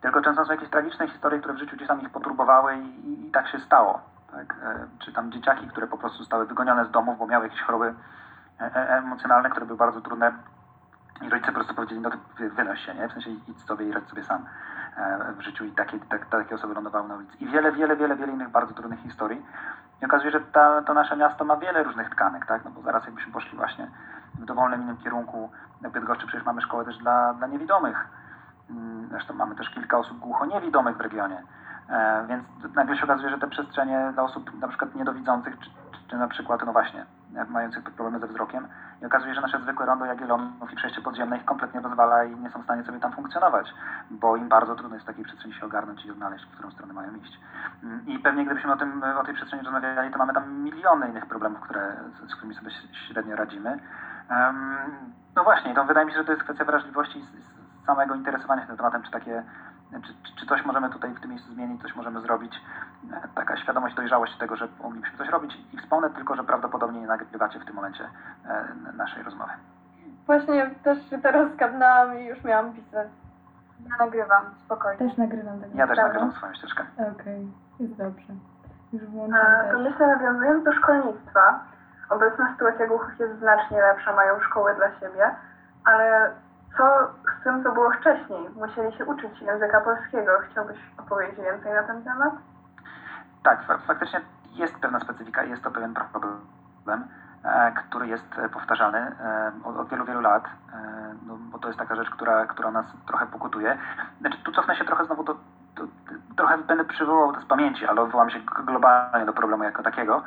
tylko 0.00 0.20
często 0.20 0.44
są 0.44 0.52
jakieś 0.52 0.68
tragiczne 0.68 1.08
historie, 1.08 1.38
które 1.38 1.54
w 1.54 1.58
życiu 1.58 1.76
gdzieś 1.76 1.88
tam 1.88 2.02
ich 2.02 2.10
poturbowały 2.10 2.76
i, 2.76 3.08
i, 3.08 3.28
i 3.28 3.30
tak 3.30 3.48
się 3.48 3.58
stało. 3.58 4.00
Tak? 4.32 4.56
E, 4.62 4.86
czy 4.98 5.12
tam 5.12 5.32
dzieciaki, 5.32 5.68
które 5.68 5.86
po 5.86 5.98
prostu 5.98 6.18
zostały 6.18 6.46
wygonione 6.46 6.84
z 6.84 6.90
domów, 6.90 7.18
bo 7.18 7.26
miały 7.26 7.44
jakieś 7.44 7.60
choroby 7.60 7.94
e, 8.60 8.98
emocjonalne, 8.98 9.50
które 9.50 9.66
były 9.66 9.78
bardzo 9.78 10.00
trudne 10.00 10.32
i 11.22 11.30
rodzice 11.30 11.48
po 11.48 11.54
prostu 11.54 11.74
powiedzieli, 11.74 12.00
no 12.00 12.10
to 12.10 12.16
wynoś 12.38 12.80
się, 12.86 12.94
nie? 12.94 13.08
W 13.08 13.12
sensie 13.12 13.30
idź 13.30 13.62
sobie 13.66 13.88
i 13.88 13.92
radź 13.92 14.08
sobie 14.08 14.24
sam 14.24 14.46
w 15.38 15.42
życiu 15.42 15.64
i 15.64 15.72
takie, 15.72 15.98
tak, 15.98 16.26
takie 16.26 16.54
osoby 16.54 16.74
lądowały 16.74 17.08
na 17.08 17.14
ulicy. 17.14 17.36
I 17.40 17.46
wiele, 17.46 17.72
wiele, 17.72 17.96
wiele, 17.96 18.16
wiele 18.16 18.32
innych 18.32 18.48
bardzo 18.48 18.74
trudnych 18.74 19.00
historii. 19.00 19.46
I 20.02 20.04
okazuje 20.04 20.32
się, 20.32 20.38
że 20.38 20.44
ta, 20.44 20.82
to 20.82 20.94
nasze 20.94 21.16
miasto 21.16 21.44
ma 21.44 21.56
wiele 21.56 21.82
różnych 21.82 22.10
tkanek, 22.10 22.46
tak? 22.46 22.64
No 22.64 22.70
bo 22.70 22.82
zaraz 22.82 23.04
jakbyśmy 23.04 23.32
poszli 23.32 23.56
właśnie 23.56 23.88
w 24.34 24.44
dowolnym 24.44 24.82
innym 24.82 24.96
kierunku, 24.96 25.50
w 25.82 25.90
Bydgoszczy 25.90 26.26
przecież 26.26 26.46
mamy 26.46 26.62
szkołę 26.62 26.84
też 26.84 26.98
dla, 26.98 27.34
dla 27.34 27.46
niewidomych. 27.46 28.08
Mm, 28.70 29.08
zresztą 29.10 29.34
mamy 29.34 29.54
też 29.54 29.70
kilka 29.70 29.98
osób 29.98 30.18
głucho-niewidomych 30.18 30.96
w 30.96 31.00
regionie. 31.00 31.42
E, 31.90 32.26
więc 32.28 32.44
nagle 32.74 32.96
się 32.96 33.04
okazuje, 33.04 33.30
że 33.30 33.38
te 33.38 33.46
przestrzenie 33.46 34.10
dla 34.14 34.22
osób 34.22 34.60
na 34.60 34.68
przykład 34.68 34.94
niedowidzących, 34.94 35.58
czy, 35.58 35.70
czy 36.08 36.16
na 36.16 36.28
przykład, 36.28 36.66
no 36.66 36.72
właśnie, 36.72 37.06
mających 37.48 37.82
problemy 37.82 38.18
ze 38.20 38.26
wzrokiem, 38.26 38.68
i 39.02 39.06
okazuje 39.06 39.30
się, 39.30 39.34
że 39.34 39.40
nasze 39.40 39.60
zwykłe 39.60 39.86
rondo 39.86 40.04
Jagiellonów 40.04 40.72
i 40.72 40.76
przejście 40.76 41.02
podziemne 41.02 41.36
ich 41.36 41.44
kompletnie 41.44 41.80
rozwala 41.80 42.24
i 42.24 42.36
nie 42.36 42.50
są 42.50 42.60
w 42.60 42.64
stanie 42.64 42.84
sobie 42.84 43.00
tam 43.00 43.12
funkcjonować, 43.12 43.74
bo 44.10 44.36
im 44.36 44.48
bardzo 44.48 44.74
trudno 44.74 44.96
jest 44.96 45.06
w 45.06 45.06
takiej 45.06 45.24
przestrzeni 45.24 45.54
się 45.54 45.66
ogarnąć 45.66 46.04
i 46.04 46.10
odnaleźć, 46.10 46.44
w 46.44 46.50
którą 46.50 46.70
stronę 46.70 46.92
mają 46.92 47.14
iść. 47.14 47.40
Mm, 47.82 48.06
I 48.06 48.18
pewnie 48.18 48.44
gdybyśmy 48.44 48.72
o, 48.72 48.76
tym, 48.76 49.02
o 49.20 49.24
tej 49.24 49.34
przestrzeni 49.34 49.62
rozmawiali, 49.62 50.12
to 50.12 50.18
mamy 50.18 50.32
tam 50.32 50.52
miliony 50.52 51.08
innych 51.08 51.26
problemów, 51.26 51.60
które, 51.60 51.96
z 52.28 52.34
którymi 52.34 52.54
sobie 52.54 52.70
średnio 53.08 53.36
radzimy. 53.36 53.78
No 55.36 55.44
właśnie, 55.44 55.74
to 55.74 55.84
wydaje 55.84 56.06
mi 56.06 56.12
się, 56.12 56.18
że 56.18 56.24
to 56.24 56.32
jest 56.32 56.44
kwestia 56.44 56.64
wrażliwości 56.64 57.24
samego 57.86 58.14
interesowania 58.14 58.62
się 58.62 58.68
tym 58.68 58.76
tematem, 58.76 59.02
czy 59.02 59.10
takie 59.10 59.42
czy, 59.92 60.34
czy 60.40 60.46
coś 60.46 60.64
możemy 60.64 60.90
tutaj 60.90 61.14
w 61.14 61.20
tym 61.20 61.30
miejscu 61.30 61.54
zmienić, 61.54 61.82
coś 61.82 61.96
możemy 61.96 62.20
zrobić. 62.20 62.60
Taka 63.34 63.56
świadomość, 63.56 63.94
dojrzałość 63.94 64.38
tego, 64.38 64.56
że 64.56 64.68
moglibyśmy 64.82 65.18
coś 65.18 65.28
robić. 65.28 65.58
I 65.72 65.78
wspomnę 65.78 66.10
tylko, 66.10 66.36
że 66.36 66.44
prawdopodobnie 66.44 67.00
nie 67.00 67.06
nagrywacie 67.06 67.60
w 67.60 67.64
tym 67.64 67.74
momencie 67.74 68.04
e, 68.48 68.64
naszej 68.96 69.22
rozmowy. 69.22 69.52
Właśnie 70.26 70.70
też 70.82 71.10
się 71.10 71.18
teraz 71.18 71.52
skapnęłam 71.54 72.18
i 72.18 72.24
już 72.24 72.44
miałam 72.44 72.72
pisać. 72.72 73.08
Ja 73.90 73.96
nagrywam, 74.04 74.42
spokojnie. 74.64 75.08
Też 75.08 75.16
nagrywam. 75.16 75.60
Tak 75.60 75.74
ja 75.74 75.86
też 75.86 75.96
nagrywam 75.96 76.32
swoją 76.32 76.54
ścieżkę. 76.54 76.84
Okej, 76.94 77.12
okay. 77.12 77.46
jest 77.80 77.96
dobrze. 77.96 78.32
Już 78.92 79.04
włączam 79.04 79.40
A, 79.40 79.72
To 79.72 79.78
myślę, 79.78 80.06
nawiązując 80.06 80.64
do 80.64 80.72
szkolnictwa, 80.72 81.64
obecna 82.10 82.52
sytuacja 82.52 82.86
głuchych 82.86 83.20
jest 83.20 83.38
znacznie 83.38 83.80
lepsza, 83.80 84.12
mają 84.12 84.40
szkoły 84.40 84.74
dla 84.74 85.00
siebie, 85.00 85.34
ale 85.84 86.30
co 86.76 86.84
z 87.40 87.44
tym, 87.44 87.64
co 87.64 87.72
było 87.72 87.90
wcześniej? 87.90 88.50
Musieli 88.56 88.96
się 88.96 89.04
uczyć 89.04 89.40
języka 89.40 89.80
polskiego. 89.80 90.32
Chciałbyś 90.50 90.78
opowiedzieć 90.98 91.40
więcej 91.40 91.72
na 91.72 91.82
ten 91.82 92.04
temat? 92.04 92.34
Tak, 93.42 93.64
faktycznie 93.86 94.20
jest 94.52 94.78
pewna 94.78 95.00
specyfika, 95.00 95.44
jest 95.44 95.62
to 95.62 95.70
pewien 95.70 95.94
problem, 95.94 97.08
e, 97.44 97.72
który 97.72 98.06
jest 98.06 98.24
powtarzalny 98.52 98.98
e, 98.98 99.52
od, 99.64 99.88
wielu, 99.88 100.04
wielu 100.04 100.20
lat, 100.20 100.44
e, 100.44 100.78
no, 101.26 101.36
bo 101.52 101.58
to 101.58 101.68
jest 101.68 101.78
taka 101.78 101.96
rzecz, 101.96 102.10
która, 102.10 102.46
która 102.46 102.70
nas 102.70 102.86
trochę 103.06 103.26
pokutuje. 103.26 103.78
Znaczy, 104.20 104.38
tu 104.44 104.52
cofnę 104.52 104.76
się 104.76 104.84
trochę 104.84 105.04
znowu 105.04 105.24
do 105.24 105.36
trochę 106.36 106.58
będę 106.58 106.84
przywołał 106.84 107.32
to 107.32 107.40
z 107.40 107.44
pamięci, 107.44 107.86
ale 107.86 108.00
odwołam 108.00 108.30
się 108.30 108.40
globalnie 108.66 109.26
do 109.26 109.32
problemu 109.32 109.64
jako 109.64 109.82
takiego. 109.82 110.22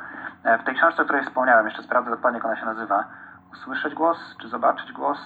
W 0.60 0.64
tej 0.64 0.74
książce, 0.74 1.02
o 1.02 1.04
której 1.04 1.24
wspomniałem, 1.24 1.66
jeszcze 1.66 1.82
sprawdzę 1.82 2.10
dokładnie, 2.10 2.38
jak 2.38 2.44
ona 2.44 2.56
się 2.56 2.66
nazywa. 2.66 3.04
Usłyszeć 3.52 3.94
głos, 3.94 4.36
czy 4.40 4.48
zobaczyć 4.48 4.92
głos? 4.92 5.18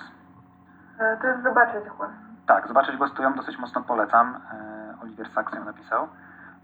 E, 1.02 1.16
to 1.16 1.26
jest 1.26 1.42
Zobaczyć 1.42 1.88
Głos. 1.96 2.10
Tak, 2.46 2.68
Zobaczyć 2.68 2.96
Głos 2.96 3.14
to 3.14 3.22
ją 3.22 3.34
dosyć 3.34 3.58
mocno 3.58 3.82
polecam. 3.82 4.36
E, 4.52 4.94
Oliver 5.02 5.28
Sacks 5.28 5.54
ją 5.54 5.64
napisał. 5.64 6.08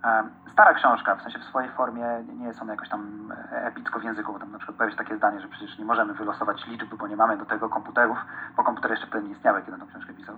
E, 0.05 0.23
stara 0.53 0.75
książka, 0.75 1.15
w 1.15 1.23
sensie 1.23 1.39
w 1.39 1.45
swojej 1.45 1.71
formie 1.71 2.07
nie 2.39 2.47
jest 2.47 2.63
ona 2.63 2.73
jakoś 2.73 2.89
tam 2.89 3.33
epicko 3.51 4.01
w 4.01 4.05
języku, 4.05 4.39
tam 4.39 4.53
na 4.53 4.59
przykład 4.59 4.77
pojawia 4.77 4.93
się 4.93 5.05
takie 5.05 5.17
zdanie, 5.17 5.41
że 5.41 5.49
przecież 5.49 5.79
nie 5.79 5.85
możemy 5.85 6.15
wylosować 6.15 6.67
liczby, 6.67 6.97
bo 6.97 7.07
nie 7.07 7.17
mamy 7.17 7.37
do 7.37 7.45
tego 7.45 7.69
komputerów, 7.69 8.19
bo 8.57 8.65
komputery 8.65 8.95
jeszcze 8.95 9.07
wtedy 9.07 9.27
nie 9.29 9.33
istniały, 9.33 9.63
kiedy 9.63 9.79
tą 9.79 9.87
książkę 9.87 10.13
pisał. 10.13 10.35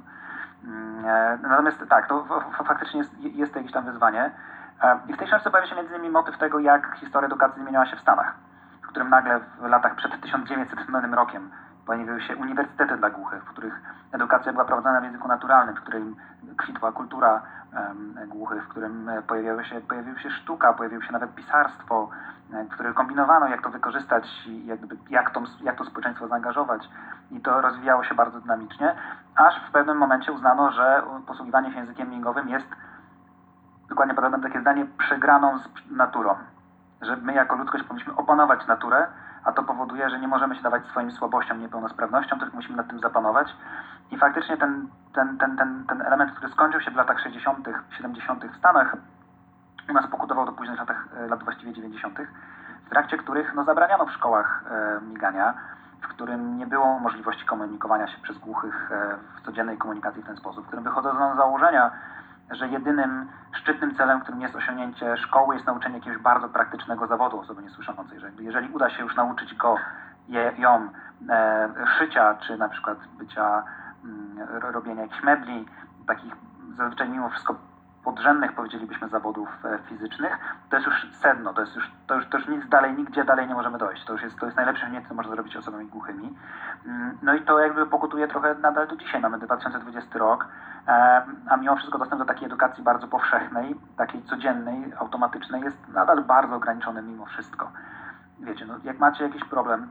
Mm, 0.64 1.02
natomiast 1.42 1.78
tak, 1.88 2.08
to 2.08 2.24
faktycznie 2.64 2.98
jest, 2.98 3.20
jest 3.20 3.52
to 3.52 3.58
jakieś 3.58 3.72
tam 3.72 3.84
wyzwanie. 3.84 4.30
I 5.08 5.12
w 5.12 5.16
tej 5.16 5.26
książce 5.26 5.50
pojawia 5.50 5.70
się 5.70 5.76
między 5.76 5.94
innymi 5.94 6.10
motyw 6.10 6.38
tego, 6.38 6.58
jak 6.58 6.96
historia 6.96 7.26
edukacji 7.26 7.62
zmieniała 7.62 7.86
się 7.86 7.96
w 7.96 8.00
Stanach, 8.00 8.34
w 8.82 8.86
którym 8.86 9.10
nagle 9.10 9.40
w 9.40 9.64
latach 9.64 9.94
przed 9.94 10.20
1900 10.20 10.78
rokiem 11.12 11.50
pojawiły 11.90 12.22
się 12.22 12.36
uniwersytety 12.36 12.96
dla 12.96 13.10
głuchych, 13.10 13.44
w 13.44 13.48
których 13.48 13.80
edukacja 14.12 14.52
była 14.52 14.64
prowadzona 14.64 15.00
w 15.00 15.04
języku 15.04 15.28
naturalnym, 15.28 15.76
w 15.76 15.80
którym 15.80 16.16
kwitła 16.56 16.92
kultura 16.92 17.42
um, 17.74 18.14
głuchych, 18.28 18.64
w 18.64 18.68
którym 18.68 19.08
e, 19.08 19.22
pojawiały 19.22 19.64
się, 19.64 19.80
pojawiła 19.80 20.18
się 20.18 20.30
sztuka, 20.30 20.72
pojawiło 20.72 21.02
się 21.02 21.12
nawet 21.12 21.34
pisarstwo, 21.34 22.08
e, 22.52 22.64
w 22.64 22.68
którym 22.68 22.94
kombinowano, 22.94 23.48
jak 23.48 23.62
to 23.62 23.70
wykorzystać 23.70 24.24
jakby, 24.64 24.96
jak, 25.10 25.30
to, 25.30 25.42
jak 25.62 25.76
to 25.76 25.84
społeczeństwo 25.84 26.28
zaangażować. 26.28 26.88
I 27.30 27.40
to 27.40 27.60
rozwijało 27.60 28.04
się 28.04 28.14
bardzo 28.14 28.40
dynamicznie, 28.40 28.94
aż 29.36 29.54
w 29.68 29.72
pewnym 29.72 29.96
momencie 29.96 30.32
uznano, 30.32 30.72
że 30.72 31.02
posługiwanie 31.26 31.72
się 31.72 31.78
językiem 31.78 32.10
migowym 32.10 32.48
jest, 32.48 32.68
dokładnie 33.88 34.14
podobne 34.14 34.40
takie 34.40 34.60
zdanie, 34.60 34.86
przegraną 34.98 35.58
z 35.58 35.90
naturą. 35.90 36.34
Że 37.02 37.16
my 37.16 37.32
jako 37.32 37.56
ludzkość 37.56 37.84
powinniśmy 37.84 38.16
opanować 38.16 38.66
naturę, 38.66 39.06
a 39.44 39.52
to 39.52 39.62
powoduje, 39.62 40.10
że 40.10 40.20
nie 40.20 40.28
możemy 40.28 40.56
się 40.56 40.62
dawać 40.62 40.86
swoim 40.86 41.12
słabościom, 41.12 41.60
niepełnosprawnościom, 41.60 42.38
tylko 42.38 42.56
musimy 42.56 42.76
nad 42.76 42.88
tym 42.88 43.00
zapanować. 43.00 43.56
I 44.10 44.18
faktycznie 44.18 44.56
ten, 44.56 44.88
ten, 45.14 45.38
ten, 45.38 45.56
ten, 45.56 45.84
ten 45.88 46.02
element, 46.02 46.32
który 46.32 46.52
skończył 46.52 46.80
się 46.80 46.90
w 46.90 46.96
latach 46.96 47.20
60., 47.20 47.68
70. 47.96 48.44
w 48.44 48.56
Stanach, 48.58 48.96
u 49.90 49.92
nas 49.92 50.06
pokutował 50.06 50.46
do 50.46 50.52
późnych 50.52 50.78
latach, 50.78 51.08
e, 51.16 51.26
lat 51.26 51.44
właściwie 51.44 51.72
90., 51.72 52.18
w 52.86 52.90
trakcie 52.90 53.18
których 53.18 53.54
no, 53.54 53.64
zabraniano 53.64 54.06
w 54.06 54.12
szkołach 54.12 54.64
e, 54.70 55.00
migania, 55.00 55.54
w 56.00 56.08
którym 56.08 56.58
nie 56.58 56.66
było 56.66 56.98
możliwości 56.98 57.46
komunikowania 57.46 58.08
się 58.08 58.18
przez 58.22 58.38
głuchych 58.38 58.92
e, 58.92 59.16
w 59.40 59.46
codziennej 59.46 59.78
komunikacji 59.78 60.22
w 60.22 60.26
ten 60.26 60.36
sposób, 60.36 60.64
w 60.64 60.66
którym 60.66 60.84
wychodzono 60.84 61.34
z 61.34 61.36
założenia, 61.36 61.90
że 62.50 62.68
jedynym 62.68 63.28
szczytnym 63.52 63.96
celem, 63.96 64.20
którym 64.20 64.40
jest 64.40 64.56
osiągnięcie 64.56 65.16
szkoły, 65.16 65.54
jest 65.54 65.66
nauczenie 65.66 65.94
jakiegoś 65.94 66.18
bardzo 66.18 66.48
praktycznego 66.48 67.06
zawodu 67.06 67.40
osoby 67.40 67.62
niesłyszącej. 67.62 68.20
Że 68.20 68.30
jeżeli 68.40 68.68
uda 68.68 68.90
się 68.90 69.02
już 69.02 69.16
nauczyć 69.16 69.54
go, 69.54 69.76
je, 70.28 70.52
ją 70.58 70.88
e, 71.28 71.68
szycia, 71.98 72.34
czy 72.34 72.56
na 72.56 72.68
przykład 72.68 72.98
bycia, 73.18 73.62
m, 74.04 74.36
mm, 74.36 74.62
robienia 74.62 75.02
jakichś 75.02 75.22
mebli, 75.22 75.66
takich 76.06 76.36
zazwyczaj 76.76 77.08
mimo 77.08 77.28
wszystko 77.28 77.54
podrzędnych, 78.04 78.52
powiedzielibyśmy, 78.52 79.08
zawodów 79.08 79.48
e, 79.64 79.78
fizycznych, 79.88 80.38
to 80.70 80.76
jest 80.76 80.86
już 80.86 81.06
sedno, 81.12 81.54
to 81.54 81.60
jest 81.60 81.76
już, 81.76 81.90
to 82.06 82.14
już, 82.14 82.26
to 82.26 82.38
już 82.38 82.48
nic 82.48 82.68
dalej, 82.68 82.94
nigdzie 82.94 83.24
dalej 83.24 83.48
nie 83.48 83.54
możemy 83.54 83.78
dojść. 83.78 84.04
To 84.04 84.12
już 84.12 84.22
jest, 84.22 84.38
to 84.38 84.46
jest 84.46 84.56
najlepsze 84.56 84.82
osiągnięcie, 84.82 85.08
co 85.08 85.14
można 85.14 85.32
zrobić 85.32 85.56
osobami 85.56 85.86
głuchymi. 85.86 86.36
Mm, 86.86 87.18
no 87.22 87.34
i 87.34 87.42
to 87.42 87.58
jakby 87.58 87.86
pokutuje 87.86 88.28
trochę 88.28 88.54
nadal 88.54 88.88
do 88.88 88.96
dzisiaj. 88.96 89.20
Mamy 89.20 89.38
2020 89.38 90.18
rok, 90.18 90.46
e, 90.88 91.22
a 91.50 91.56
mimo 91.56 91.76
wszystko 91.76 91.98
dostęp 91.98 92.22
do 92.22 92.26
takiej 92.26 92.46
edukacji 92.46 92.84
bardzo 92.84 93.08
powszechnej, 93.08 93.76
takiej 93.96 94.22
codziennej, 94.22 94.92
automatycznej 94.98 95.62
jest 95.62 95.88
nadal 95.88 96.24
bardzo 96.24 96.56
ograniczony 96.56 97.02
mimo 97.02 97.26
wszystko. 97.26 97.70
Wiecie, 98.40 98.66
no 98.66 98.74
jak 98.84 98.98
macie 98.98 99.24
jakiś 99.24 99.44
problem 99.44 99.88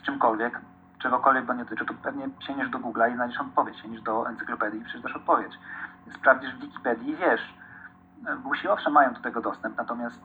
z 0.00 0.02
czymkolwiek, 0.02 0.60
czegokolwiek 0.98 1.46
go 1.46 1.54
nie 1.54 1.64
dotyczy, 1.64 1.84
to 1.84 1.94
pewnie 2.02 2.28
sięgniesz 2.40 2.70
do 2.70 2.78
Google'a 2.78 3.12
i 3.12 3.14
znajdziesz 3.14 3.40
odpowiedź, 3.40 3.80
sięgniesz 3.80 4.02
do 4.02 4.28
encyklopedii 4.28 4.80
i 4.80 4.84
przeczytasz 4.84 5.16
odpowiedź 5.16 5.58
sprawdzisz 6.14 6.54
w 6.54 6.60
Wikipedii 6.60 7.10
i 7.10 7.16
wiesz. 7.16 7.54
Głusi 8.42 8.68
owszem 8.68 8.92
mają 8.92 9.14
do 9.14 9.20
tego 9.20 9.40
dostęp, 9.40 9.76
natomiast 9.76 10.20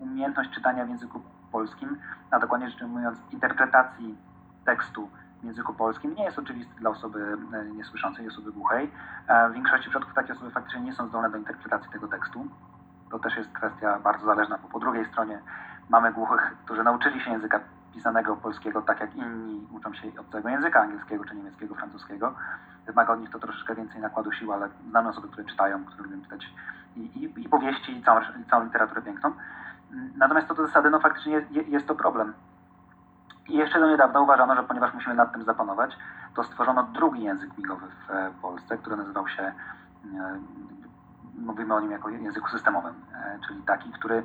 umiejętność 0.00 0.50
czytania 0.50 0.84
w 0.84 0.88
języku 0.88 1.22
polskim, 1.52 1.96
a 2.30 2.38
dokładnie 2.38 2.70
rzecz 2.70 2.82
ujmując 2.82 3.18
interpretacji 3.32 4.16
tekstu 4.64 5.08
w 5.42 5.44
języku 5.44 5.74
polskim 5.74 6.14
nie 6.14 6.24
jest 6.24 6.38
oczywisty 6.38 6.74
dla 6.74 6.90
osoby 6.90 7.36
e, 7.52 7.64
niesłyszącej, 7.64 8.28
osoby 8.28 8.52
głuchej. 8.52 8.90
E, 9.28 9.48
w 9.48 9.52
większości 9.52 9.90
przypadków 9.90 10.14
takie 10.14 10.32
osoby 10.32 10.50
faktycznie 10.50 10.80
nie 10.80 10.92
są 10.92 11.08
zdolne 11.08 11.30
do 11.30 11.38
interpretacji 11.38 11.90
tego 11.90 12.08
tekstu. 12.08 12.46
to 13.10 13.18
też 13.18 13.36
jest 13.36 13.52
kwestia 13.52 13.98
bardzo 13.98 14.26
zależna, 14.26 14.58
bo 14.62 14.68
po 14.68 14.80
drugiej 14.80 15.06
stronie 15.06 15.38
mamy 15.88 16.12
głuchych, 16.12 16.56
którzy 16.64 16.84
nauczyli 16.84 17.20
się 17.20 17.30
języka 17.30 17.60
pisanego 17.96 18.36
polskiego, 18.36 18.82
tak 18.82 19.00
jak 19.00 19.14
inni 19.14 19.66
uczą 19.72 19.94
się 19.94 20.08
obcego 20.20 20.48
języka 20.48 20.80
angielskiego 20.80 21.24
czy 21.24 21.36
niemieckiego, 21.36 21.74
francuskiego. 21.74 22.34
Wymaga 22.86 23.12
od 23.12 23.20
nich 23.20 23.30
to 23.30 23.38
troszeczkę 23.38 23.74
więcej 23.74 24.00
nakładu 24.00 24.32
sił, 24.32 24.52
ale 24.52 24.68
znamy 24.90 25.08
osoby, 25.08 25.28
które 25.28 25.44
czytają, 25.44 25.84
które 25.84 26.02
lubią 26.02 26.22
czytać 26.22 26.46
i, 26.96 27.00
i, 27.00 27.40
i 27.44 27.48
powieści, 27.48 27.96
i 27.98 28.02
całą, 28.02 28.20
i 28.20 28.50
całą 28.50 28.64
literaturę 28.64 29.02
piękną. 29.02 29.32
Natomiast 30.16 30.48
to 30.48 30.54
do 30.54 30.66
zasady, 30.66 30.90
no 30.90 31.00
faktycznie 31.00 31.32
jest, 31.32 31.50
jest 31.68 31.86
to 31.86 31.94
problem. 31.94 32.32
I 33.48 33.54
jeszcze 33.54 33.80
do 33.80 33.90
niedawna 33.90 34.20
uważano, 34.20 34.56
że 34.56 34.62
ponieważ 34.62 34.94
musimy 34.94 35.14
nad 35.14 35.32
tym 35.32 35.44
zapanować, 35.44 35.96
to 36.34 36.44
stworzono 36.44 36.82
drugi 36.82 37.22
język 37.22 37.58
migowy 37.58 37.86
w 37.86 38.10
e, 38.10 38.30
Polsce, 38.42 38.78
który 38.78 38.96
nazywał 38.96 39.28
się, 39.28 39.42
e, 39.42 39.52
mówimy 41.38 41.74
o 41.74 41.80
nim 41.80 41.90
jako 41.90 42.08
języku 42.08 42.48
systemowym, 42.48 42.94
e, 43.14 43.38
czyli 43.48 43.62
taki, 43.62 43.92
który 43.92 44.22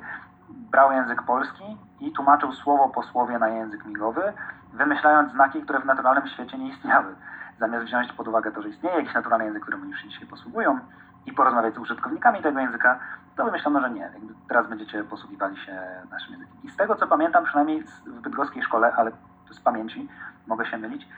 brał 0.52 0.92
język 0.92 1.22
polski 1.22 1.76
i 2.00 2.12
tłumaczył 2.12 2.52
słowo 2.52 2.88
po 2.88 3.02
słowie 3.02 3.38
na 3.38 3.48
język 3.48 3.84
migowy, 3.84 4.32
wymyślając 4.72 5.32
znaki, 5.32 5.62
które 5.62 5.80
w 5.80 5.84
naturalnym 5.84 6.28
świecie 6.28 6.58
nie 6.58 6.68
istniały. 6.68 7.14
Zamiast 7.58 7.84
wziąć 7.84 8.12
pod 8.12 8.28
uwagę 8.28 8.52
to, 8.52 8.62
że 8.62 8.68
istnieje 8.68 8.96
jakiś 8.96 9.14
naturalny 9.14 9.44
język, 9.44 9.62
którym 9.62 9.90
już 9.90 10.00
się 10.00 10.08
dzisiaj 10.08 10.26
posługują 10.26 10.78
i 11.26 11.32
porozmawiać 11.32 11.74
z 11.74 11.78
użytkownikami 11.78 12.42
tego 12.42 12.60
języka, 12.60 12.98
to 13.36 13.44
wymyślono, 13.44 13.80
że 13.80 13.90
nie. 13.90 14.00
Jakby 14.00 14.34
teraz 14.48 14.68
będziecie 14.68 15.04
posługiwali 15.04 15.56
się 15.56 15.80
naszym 16.10 16.32
językiem. 16.32 16.56
I 16.64 16.70
z 16.70 16.76
tego, 16.76 16.96
co 16.96 17.06
pamiętam, 17.06 17.44
przynajmniej 17.44 17.84
w 18.06 18.20
bydgoskiej 18.20 18.62
szkole, 18.62 18.92
ale 18.96 19.12
z 19.50 19.60
pamięci, 19.60 20.08
mogę 20.46 20.66
się 20.66 20.78
mylić, 20.78 21.08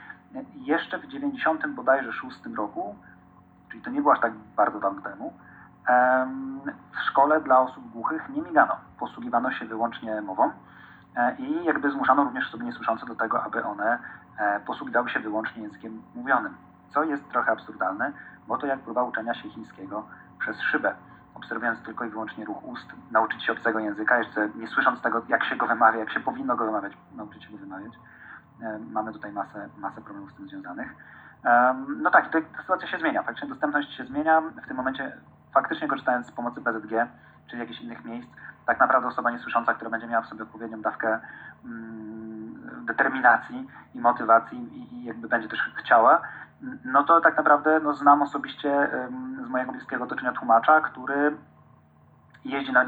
jeszcze 0.55 0.97
w 0.97 1.07
90 1.07 1.67
bodajże 1.67 2.11
6 2.11 2.39
roku, 2.57 2.95
czyli 3.69 3.83
to 3.83 3.89
nie 3.89 4.01
było 4.01 4.13
aż 4.13 4.19
tak 4.19 4.33
bardzo 4.55 4.79
dawno 4.79 5.01
temu, 5.01 5.33
w 6.95 6.99
szkole 7.09 7.41
dla 7.41 7.59
osób 7.59 7.91
głuchych 7.91 8.29
nie 8.29 8.41
migano. 8.41 8.75
Posługiwano 8.99 9.51
się 9.51 9.65
wyłącznie 9.65 10.21
mową 10.21 10.51
e, 11.15 11.35
i 11.35 11.65
jakby 11.65 11.91
zmuszano 11.91 12.23
również 12.23 12.47
osoby 12.47 12.65
niesłyszące 12.65 13.05
do 13.05 13.15
tego, 13.15 13.43
aby 13.43 13.63
one 13.63 13.99
e, 14.37 14.59
posługiwały 14.59 15.09
się 15.09 15.19
wyłącznie 15.19 15.63
językiem 15.63 16.01
mówionym. 16.15 16.57
Co 16.93 17.03
jest 17.03 17.29
trochę 17.29 17.51
absurdalne, 17.51 18.11
bo 18.47 18.57
to 18.57 18.67
jak 18.67 18.79
próba 18.79 19.03
uczenia 19.03 19.33
się 19.33 19.49
chińskiego 19.49 20.05
przez 20.39 20.61
szybę. 20.61 20.95
Obserwując 21.35 21.83
tylko 21.83 22.05
i 22.05 22.09
wyłącznie 22.09 22.45
ruch 22.45 22.63
ust, 22.63 22.87
nauczyć 23.11 23.43
się 23.43 23.51
obcego 23.51 23.79
języka, 23.79 24.17
jeszcze 24.17 24.49
nie 24.55 24.67
słysząc 24.67 25.01
tego, 25.01 25.21
jak 25.27 25.43
się 25.43 25.55
go 25.55 25.67
wymawia, 25.67 25.99
jak 25.99 26.11
się 26.11 26.19
powinno 26.19 26.55
go 26.55 26.65
wymawiać, 26.65 26.93
nauczyć 27.15 27.43
się 27.43 27.51
go 27.51 27.57
wymawiać. 27.57 27.93
E, 28.61 28.79
mamy 28.91 29.13
tutaj 29.13 29.31
masę, 29.31 29.69
masę 29.77 30.01
problemów 30.01 30.31
z 30.31 30.35
tym 30.35 30.49
związanych. 30.49 30.95
No 32.01 32.11
tak, 32.11 32.31
ta 32.31 32.61
sytuacja 32.61 32.87
się 32.87 32.97
zmienia. 32.97 33.23
Faktycznie 33.23 33.49
dostępność 33.49 33.97
się 33.97 34.05
zmienia. 34.05 34.41
W 34.41 34.67
tym 34.67 34.77
momencie 34.77 35.17
faktycznie 35.55 35.87
korzystając 35.87 36.27
z 36.27 36.31
pomocy 36.31 36.61
BZG 36.61 37.07
czy 37.47 37.57
jakichś 37.57 37.81
innych 37.81 38.05
miejsc, 38.05 38.29
tak 38.65 38.79
naprawdę 38.79 39.07
osoba 39.07 39.31
niesłysząca, 39.31 39.73
która 39.73 39.89
będzie 39.89 40.07
miała 40.07 40.23
w 40.23 40.29
sobie 40.29 40.43
odpowiednią 40.43 40.81
dawkę 40.81 41.19
mm, 41.65 42.85
determinacji 42.85 43.67
i 43.93 43.99
motywacji 43.99 44.57
i, 44.93 45.05
jakby 45.05 45.27
będzie 45.27 45.47
też 45.47 45.59
chciała, 45.75 46.21
no 46.85 47.03
to 47.03 47.21
tak 47.21 47.37
naprawdę 47.37 47.79
no, 47.79 47.93
znam 47.93 48.21
osobiście 48.21 48.89
z 49.45 49.49
mojego 49.49 49.71
bliskiego 49.71 50.03
otoczenia 50.03 50.31
tłumacza, 50.31 50.81
który 50.81 51.37
jeździ 52.45 52.71
na, 52.71 52.83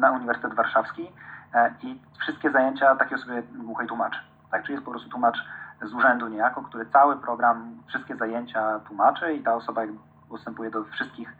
na 0.00 0.10
Uniwersytet 0.10 0.54
Warszawski 0.54 1.10
e, 1.54 1.74
i 1.82 2.00
wszystkie 2.20 2.50
zajęcia 2.50 2.96
takiej 2.96 3.14
osoby 3.14 3.42
głuchej 3.54 3.86
tłumaczy. 3.86 4.20
Tak, 4.50 4.62
czyli 4.62 4.72
jest 4.72 4.84
po 4.84 4.90
prostu 4.90 5.10
tłumacz 5.10 5.38
z 5.82 5.94
urzędu 5.94 6.28
niejako, 6.28 6.62
który 6.62 6.86
cały 6.86 7.16
program, 7.16 7.82
wszystkie 7.86 8.16
zajęcia 8.16 8.80
tłumaczy 8.80 9.34
i 9.34 9.42
ta 9.42 9.54
osoba 9.54 9.82
dostępuje 10.30 10.70
do 10.70 10.84
wszystkich 10.84 11.32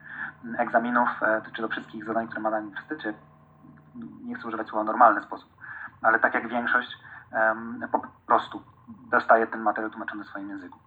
egzaminów, 0.58 1.08
e, 1.22 1.42
czy 1.56 1.62
do 1.62 1.68
wszystkich 1.68 2.04
zadań, 2.04 2.26
które 2.26 2.40
ma 2.40 2.50
na 2.50 2.58
uniwersytecie, 2.58 3.14
nie 4.24 4.34
chcę 4.34 4.48
używać 4.48 4.68
słowa 4.68 4.84
normalny 4.84 5.22
sposób, 5.22 5.50
ale 6.02 6.18
tak 6.18 6.34
jak 6.34 6.48
większość, 6.48 6.98
po 7.92 8.00
prostu 8.26 8.62
dostaje 9.10 9.46
ten 9.46 9.60
materiał 9.60 9.90
tłumaczony 9.90 10.24
w 10.24 10.28
swoim 10.28 10.48
języku. 10.48 10.78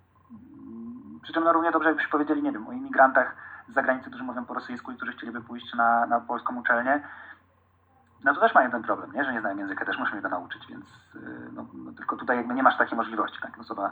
Przy 1.21 1.33
czym 1.33 1.43
no, 1.43 1.53
równie 1.53 1.71
dobrze 1.71 1.89
jakbyśmy 1.89 2.11
powiedzieli, 2.11 2.43
nie 2.43 2.51
wiem, 2.51 2.67
o 2.67 2.71
imigrantach 2.71 3.35
z 3.69 3.73
zagranicy, 3.73 4.09
którzy 4.09 4.23
mówią 4.23 4.45
po 4.45 4.53
rosyjsku 4.53 4.91
i 4.91 4.95
którzy 4.95 5.11
chcieliby 5.11 5.41
pójść 5.41 5.73
na, 5.73 6.05
na 6.05 6.19
polską 6.19 6.55
uczelnię, 6.55 7.03
no 8.23 8.33
to 8.33 8.41
też 8.41 8.55
mają 8.55 8.71
ten 8.71 8.83
problem, 8.83 9.13
nie? 9.13 9.23
że 9.23 9.33
nie 9.33 9.41
znają 9.41 9.57
języka, 9.57 9.85
też 9.85 9.97
musimy 9.97 10.21
go 10.21 10.29
nauczyć, 10.29 10.67
więc 10.67 10.85
y, 11.15 11.49
no, 11.53 11.65
no, 11.73 11.91
tylko 11.91 12.17
tutaj 12.17 12.37
jakby 12.37 12.53
nie 12.53 12.63
masz 12.63 12.77
takiej 12.77 12.97
możliwości. 12.97 13.41
Tak? 13.41 13.59
Osoba 13.59 13.91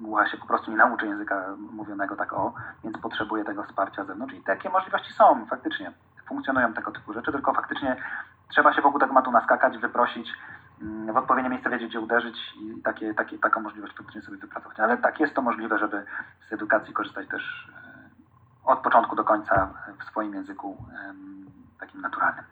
głucha 0.00 0.28
się 0.28 0.36
po 0.36 0.46
prostu 0.46 0.70
nie 0.70 0.76
nauczy 0.76 1.06
języka 1.06 1.44
mówionego 1.72 2.16
tak 2.16 2.32
o, 2.32 2.52
więc 2.84 2.98
potrzebuje 2.98 3.44
tego 3.44 3.62
wsparcia 3.62 4.04
z 4.04 4.06
zewnątrz 4.06 4.34
i 4.34 4.42
takie 4.42 4.70
możliwości 4.70 5.12
są 5.12 5.46
faktycznie. 5.46 5.92
Funkcjonują 6.28 6.72
tego 6.72 6.90
typu 6.90 7.12
rzeczy, 7.12 7.32
tylko 7.32 7.52
faktycznie 7.52 7.96
trzeba 8.48 8.74
się 8.74 8.82
wokół 8.82 9.00
tego 9.00 9.12
matu 9.12 9.30
naskakać, 9.30 9.78
wyprosić, 9.78 10.28
mm, 10.82 11.12
w 11.12 11.16
odpowiednie 11.16 11.50
miejsce 11.50 11.70
wiedzieć, 11.70 11.88
gdzie 11.88 12.00
uderzyć 12.00 12.36
i 12.60 12.82
takie, 12.82 13.14
takie, 13.14 13.38
taką 13.38 13.60
możliwość 13.60 13.96
faktycznie 13.96 14.22
sobie 14.22 14.38
wypracować. 14.38 14.80
Ale 14.80 14.98
tak, 14.98 15.20
jest 15.20 15.34
to 15.34 15.42
możliwe, 15.42 15.78
żeby 15.78 16.04
z 16.48 16.52
edukacji 16.52 16.94
korzystać 16.94 17.28
też 17.28 17.72
e, 17.74 18.08
od 18.64 18.78
początku 18.78 19.16
do 19.16 19.24
końca 19.24 19.68
w 20.00 20.04
swoim 20.04 20.34
języku 20.34 20.76
takim 21.80 22.00
naturalnym. 22.00 22.44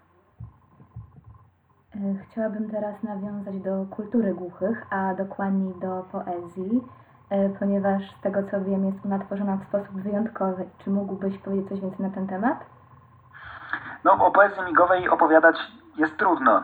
E, 1.94 1.98
chciałabym 2.24 2.70
teraz 2.70 3.02
nawiązać 3.02 3.60
do 3.60 3.86
kultury 3.90 4.34
głuchych, 4.34 4.86
a 4.90 5.14
dokładniej 5.14 5.74
do 5.80 6.06
poezji. 6.12 6.82
E, 7.30 7.48
ponieważ 7.48 8.02
z 8.18 8.20
tego 8.20 8.42
co 8.50 8.60
wiem 8.60 8.86
jest 8.86 9.06
ona 9.06 9.18
tworzona 9.18 9.56
w 9.56 9.68
sposób 9.68 10.02
wyjątkowy. 10.02 10.68
Czy 10.78 10.90
mógłbyś 10.90 11.38
powiedzieć 11.38 11.68
coś 11.68 11.80
więcej 11.80 12.06
na 12.06 12.14
ten 12.14 12.26
temat? 12.26 12.58
No 14.04 14.12
o 14.26 14.30
poezji 14.30 14.62
migowej 14.62 15.08
opowiadać 15.08 15.56
jest 15.96 16.16
trudno, 16.16 16.62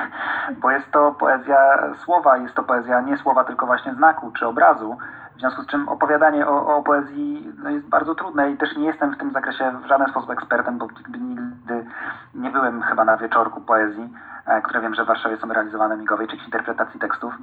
bo 0.60 0.70
jest 0.70 0.90
to 0.90 1.12
poezja 1.12 1.78
słowa, 2.04 2.36
jest 2.36 2.54
to 2.54 2.62
poezja 2.62 3.00
nie 3.00 3.16
słowa, 3.16 3.44
tylko 3.44 3.66
właśnie 3.66 3.94
znaku 3.94 4.30
czy 4.30 4.46
obrazu. 4.46 4.96
Związku 5.44 5.62
z 5.62 5.66
czym 5.66 5.88
opowiadanie 5.88 6.46
o, 6.46 6.76
o 6.76 6.82
poezji 6.82 7.52
no, 7.62 7.70
jest 7.70 7.88
bardzo 7.88 8.14
trudne 8.14 8.50
i 8.50 8.56
też 8.56 8.76
nie 8.76 8.86
jestem 8.86 9.14
w 9.14 9.18
tym 9.18 9.32
zakresie 9.32 9.72
w 9.84 9.88
żaden 9.88 10.08
sposób 10.08 10.30
ekspertem, 10.30 10.78
bo 10.78 10.88
nigdy 11.20 11.86
nie 12.34 12.50
byłem 12.50 12.82
chyba 12.82 13.04
na 13.04 13.16
wieczorku 13.16 13.60
poezji, 13.60 14.12
e, 14.46 14.62
które 14.62 14.80
wiem, 14.80 14.94
że 14.94 15.04
w 15.04 15.06
Warszawie 15.06 15.36
są 15.36 15.48
realizowane 15.48 15.96
migowej, 15.96 16.28
czy 16.28 16.36
interpretacji 16.36 17.00
tekstów. 17.00 17.34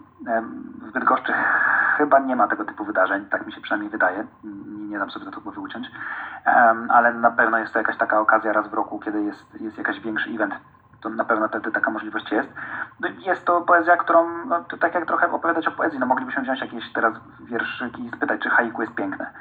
W 0.82 0.92
Bydgoszczy 0.92 1.34
chyba 1.98 2.20
nie 2.20 2.36
ma 2.36 2.48
tego 2.48 2.66
typu 2.66 2.86
wydarzeń, 2.86 3.26
tak 3.26 3.46
mi 3.46 3.54
się 3.54 3.62
przynajmniej 3.62 3.92
wydaje. 3.92 4.24
Nie 4.90 5.00
dam 5.00 5.12
sobie 5.12 5.26
za 5.26 5.32
to 5.32 5.42
głowy 5.42 5.60
uciąć. 5.60 5.92
Ale 6.90 7.14
na 7.14 7.32
pewno 7.32 7.58
jest 7.58 7.74
to 7.74 7.80
jakaś 7.80 7.98
taka 7.98 8.20
okazja 8.20 8.54
raz 8.54 8.68
w 8.68 8.74
roku, 8.74 9.00
kiedy 9.00 9.24
jest, 9.24 9.62
jest 9.62 9.78
jakaś 9.78 10.00
większy 10.00 10.30
event 10.30 10.54
to 11.02 11.10
na 11.10 11.26
pewno 11.26 11.48
wtedy 11.48 11.72
taka 11.72 11.92
możliwość 11.92 12.32
jest. 12.32 12.50
No 13.00 13.08
jest 13.26 13.46
to 13.46 13.62
poezja, 13.62 13.98
którą, 13.98 14.46
no, 14.46 14.64
to 14.64 14.78
tak 14.78 14.94
jak 14.94 15.06
trochę 15.06 15.32
opowiadać 15.32 15.68
o 15.68 15.72
poezji, 15.72 16.00
no 16.00 16.06
moglibyśmy 16.06 16.44
wziąć 16.44 16.62
jakieś 16.62 16.94
teraz 16.94 17.14
wierszyki 17.40 18.06
i 18.06 18.10
spytać, 18.10 18.42
czy 18.42 18.50
haiku 18.50 18.82
jest 18.82 18.96
piękne. 18.96 19.32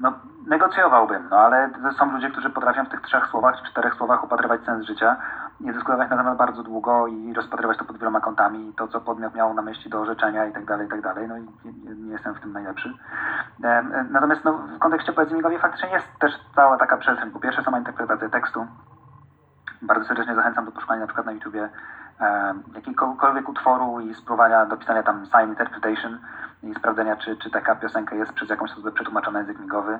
No, 0.00 0.12
negocjowałbym, 0.46 1.28
no 1.30 1.36
ale 1.36 1.70
są 1.98 2.12
ludzie, 2.12 2.30
którzy 2.30 2.50
potrafią 2.50 2.84
w 2.84 2.88
tych 2.88 3.00
trzech 3.00 3.26
słowach 3.26 3.62
czterech 3.62 3.94
słowach 3.94 4.24
upatrywać 4.24 4.60
sens 4.64 4.86
życia, 4.86 5.16
nie 5.60 5.72
dyskutować 5.72 6.10
na 6.10 6.16
temat 6.16 6.36
bardzo 6.36 6.62
długo 6.62 7.06
i 7.06 7.34
rozpatrywać 7.34 7.78
to 7.78 7.84
pod 7.84 7.98
wieloma 7.98 8.20
kątami, 8.20 8.72
to 8.76 8.88
co 8.88 9.00
podmiot 9.00 9.34
miał 9.34 9.54
na 9.54 9.62
myśli 9.62 9.90
do 9.90 10.00
orzeczenia 10.00 10.46
i 10.46 10.52
tak 10.52 10.64
dalej, 10.64 10.86
i 10.86 10.90
tak 10.90 11.00
dalej. 11.00 11.28
No 11.28 11.36
i 11.38 11.42
nie, 11.64 11.94
nie 11.94 12.12
jestem 12.12 12.34
w 12.34 12.40
tym 12.40 12.52
najlepszy. 12.52 12.94
Natomiast 14.10 14.44
no, 14.44 14.52
w 14.52 14.78
kontekście 14.78 15.12
poezji 15.12 15.36
migowej 15.36 15.58
faktycznie 15.58 15.90
jest 15.90 16.18
też 16.18 16.32
cała 16.54 16.76
taka 16.76 16.96
przestrzeń. 16.96 17.30
Po 17.30 17.40
pierwsze 17.40 17.62
sama 17.62 17.78
interpretacja 17.78 18.28
tekstu, 18.28 18.66
bardzo 19.82 20.04
serdecznie 20.04 20.34
zachęcam 20.34 20.64
do 20.64 20.72
poszukania 20.72 21.00
na 21.00 21.06
przykład 21.06 21.26
na 21.26 21.32
YouTubie 21.32 21.68
jakiegokolwiek 22.74 23.48
utworu 23.48 24.00
i 24.00 24.14
spróbowania 24.14 24.66
dopisania 24.66 25.02
tam 25.02 25.26
sign 25.26 25.50
interpretation 25.50 26.18
i 26.62 26.74
sprawdzenia, 26.74 27.16
czy, 27.16 27.36
czy 27.36 27.50
taka 27.50 27.74
piosenka 27.74 28.14
jest 28.14 28.32
przez 28.32 28.48
jakąś 28.48 28.72
osobę 28.72 28.92
przetłumaczona 28.92 29.32
na 29.32 29.38
język 29.38 29.62
migowy. 29.62 29.98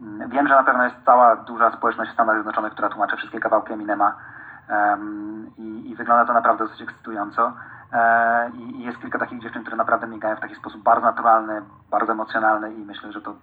Mm, 0.00 0.30
wiem, 0.30 0.48
że 0.48 0.54
na 0.54 0.62
pewno 0.62 0.84
jest 0.84 0.96
cała 1.04 1.36
duża 1.36 1.72
społeczność 1.72 2.10
w 2.10 2.14
Stanach 2.14 2.36
Zjednoczonych, 2.36 2.72
która 2.72 2.88
tłumaczy 2.88 3.16
wszystkie 3.16 3.40
kawałki 3.40 3.72
Eminema 3.72 4.14
um, 4.70 5.50
i, 5.58 5.90
i, 5.90 5.96
wygląda 5.96 6.24
to 6.24 6.32
naprawdę 6.32 6.64
dosyć 6.64 6.82
ekscytująco. 6.82 7.52
E, 7.92 8.50
I 8.50 8.82
jest 8.82 8.98
kilka 8.98 9.18
takich 9.18 9.42
dziewczyn, 9.42 9.62
które 9.62 9.76
naprawdę 9.76 10.06
migają 10.06 10.36
w 10.36 10.40
taki 10.40 10.54
sposób 10.54 10.82
bardzo 10.82 11.06
naturalny, 11.06 11.62
bardzo 11.90 12.12
emocjonalny 12.12 12.74
i 12.74 12.78
myślę, 12.78 13.12
że 13.12 13.20
to 13.20 13.34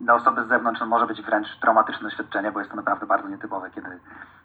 dla 0.00 0.14
osoby 0.14 0.44
z 0.44 0.48
zewnątrz 0.48 0.80
no, 0.80 0.86
może 0.86 1.06
być 1.06 1.22
wręcz 1.22 1.60
traumatyczne 1.60 2.08
doświadczenie, 2.08 2.52
bo 2.52 2.58
jest 2.58 2.70
to 2.70 2.76
naprawdę 2.76 3.06
bardzo 3.06 3.28
nietypowe, 3.28 3.70
kiedy, 3.70 4.00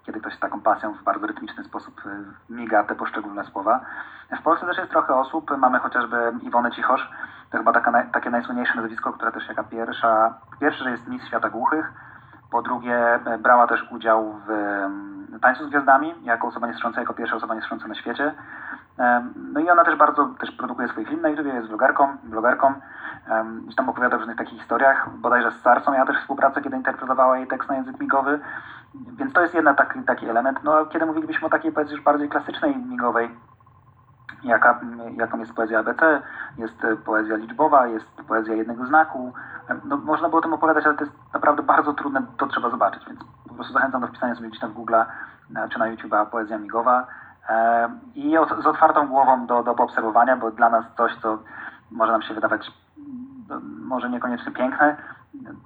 kiedy 0.06 0.20
ktoś 0.20 0.34
z 0.34 0.40
taką 0.40 0.62
pasją 0.62 0.94
w 0.94 1.04
bardzo 1.04 1.28
rytmiczny 1.28 1.64
sposób 1.64 2.02
y, 2.06 2.54
miga 2.54 2.84
te 2.84 2.96
poszczególne 2.96 3.46
słowa. 3.46 3.80
W 4.40 4.42
Polsce 4.42 4.66
też 4.66 4.78
jest 4.78 4.92
trochę 4.92 5.16
osób, 5.16 5.58
mamy 5.58 5.80
chociażby 5.80 6.34
Iwonę 6.42 6.72
Cichosz, 6.72 7.12
to 7.52 7.58
chyba 7.58 7.74
taka, 7.74 8.04
takie 8.04 8.30
najsłynniejsze 8.30 8.76
nazwisko, 8.76 9.14
która 9.14 9.32
też 9.32 9.48
jaka 9.48 9.64
pierwsza, 9.64 10.34
pierwsze, 10.60 10.84
że 10.84 10.92
jest 10.92 11.08
Miss 11.08 11.28
Świata 11.28 11.50
Głuchych, 11.50 11.94
po 12.52 12.62
drugie 12.62 12.96
e, 13.26 13.38
brała 13.38 13.68
też 13.68 13.92
udział 13.92 14.36
w 14.48 14.52
Tańcu 15.42 15.66
z 15.66 15.70
Gwiazdami, 15.70 16.14
jako 16.24 16.48
osoba 16.48 16.68
niesłysząca, 16.68 17.00
jako 17.00 17.14
pierwsza 17.14 17.36
osoba 17.36 17.56
niesłysząca 17.56 17.88
na 17.88 17.96
świecie. 17.96 18.34
No 19.54 19.60
i 19.60 19.70
ona 19.70 19.84
też 19.84 19.96
bardzo 19.96 20.26
też 20.26 20.52
produkuje 20.52 20.88
swój 20.88 21.06
film 21.06 21.22
na 21.22 21.30
YouTube, 21.30 21.46
jest 21.46 21.68
vlogerką, 21.68 22.18
blogerką. 22.24 22.74
Gdzieś 23.64 23.76
tam 23.76 23.90
opowiada 23.90 24.16
o 24.16 24.20
różnych 24.20 24.38
takich 24.38 24.60
historiach. 24.60 25.10
Bodajże 25.18 25.52
z 25.52 25.62
Sarsą 25.62 25.92
miała 25.92 26.06
też 26.06 26.18
współpracę, 26.18 26.62
kiedy 26.62 26.78
interpretowała 26.78 27.38
jej 27.38 27.48
tekst 27.48 27.70
na 27.70 27.76
język 27.76 28.00
migowy. 28.00 28.40
Więc 28.96 29.34
to 29.34 29.42
jest 29.42 29.54
jeden 29.54 29.76
taki, 29.76 30.04
taki 30.04 30.30
element. 30.30 30.60
No, 30.64 30.86
kiedy 30.86 31.06
mówilibyśmy 31.06 31.48
o 31.48 31.50
takiej 31.50 31.72
poezji 31.72 31.96
już 31.96 32.04
bardziej 32.04 32.30
klasycznej, 32.30 32.78
migowej, 32.78 33.32
jaka, 34.44 34.80
jaką 35.18 35.40
jest 35.40 35.54
poezja 35.54 35.80
ABC, 35.80 36.22
jest 36.58 36.86
poezja 37.06 37.36
liczbowa, 37.36 37.88
jest 37.88 38.06
poezja 38.28 38.56
jednego 38.56 38.86
znaku. 38.86 39.34
No, 39.86 39.98
można 39.98 40.30
było 40.30 40.40
o 40.40 40.42
tym 40.42 40.54
opowiadać, 40.54 40.86
ale 40.86 40.96
to 40.96 41.04
jest 41.04 41.16
naprawdę 41.34 41.64
bardzo 41.64 41.94
trudne, 41.94 42.22
to 42.38 42.48
trzeba 42.48 42.70
zobaczyć, 42.70 43.06
więc 43.06 43.20
po 43.48 43.54
prostu 43.54 43.74
zachęcam 43.74 44.02
do 44.02 44.08
wpisania 44.08 44.36
sobie 44.36 44.48
gdzieś 44.48 44.62
tam 44.62 44.72
w 44.72 44.74
Google 44.74 44.96
czy 45.70 45.80
na 45.80 45.86
YouTube'a 45.86 46.26
poezja 46.26 46.58
migowa 46.58 47.08
i 48.16 48.36
z 48.62 48.68
otwartą 48.68 49.08
głową 49.08 49.46
do, 49.46 49.64
do 49.64 49.76
poobserwowania, 49.76 50.38
bo 50.38 50.52
dla 50.52 50.70
nas 50.70 50.86
coś, 50.98 51.12
co 51.22 51.38
może 51.92 52.12
nam 52.12 52.22
się 52.22 52.34
wydawać 52.34 52.72
no, 53.50 53.62
może 53.86 54.10
niekoniecznie 54.10 54.52
piękne, 54.52 54.98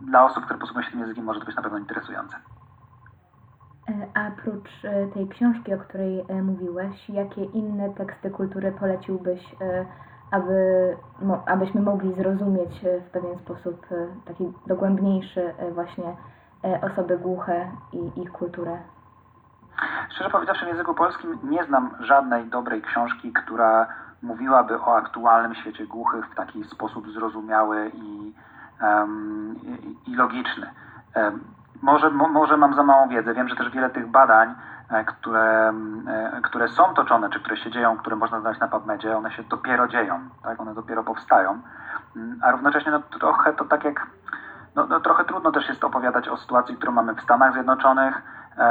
dla 0.01 0.26
osób, 0.26 0.45
które 0.45 0.59
posługują 0.59 0.86
się 0.86 0.91
tym 0.91 0.99
językiem 0.99 1.26
może 1.26 1.39
to 1.39 1.45
być 1.45 1.55
na 1.55 1.61
pewno 1.61 1.78
interesujące. 1.78 2.38
E, 3.89 4.07
a 4.13 4.32
prócz 4.32 4.69
e, 4.84 5.07
tej 5.07 5.28
książki, 5.28 5.73
o 5.73 5.78
której 5.78 6.26
e, 6.28 6.41
mówiłeś, 6.41 7.09
jakie 7.09 7.43
inne 7.43 7.89
teksty 7.89 8.30
kultury 8.30 8.71
poleciłbyś, 8.71 9.55
aby, 10.32 10.97
abyśmy 11.45 11.82
mogli 11.82 12.13
zrozumieć 12.13 12.86
w 13.07 13.11
pewien 13.11 13.39
sposób 13.39 13.88
taki 14.26 14.53
dogłębniejszy 14.67 15.53
właśnie 15.73 16.15
osoby 16.82 17.17
głuche 17.17 17.71
i 17.93 18.21
ich 18.21 18.32
kulturę? 18.32 18.78
Szczerze 20.09 20.30
powiedziawszy, 20.30 20.65
w 20.65 20.67
języku 20.67 20.93
polskim 20.93 21.39
nie 21.43 21.63
znam 21.63 21.89
żadnej 21.99 22.45
dobrej 22.45 22.82
książki, 22.82 23.34
która 23.34 23.88
mówiłaby 24.21 24.82
o 24.82 24.97
aktualnym 24.97 25.55
świecie 25.55 25.88
głuchych 25.88 26.26
w 26.26 26.36
taki 26.36 26.63
sposób 26.63 27.11
zrozumiały 27.11 27.91
i, 27.93 28.34
um, 28.82 29.55
i, 29.63 30.11
i 30.11 30.15
logiczny. 30.15 30.69
Um, 31.15 31.43
może, 31.82 32.09
mo, 32.09 32.28
może 32.28 32.57
mam 32.57 32.76
za 32.76 32.84
małą 32.84 33.09
wiedzę. 33.09 33.34
Wiem, 33.34 33.49
że 33.49 33.55
też 33.55 33.69
wiele 33.69 33.89
tych 33.89 34.07
badań, 34.07 34.55
e, 34.89 35.03
które, 35.03 35.73
e, 36.07 36.41
które 36.43 36.67
są 36.67 36.93
toczone, 36.93 37.30
czy 37.30 37.39
które 37.39 37.57
się 37.57 37.71
dzieją, 37.71 37.97
które 37.97 38.15
można 38.15 38.39
znaleźć 38.39 38.61
na 38.61 38.67
PubMedzie, 38.67 39.17
one 39.17 39.32
się 39.32 39.43
dopiero 39.43 39.88
dzieją, 39.88 40.19
tak? 40.43 40.59
one 40.59 40.73
dopiero 40.73 41.03
powstają. 41.03 41.61
Mm, 42.15 42.39
a 42.43 42.51
równocześnie 42.51 42.91
no, 42.91 42.99
trochę 42.99 43.53
to 43.53 43.65
tak 43.65 43.84
jak, 43.84 44.07
no, 44.76 44.86
no, 44.86 44.99
trochę 44.99 45.26
trudno 45.26 45.51
też 45.51 45.69
jest 45.69 45.84
opowiadać 45.84 46.28
o 46.28 46.38
sytuacji, 46.38 46.78
którą 46.78 46.91
mamy 46.91 47.15
w 47.15 47.21
Stanach 47.21 47.53
Zjednoczonych 47.53 48.21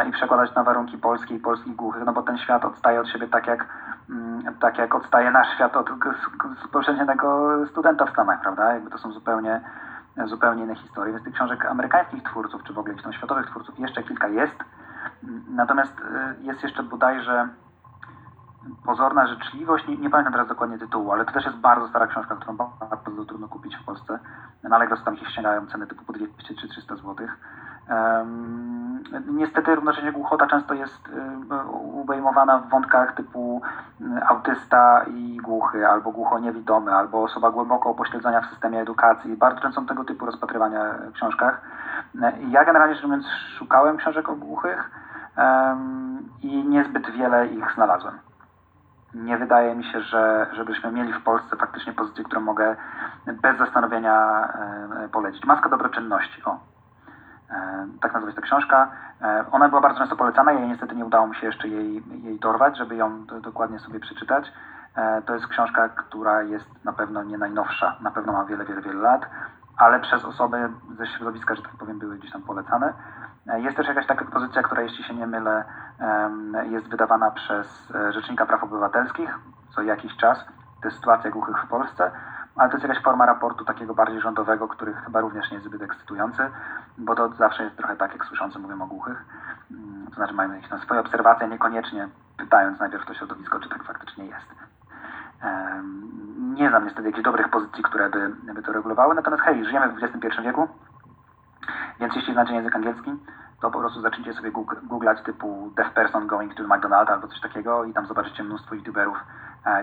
i 0.09 0.13
przekładać 0.13 0.55
na 0.55 0.65
warunki 0.65 0.99
polskie 0.99 1.35
i 1.35 1.39
polskich 1.39 1.77
głuchych, 1.77 2.03
no 2.07 2.13
bo 2.13 2.23
ten 2.23 2.39
świat 2.39 2.65
odstaje 2.65 3.01
od 3.01 3.09
siebie 3.09 3.29
tak 3.29 3.47
jak, 3.47 3.67
mm, 4.11 4.55
tak 4.61 4.79
jak 4.79 4.95
odstaje 4.95 5.31
nasz 5.31 5.55
świat 5.55 5.77
od 5.77 5.91
przeciętnego 6.83 7.51
studenta 7.71 8.07
w 8.07 8.11
Stanach, 8.11 8.41
prawda? 8.41 8.73
Jakby 8.73 8.91
to 8.91 8.99
są 8.99 9.13
zupełnie 9.13 9.61
zupełnie 10.27 10.65
inne 10.65 10.77
historie. 10.77 11.13
Więc 11.13 11.25
tych 11.25 11.35
książek 11.35 11.67
amerykańskich 11.67 12.23
twórców, 12.23 12.65
czy 12.65 12.73
w 12.73 12.79
ogóle 12.79 12.95
jakichś 12.95 13.17
światowych 13.17 13.47
twórców 13.47 13.79
jeszcze 13.79 14.03
kilka 14.03 14.29
jest. 14.29 14.57
Natomiast 15.49 16.01
y, 16.01 16.43
jest 16.43 16.63
jeszcze 16.63 16.83
bodajże 16.83 17.49
Pozorna 18.85 19.27
życzliwość, 19.27 19.89
nie, 19.89 19.97
nie, 19.97 20.11
pamiętam 20.11 20.33
teraz 20.33 20.49
dokładnie 20.49 20.79
tytułu, 20.79 21.13
ale 21.13 21.25
to 21.25 21.33
też 21.33 21.45
jest 21.45 21.57
bardzo 21.57 21.89
stara 21.89 22.07
książka, 22.07 22.37
którą 22.37 22.57
bardzo 22.57 23.25
trudno 23.25 23.49
kupić 23.49 23.77
w 23.77 23.85
Polsce. 23.85 24.19
Na 24.63 24.77
Allegro 24.77 24.97
tam 24.97 25.17
się 25.17 25.27
ściągają 25.27 25.67
ceny 25.67 25.87
typu 25.87 26.05
po 26.05 26.13
200 26.13 26.55
czy 26.55 26.69
300 26.69 26.97
zł. 26.97 27.17
Niestety 29.27 29.75
równocześnie 29.75 30.13
głuchota 30.13 30.47
często 30.47 30.75
jest 30.75 31.09
um, 31.09 31.71
ubejmowana 31.95 32.59
w 32.59 32.69
wątkach 32.69 33.15
typu 33.15 33.63
um, 34.01 34.21
autysta 34.27 35.05
i 35.15 35.37
głuchy, 35.37 35.89
albo 35.89 36.13
głuchoniewidomy, 36.13 36.95
albo 36.95 37.23
osoba 37.23 37.51
głęboko 37.51 37.91
upośledzona 37.91 38.41
w 38.41 38.47
systemie 38.47 38.81
edukacji. 38.81 39.37
Bardzo 39.37 39.61
często 39.61 39.81
są 39.81 39.87
tego 39.87 40.05
typu 40.05 40.27
rozpatrywania 40.27 40.85
w 41.11 41.13
książkach. 41.13 41.61
Ja 42.49 42.65
generalnie 42.65 42.95
rzecz 42.95 43.05
biorąc 43.05 43.27
szukałem 43.59 43.97
książek 43.97 44.29
o 44.29 44.37
głuchych 44.37 44.91
i 46.43 46.65
niezbyt 46.65 47.11
wiele 47.11 47.47
ich 47.47 47.75
znalazłem 47.75 48.19
nie 49.15 49.39
wydaje 49.39 49.75
mi 49.75 49.85
się, 49.85 50.01
że 50.01 50.47
żebyśmy 50.53 50.93
mieli 50.93 51.13
w 51.13 51.23
Polsce 51.23 51.57
faktycznie 51.57 51.93
pozycję, 51.93 52.25
którą 52.25 52.41
mogę 52.41 52.77
bez 53.43 53.59
zastanowienia 53.59 54.49
e, 55.05 55.09
polecić. 55.09 55.45
Maska 55.45 55.69
dobroczynności, 55.69 56.45
o. 56.45 56.74
E, 57.51 57.87
tak 58.01 58.13
nazywa 58.15 58.33
się 58.33 58.37
ta 58.37 58.43
książka. 58.43 58.89
E, 59.23 59.45
ona 59.53 59.69
była 59.69 59.81
bardzo 59.81 59.99
często 59.99 60.17
polecana, 60.17 60.53
jej 60.53 60.69
niestety 60.69 60.97
nie 60.97 61.05
udało 61.05 61.27
mi 61.27 61.37
się 61.37 61.47
jeszcze 61.47 61.69
jej, 61.69 62.03
jej 62.23 62.39
dorwać, 62.39 62.79
żeby 62.79 62.97
ją 62.97 63.27
dokładnie 63.27 63.79
sobie 63.79 64.01
przeczytać. 64.01 64.53
To 65.27 65.35
jest 65.35 65.47
książka, 65.47 65.89
która 65.89 66.43
jest 66.43 66.85
na 66.85 66.93
pewno 66.93 67.23
nie 67.23 67.39
najnowsza, 67.39 67.97
na 68.01 68.11
pewno 68.11 68.33
ma 68.33 68.45
wiele, 68.45 68.65
wiele, 68.65 68.83
wiele 68.83 69.01
lat, 69.01 69.27
ale 69.77 70.01
przez 70.01 70.25
osoby 70.25 70.69
ze 70.99 71.07
środowiska, 71.07 71.55
że 71.55 71.63
tak 71.63 71.77
powiem, 71.79 71.99
były 71.99 72.19
gdzieś 72.19 72.33
tam 72.33 72.43
polecane. 72.43 72.93
Jest 73.57 73.77
też 73.77 73.89
jakaś 73.89 74.07
taka 74.07 74.25
pozycja, 74.25 74.63
która, 74.63 74.83
jeśli 74.83 75.05
się 75.05 75.15
nie 75.15 75.27
mylę, 75.27 75.65
jest 76.71 76.89
wydawana 76.89 77.31
przez 77.31 77.93
e, 77.95 78.13
Rzecznika 78.13 78.47
Praw 78.47 78.65
Obywatelskich 78.65 79.39
co 79.75 79.83
jakiś 79.83 80.17
czas. 80.17 80.39
To 80.83 80.89
jest 80.89 80.97
sytuacja 80.97 81.31
głuchych 81.31 81.57
w 81.65 81.69
Polsce, 81.69 82.11
ale 82.57 82.71
to 82.71 82.77
jest 82.77 82.89
jakaś 82.89 83.03
forma 83.03 83.27
raportu 83.27 83.65
takiego 83.65 83.95
bardziej 83.95 84.21
rządowego, 84.21 84.69
który 84.69 84.95
chyba 84.95 85.21
również 85.21 85.51
nie 85.51 85.57
jest 85.57 85.67
zbyt 85.67 85.83
ekscytujący, 85.83 86.51
bo 86.99 87.15
to 87.15 87.29
zawsze 87.29 87.65
jest 87.65 87.77
trochę 87.77 87.97
tak, 87.97 88.13
jak 88.13 88.25
słyszący 88.25 88.59
mówią 88.59 88.83
o 88.83 88.87
głuchych. 88.87 89.25
Mm, 89.71 90.07
to 90.07 90.15
znaczy 90.15 90.35
mają 90.35 90.53
jakieś 90.53 90.71
tam 90.71 90.81
swoje 90.81 91.01
obserwacje, 91.01 91.49
niekoniecznie 91.49 92.09
pytając 92.37 92.81
najpierw 92.81 93.07
to 93.07 93.15
środowisko, 93.15 93.61
czy 93.61 93.69
tak 93.69 93.85
faktycznie 93.85 94.27
jest. 94.27 94.47
Nie 96.39 96.69
znam 96.69 96.85
niestety 96.85 97.09
jakichś 97.09 97.25
dobrych 97.25 97.49
pozycji, 97.49 97.83
które 97.83 98.11
by, 98.11 98.29
by 98.55 98.63
to 98.63 98.73
regulowały, 98.73 99.15
natomiast 99.15 99.43
hej, 99.43 99.65
żyjemy 99.65 99.89
w 99.89 100.05
XXI 100.05 100.43
wieku, 100.43 100.69
więc 102.01 102.17
jeśli 102.17 102.33
znacie 102.33 102.55
język 102.55 102.77
angielski, 102.77 103.11
to 103.61 103.71
po 103.71 103.79
prostu 103.79 104.01
zacznijcie 104.01 104.35
sobie 104.35 104.51
googlać 104.83 105.23
typu 105.23 105.73
deaf 105.77 105.93
person 105.93 106.27
going 106.27 106.55
to 106.55 106.63
McDonald's 106.63 107.13
albo 107.13 107.29
coś 107.29 107.41
takiego 107.41 107.85
i 107.85 107.93
tam 107.93 108.07
zobaczycie 108.07 108.45
mnóstwo 108.45 108.75
youtuberów, 108.75 109.17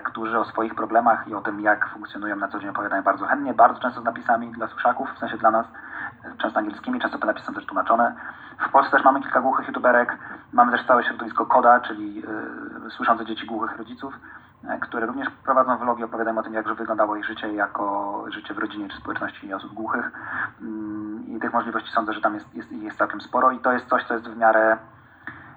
którzy 0.04 0.38
o 0.38 0.44
swoich 0.44 0.74
problemach 0.74 1.28
i 1.28 1.34
o 1.34 1.40
tym, 1.40 1.60
jak 1.60 1.88
funkcjonują 1.88 2.36
na 2.36 2.48
co 2.48 2.60
dzień 2.60 2.68
opowiadają 2.68 3.02
bardzo 3.02 3.26
chętnie, 3.26 3.54
bardzo 3.54 3.80
często 3.80 4.00
z 4.00 4.04
napisami 4.04 4.52
dla 4.52 4.68
suszaków, 4.68 5.08
w 5.14 5.18
sensie 5.18 5.36
dla 5.36 5.50
nas, 5.50 5.66
e, 6.24 6.36
często 6.38 6.58
angielskimi, 6.58 7.00
często 7.00 7.18
te 7.18 7.26
napisy 7.26 7.46
są 7.46 7.54
też 7.54 7.66
tłumaczone. 7.66 8.14
W 8.68 8.70
Polsce 8.70 8.90
też 8.90 9.04
mamy 9.04 9.20
kilka 9.20 9.40
głuchych 9.40 9.66
youtuberek, 9.68 10.16
mamy 10.52 10.72
też 10.72 10.86
całe 10.86 11.04
środowisko 11.04 11.46
KODA, 11.46 11.80
czyli 11.80 12.14
yy, 12.14 12.90
słyszące 12.90 13.26
dzieci 13.26 13.46
głuchych 13.46 13.78
rodziców, 13.78 14.14
E, 14.68 14.78
które 14.78 15.06
również 15.06 15.28
prowadzą 15.44 15.76
vlogi, 15.76 16.04
opowiadają 16.04 16.38
o 16.38 16.42
tym, 16.42 16.54
jak 16.54 16.74
wyglądało 16.74 17.16
ich 17.16 17.24
życie 17.24 17.52
jako 17.52 18.24
życie 18.28 18.54
w 18.54 18.58
rodzinie 18.58 18.88
czy 18.88 18.96
społeczności 18.96 19.54
osób 19.54 19.72
głuchych. 19.72 20.12
Mm, 20.60 21.24
I 21.28 21.40
tych 21.40 21.52
możliwości 21.52 21.90
sądzę, 21.90 22.12
że 22.12 22.20
tam 22.20 22.34
jest, 22.34 22.54
jest, 22.54 22.72
jest 22.72 22.98
całkiem 22.98 23.20
sporo 23.20 23.50
i 23.50 23.58
to 23.58 23.72
jest 23.72 23.88
coś, 23.88 24.04
co 24.04 24.14
jest 24.14 24.28
w 24.28 24.36
miarę, 24.36 24.76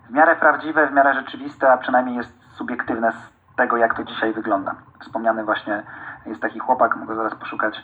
w 0.09 0.13
miarę 0.13 0.36
prawdziwe, 0.36 0.88
w 0.88 0.93
miarę 0.93 1.13
rzeczywiste, 1.13 1.71
a 1.71 1.78
przynajmniej 1.78 2.15
jest 2.15 2.34
subiektywne 2.55 3.11
z 3.11 3.36
tego, 3.56 3.78
jak 3.78 3.97
to 3.97 4.03
dzisiaj 4.03 4.34
wygląda. 4.34 4.76
Wspomniany 4.99 5.43
właśnie 5.43 5.84
jest 6.26 6.41
taki 6.41 6.60
chłopak, 6.60 6.95
mogę 6.95 7.16
zaraz 7.16 7.36
poszukać, 7.36 7.84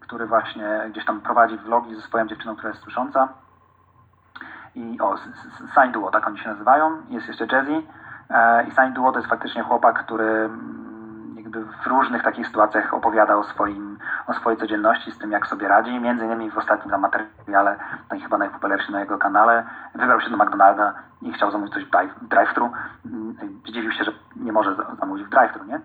który 0.00 0.26
właśnie 0.26 0.82
gdzieś 0.90 1.04
tam 1.04 1.20
prowadzi 1.20 1.56
vlogi 1.56 1.94
ze 1.94 2.02
swoją 2.02 2.26
dziewczyną, 2.26 2.56
która 2.56 2.68
jest 2.68 2.82
słysząca. 2.82 3.28
I 4.74 5.00
o, 5.00 5.16
Sign 5.74 5.92
Duo, 5.92 6.10
tak 6.10 6.26
oni 6.26 6.38
się 6.38 6.48
nazywają. 6.48 7.02
Jest 7.10 7.28
jeszcze 7.28 7.46
Jazzy, 7.46 7.82
E, 8.32 8.64
I 8.68 8.70
Saint 8.70 8.94
Duo 8.94 9.12
to 9.12 9.18
jest 9.18 9.30
faktycznie 9.30 9.62
chłopak, 9.62 10.04
który 10.04 10.50
w 11.60 11.86
różnych 11.86 12.22
takich 12.22 12.46
sytuacjach 12.46 12.94
opowiada 12.94 13.36
o, 13.36 13.44
swoim, 13.44 13.98
o 14.26 14.34
swojej 14.34 14.58
codzienności, 14.60 15.12
z 15.12 15.18
tym 15.18 15.32
jak 15.32 15.46
sobie 15.46 15.68
radzi. 15.68 16.00
Między 16.00 16.24
innymi 16.24 16.50
w 16.50 16.58
ostatnim 16.58 17.00
materiale, 17.00 17.76
to 18.08 18.16
chyba 18.22 18.38
najpopularniejszy 18.38 18.92
na 18.92 19.00
jego 19.00 19.18
kanale, 19.18 19.64
wybrał 19.94 20.20
się 20.20 20.30
do 20.30 20.36
McDonalda 20.36 20.94
i 21.22 21.32
chciał 21.32 21.50
zamówić 21.50 21.74
coś 21.74 21.84
w 21.84 21.90
drive-thru. 22.28 22.70
Mm, 23.06 23.36
zdziwił 23.68 23.92
się, 23.92 24.04
że 24.04 24.12
nie 24.36 24.52
może 24.52 24.76
zamówić 25.00 25.26
w 25.26 25.30
drive-thru, 25.30 25.64
nie? 25.64 25.76
E, 25.76 25.82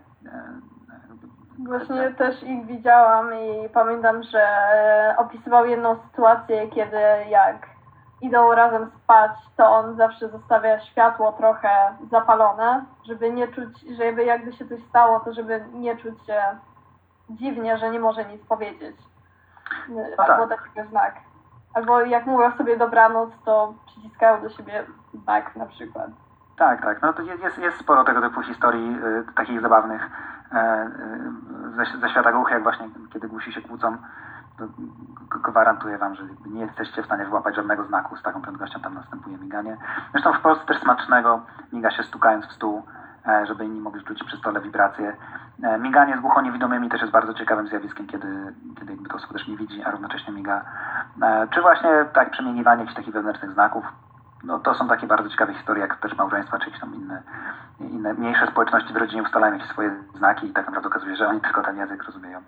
Właśnie 1.59 2.11
też 2.11 2.43
ich 2.43 2.65
widziałam 2.65 3.33
i 3.33 3.69
pamiętam, 3.73 4.23
że 4.23 4.47
opisywał 5.17 5.65
jedną 5.65 5.95
sytuację, 5.95 6.67
kiedy 6.67 6.97
jak 7.29 7.55
idą 8.21 8.55
razem 8.55 8.91
spać, 9.03 9.31
to 9.57 9.69
on 9.69 9.95
zawsze 9.95 10.29
zostawia 10.29 10.79
światło 10.79 11.31
trochę 11.31 11.69
zapalone, 12.11 12.85
żeby 13.05 13.31
nie 13.31 13.47
czuć, 13.47 13.79
żeby 13.97 14.23
jakby 14.23 14.53
się 14.53 14.67
coś 14.67 14.83
stało, 14.89 15.19
to 15.19 15.33
żeby 15.33 15.65
nie 15.73 15.97
czuć 15.97 16.25
się 16.25 16.41
dziwnie, 17.29 17.77
że 17.77 17.89
nie 17.89 17.99
może 17.99 18.25
nic 18.25 18.45
powiedzieć. 18.45 18.95
Albo 20.17 20.47
tak. 20.47 20.61
takiego 20.61 20.89
znak. 20.89 21.15
Albo 21.73 22.01
jak 22.01 22.25
mówią 22.25 22.51
sobie 22.51 22.77
dobranoc, 22.77 23.29
to 23.45 23.73
przyciskają 23.85 24.41
do 24.41 24.49
siebie 24.49 24.83
znak 25.23 25.55
na 25.55 25.65
przykład. 25.65 26.07
Tak, 26.57 26.81
tak. 26.81 27.01
No 27.01 27.13
to 27.13 27.21
jest, 27.21 27.43
jest, 27.43 27.57
jest 27.57 27.77
sporo 27.77 28.03
tego 28.03 28.21
typu 28.21 28.41
historii 28.41 28.97
y, 28.97 29.33
takich 29.35 29.61
zabawnych 29.61 30.01
y, 30.01 30.57
y, 30.57 31.85
ze, 31.85 31.99
ze 31.99 32.09
świata 32.09 32.31
głuchych, 32.31 32.53
jak 32.53 32.63
właśnie 32.63 32.89
kiedy 33.13 33.27
głusi 33.27 33.53
się 33.53 33.61
kłócą 33.61 33.97
gwarantuję 35.29 35.97
Wam, 35.97 36.15
że 36.15 36.23
nie 36.45 36.61
jesteście 36.61 37.01
w 37.01 37.05
stanie 37.05 37.25
wyłapać 37.25 37.55
żadnego 37.55 37.85
znaku, 37.85 38.17
z 38.17 38.21
taką 38.23 38.41
prędkością 38.41 38.79
tam 38.79 38.93
następuje 38.93 39.37
miganie. 39.37 39.77
Zresztą 40.11 40.33
w 40.33 40.41
Polsce 40.41 40.65
też 40.65 40.81
smacznego 40.81 41.41
miga 41.73 41.91
się 41.91 42.03
stukając 42.03 42.45
w 42.45 42.51
stół, 42.51 42.83
e, 43.27 43.45
żeby 43.45 43.65
inni 43.65 43.81
mogli 43.81 44.03
czuć 44.03 44.23
przy 44.23 44.37
stole 44.37 44.61
wibracje. 44.61 45.17
E, 45.63 45.77
miganie 45.77 46.17
z 46.17 46.21
głuchoniewidomymi 46.21 46.89
też 46.89 47.01
jest 47.01 47.13
bardzo 47.13 47.33
ciekawym 47.33 47.67
zjawiskiem, 47.67 48.07
kiedy, 48.07 48.53
kiedy 48.79 48.91
jakby 48.91 49.09
to 49.09 49.15
osoba 49.15 49.33
też 49.33 49.47
nie 49.47 49.57
widzi, 49.57 49.83
a 49.83 49.91
równocześnie 49.91 50.33
miga. 50.33 50.61
E, 51.21 51.47
czy 51.47 51.61
właśnie 51.61 51.89
tak 52.13 52.31
przemieniwanie 52.31 52.81
jakichś 52.81 52.97
takich 52.97 53.13
wewnętrznych 53.13 53.51
znaków. 53.51 53.85
No, 54.43 54.59
to 54.59 54.73
są 54.73 54.87
takie 54.87 55.07
bardzo 55.07 55.29
ciekawe 55.29 55.53
historie, 55.53 55.81
jak 55.81 55.97
też 55.99 56.17
małżeństwa, 56.17 56.59
czy 56.59 56.65
jakieś 56.65 56.81
tam 56.81 56.95
inne, 56.95 57.21
inne 57.79 58.13
mniejsze 58.13 58.47
społeczności 58.47 58.93
w 58.93 58.97
rodzinie 58.97 59.23
ustalają 59.23 59.53
jakieś 59.53 59.69
swoje 59.69 59.91
znaki 60.15 60.47
i 60.47 60.53
tak 60.53 60.65
naprawdę 60.65 60.87
okazuje 60.87 61.11
się, 61.11 61.17
że 61.17 61.27
oni 61.27 61.41
tylko 61.41 61.63
ten 61.63 61.77
język 61.77 62.03
rozumieją. 62.03 62.39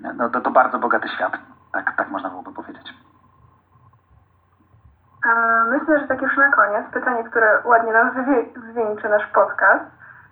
No, 0.00 0.30
to, 0.30 0.40
to 0.40 0.50
bardzo 0.50 0.78
bogaty 0.78 1.08
świat, 1.08 1.32
tak, 1.72 1.96
tak 1.96 2.08
można 2.10 2.28
byłoby 2.30 2.52
powiedzieć. 2.52 2.94
Myślę, 5.70 6.00
że 6.00 6.08
tak 6.08 6.22
już 6.22 6.36
na 6.36 6.52
koniec, 6.52 6.86
pytanie, 6.92 7.24
które 7.24 7.62
ładnie 7.64 7.92
nam 7.92 8.10
zwieńczy 8.72 9.08
nasz 9.08 9.26
podcast. 9.26 9.84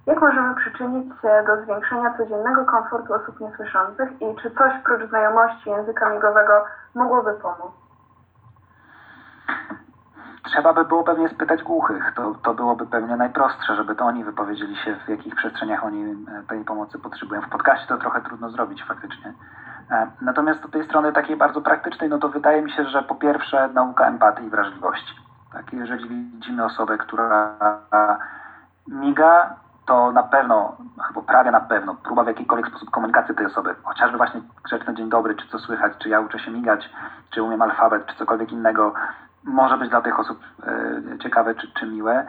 Jak 0.06 0.20
możemy 0.20 0.54
przyczynić 0.54 1.20
się 1.20 1.44
do 1.46 1.62
zwiększenia 1.62 2.14
codziennego 2.16 2.64
komfortu 2.64 3.14
osób 3.14 3.40
niesłyszących 3.40 4.22
i 4.22 4.36
czy 4.42 4.50
coś 4.50 4.72
prócz 4.84 5.08
znajomości 5.08 5.70
języka 5.70 6.10
migowego 6.10 6.64
mogłoby 6.94 7.34
pomóc? 7.34 7.72
Trzeba 10.44 10.72
by 10.72 10.84
było 10.84 11.04
pewnie 11.04 11.28
spytać 11.28 11.62
głuchych. 11.62 12.12
To, 12.16 12.34
to 12.42 12.54
byłoby 12.54 12.86
pewnie 12.86 13.16
najprostsze, 13.16 13.76
żeby 13.76 13.94
to 13.94 14.04
oni 14.04 14.24
wypowiedzieli 14.24 14.76
się, 14.76 14.96
w 15.06 15.08
jakich 15.08 15.34
przestrzeniach 15.34 15.84
oni 15.84 16.02
e, 16.02 16.42
tej 16.48 16.64
pomocy 16.64 16.98
potrzebują. 16.98 17.40
W 17.40 17.48
podcaście 17.48 17.86
to 17.86 17.96
trochę 17.96 18.20
trudno 18.20 18.50
zrobić 18.50 18.84
faktycznie. 18.84 19.32
E, 19.90 20.06
natomiast 20.20 20.64
od 20.64 20.70
tej 20.70 20.84
strony 20.84 21.12
takiej 21.12 21.36
bardzo 21.36 21.60
praktycznej, 21.60 22.10
no 22.10 22.18
to 22.18 22.28
wydaje 22.28 22.62
mi 22.62 22.72
się, 22.72 22.84
że 22.84 23.02
po 23.02 23.14
pierwsze 23.14 23.68
nauka 23.68 24.06
empatii 24.06 24.44
i 24.44 24.50
wrażliwości. 24.50 25.14
Tak, 25.52 25.72
jeżeli 25.72 26.08
widzimy 26.08 26.64
osobę, 26.64 26.98
która 26.98 27.54
miga, 28.88 29.56
to 29.86 30.12
na 30.12 30.22
pewno, 30.22 30.76
chyba 31.08 31.22
prawie 31.22 31.50
na 31.50 31.60
pewno, 31.60 31.94
próba 31.94 32.24
w 32.24 32.26
jakikolwiek 32.26 32.68
sposób 32.68 32.90
komunikacji 32.90 33.34
tej 33.34 33.46
osoby, 33.46 33.74
chociażby 33.82 34.16
właśnie 34.16 34.40
grzeczny 34.64 34.94
dzień 34.94 35.08
dobry, 35.08 35.34
czy 35.34 35.48
co 35.48 35.58
słychać, 35.58 35.92
czy 35.98 36.08
ja 36.08 36.20
uczę 36.20 36.38
się 36.38 36.50
migać, 36.50 36.90
czy 37.30 37.42
umiem 37.42 37.62
alfabet, 37.62 38.06
czy 38.06 38.16
cokolwiek 38.16 38.52
innego, 38.52 38.94
może 39.44 39.78
być 39.78 39.90
dla 39.90 40.00
tych 40.00 40.20
osób 40.20 40.38
e, 40.66 41.18
ciekawe 41.18 41.54
czy, 41.54 41.72
czy 41.72 41.86
miłe, 41.86 42.26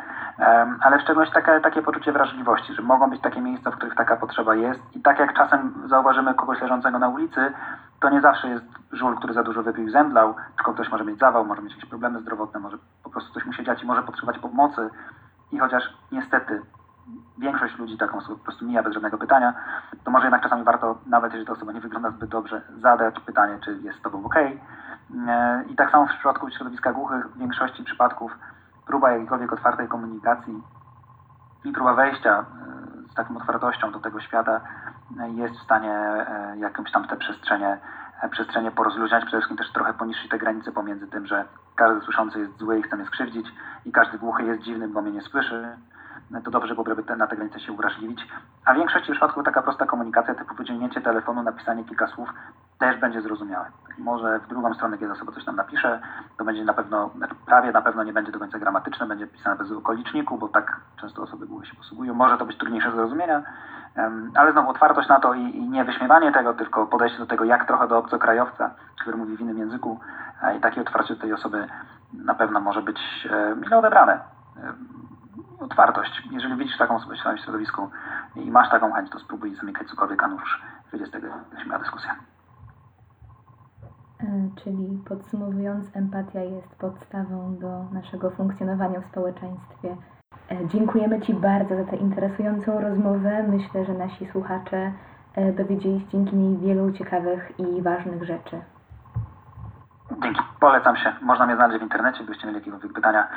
ale 0.82 1.00
w 1.00 1.02
szczególności 1.02 1.36
takie, 1.36 1.62
takie 1.62 1.82
poczucie 1.82 2.12
wrażliwości, 2.12 2.74
że 2.74 2.82
mogą 2.82 3.10
być 3.10 3.22
takie 3.22 3.42
miejsca, 3.42 3.72
w 3.72 3.76
których 3.76 3.96
taka 3.96 4.18
potrzeba 4.18 4.56
jest. 4.56 4.80
I 4.96 5.02
tak 5.02 5.20
jak 5.20 5.34
czasem 5.34 5.74
zauważymy 5.86 6.34
kogoś 6.34 6.62
leżącego 6.62 7.00
na 7.00 7.10
ulicy, 7.10 7.54
to 8.00 8.10
nie 8.10 8.22
zawsze 8.22 8.48
jest 8.50 8.66
żul, 8.92 9.16
który 9.18 9.34
za 9.34 9.44
dużo 9.44 9.64
wypił 9.64 9.88
i 9.88 9.92
zemdlał, 9.92 10.36
tylko 10.56 10.74
ktoś 10.74 10.92
może 10.92 11.06
mieć 11.06 11.20
zawał, 11.20 11.46
może 11.46 11.62
mieć 11.62 11.74
jakieś 11.74 11.90
problemy 11.90 12.22
zdrowotne, 12.22 12.60
może 12.60 12.78
po 13.04 13.10
prostu 13.10 13.34
coś 13.34 13.46
mu 13.46 13.54
się 13.54 13.64
dziać 13.64 13.84
i 13.84 13.86
może 13.86 14.04
potrzebować 14.04 14.40
pomocy. 14.40 14.90
I 15.52 15.60
chociaż 15.60 15.84
niestety 16.12 16.62
większość 17.38 17.78
ludzi 17.78 17.98
taką 17.98 18.18
osobę 18.18 18.36
po 18.36 18.44
prostu 18.44 18.66
mija 18.66 18.84
bez 18.84 18.94
żadnego 18.94 19.18
pytania, 19.18 19.54
to 20.04 20.12
może 20.12 20.26
jednak 20.26 20.44
czasami 20.44 20.64
warto, 20.64 20.98
nawet 21.06 21.32
jeżeli 21.32 21.48
ta 21.48 21.54
osoba 21.54 21.72
nie 21.72 21.82
wygląda 21.82 22.12
zbyt 22.12 22.30
dobrze, 22.30 22.62
zadać 22.82 23.20
pytanie, 23.20 23.58
czy 23.66 23.78
jest 23.82 24.00
z 24.00 24.02
Tobą 24.02 24.26
ok. 24.26 24.36
I 25.70 25.76
tak 25.76 25.92
samo 25.92 26.06
w 26.08 26.10
przypadku 26.10 26.50
środowiska 26.50 26.94
głuchych, 26.94 27.28
w 27.28 27.38
większości 27.38 27.84
przypadków 27.84 28.32
próba 28.86 29.12
jakiejkolwiek 29.12 29.54
otwartej 29.54 29.88
komunikacji 29.88 30.64
i 31.66 31.72
próba 31.72 31.94
wejścia 31.94 32.40
e, 32.40 32.46
z 33.12 33.14
taką 33.14 33.38
otwartością 33.38 33.92
do 33.92 34.00
tego 34.00 34.22
świata 34.22 34.62
e, 35.20 35.30
jest 35.30 35.56
w 35.56 35.64
stanie 35.64 35.92
e, 35.92 36.58
jakąś 36.58 36.92
tam 36.92 37.08
te 37.08 37.18
przestrzenie, 37.18 37.78
przestrzenie 38.32 38.72
porozluźniać, 38.72 39.26
przede 39.26 39.38
wszystkim 39.38 39.58
też 39.58 39.72
trochę 39.72 39.94
poniżej 39.94 40.30
te 40.30 40.38
granice 40.38 40.72
pomiędzy 40.72 41.08
tym, 41.08 41.26
że 41.28 41.46
każdy 41.76 42.06
słyszący 42.06 42.40
jest 42.40 42.58
zły 42.58 42.80
i 42.80 42.84
chce 42.84 42.96
mnie 42.96 43.06
skrzywdzić 43.06 43.48
i 43.86 43.92
każdy 43.92 44.18
głuchy 44.18 44.44
jest 44.44 44.62
dziwny, 44.62 44.88
bo 44.88 45.02
mnie 45.02 45.12
nie 45.12 45.22
słyszy 45.22 45.78
to 46.44 46.52
dobrze 46.52 46.74
byłoby 46.74 47.16
na 47.18 47.28
te 47.28 47.36
granice 47.36 47.60
się 47.60 47.72
uwrażliwić. 47.72 48.28
A 48.66 48.74
w 48.74 48.78
większości 48.78 49.12
przypadków 49.12 49.44
taka 49.44 49.62
prosta 49.62 49.86
komunikacja, 49.86 50.36
typu 50.36 50.56
wyciągnięcie 50.56 51.02
telefonu, 51.02 51.44
napisanie 51.44 51.84
kilka 51.84 52.08
słów, 52.08 52.30
też 52.80 53.00
będzie 53.00 53.22
zrozumiałe. 53.22 53.66
Może 53.98 54.40
w 54.40 54.48
drugą 54.48 54.74
stronę, 54.74 54.98
kiedy 54.98 55.12
osoba 55.12 55.32
coś 55.32 55.46
tam 55.46 55.56
napisze, 55.56 56.00
to 56.38 56.46
będzie 56.46 56.66
na 56.66 56.74
pewno, 56.74 57.10
znaczy 57.16 57.36
prawie 57.46 57.72
na 57.72 57.82
pewno 57.82 58.04
nie 58.04 58.14
będzie 58.14 58.32
do 58.32 58.40
końca 58.40 58.60
gramatyczne, 58.60 59.06
będzie 59.06 59.28
pisane 59.28 59.56
bez 59.56 59.72
okoliczniku, 59.72 60.38
bo 60.38 60.48
tak 60.48 60.80
często 61.02 61.22
osoby 61.22 61.46
były 61.46 61.66
się 61.66 61.76
posługują. 61.76 62.14
Może 62.14 62.38
to 62.38 62.46
być 62.46 62.58
trudniejsze 62.58 62.90
do 62.90 62.96
zrozumienia, 62.96 63.44
ale 64.36 64.52
znowu 64.52 64.70
otwartość 64.70 65.10
na 65.10 65.20
to 65.20 65.34
i, 65.34 65.42
i 65.42 65.70
nie 65.70 65.84
wyśmiewanie 65.84 66.32
tego, 66.32 66.54
tylko 66.54 66.88
podejście 66.88 67.20
do 67.20 67.26
tego 67.26 67.44
jak 67.44 67.68
trochę 67.68 67.88
do 67.88 67.98
obcokrajowca, 67.98 68.72
który 69.02 69.18
mówi 69.18 69.38
w 69.38 69.42
innym 69.42 69.58
języku 69.58 70.00
i 70.58 70.60
takie 70.60 70.82
otwarcie 70.82 71.16
tej 71.16 71.34
osoby 71.34 71.68
na 72.14 72.36
pewno 72.36 72.62
może 72.62 72.82
być 72.82 73.28
mile 73.56 73.78
odebrane 73.78 74.20
otwartość. 75.66 76.24
Jeżeli 76.32 76.56
widzisz 76.56 76.78
taką 76.78 76.96
osobę 76.96 77.16
w 77.16 77.40
środowisku 77.40 77.90
i 78.36 78.52
masz 78.52 78.70
taką 78.70 78.94
chęć, 78.94 79.10
to 79.10 79.20
spróbuj 79.20 79.56
zamykać 79.56 79.88
cokolwiek, 79.88 80.24
a 80.24 80.28
nuż 80.28 80.62
wyjdzie 80.92 81.08
z 81.08 81.12
tego 81.12 81.28
śmiała 81.64 81.80
dyskusja. 81.80 82.16
E, 84.20 84.50
czyli 84.64 85.04
podsumowując, 85.08 85.96
empatia 85.96 86.40
jest 86.40 86.76
podstawą 86.76 87.58
do 87.58 87.84
naszego 87.84 88.32
funkcjonowania 88.32 89.02
w 89.02 89.06
społeczeństwie. 89.06 89.98
E, 90.52 90.68
dziękujemy 90.68 91.22
Ci 91.22 91.34
bardzo 91.34 91.76
za 91.76 91.84
tę 91.84 91.96
interesującą 91.96 92.82
rozmowę. 92.82 93.44
Myślę, 93.44 93.86
że 93.86 93.94
nasi 93.94 94.28
słuchacze 94.32 94.92
e, 95.36 95.54
dowiedzieli 95.54 96.00
się 96.00 96.08
dzięki 96.08 96.36
niej 96.36 96.58
wielu 96.58 96.92
ciekawych 96.92 97.60
i 97.60 97.82
ważnych 97.82 98.24
rzeczy. 98.24 98.62
Dzięki. 100.24 100.42
Polecam 100.60 100.98
się. 100.98 101.14
Można 101.22 101.46
mnie 101.46 101.56
znaleźć 101.56 101.80
w 101.80 101.84
internecie, 101.84 102.24
gdybyście 102.24 102.48
mieli 102.48 102.60
jakiekolwiek 102.60 102.94
pytania. 102.94 103.28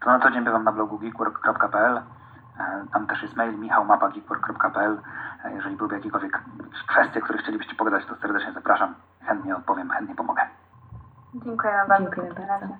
To 0.00 0.10
na 0.10 0.20
co 0.20 0.30
dzień 0.30 0.44
bywam 0.44 0.64
na 0.64 0.72
blogu 0.72 0.98
geekwork.pl. 0.98 1.96
E, 1.96 2.02
tam 2.92 3.06
też 3.06 3.22
jest 3.22 3.36
mail 3.36 3.58
michałmapa.geekwork.pl. 3.58 4.98
E, 5.44 5.52
jeżeli 5.52 5.76
byłyby 5.76 5.94
jakiekolwiek 5.94 6.42
kwestie, 6.86 7.20
o 7.20 7.22
których 7.22 7.42
chcielibyście 7.42 7.74
pogadać, 7.74 8.06
to 8.06 8.16
serdecznie 8.16 8.52
zapraszam. 8.52 8.94
Chętnie 9.22 9.56
odpowiem, 9.56 9.90
chętnie 9.90 10.14
pomogę. 10.14 10.42
Dziękuję 11.34 11.84
bardzo. 11.88 12.04
Dziękuję 12.04 12.46
bardzo. 12.48 12.76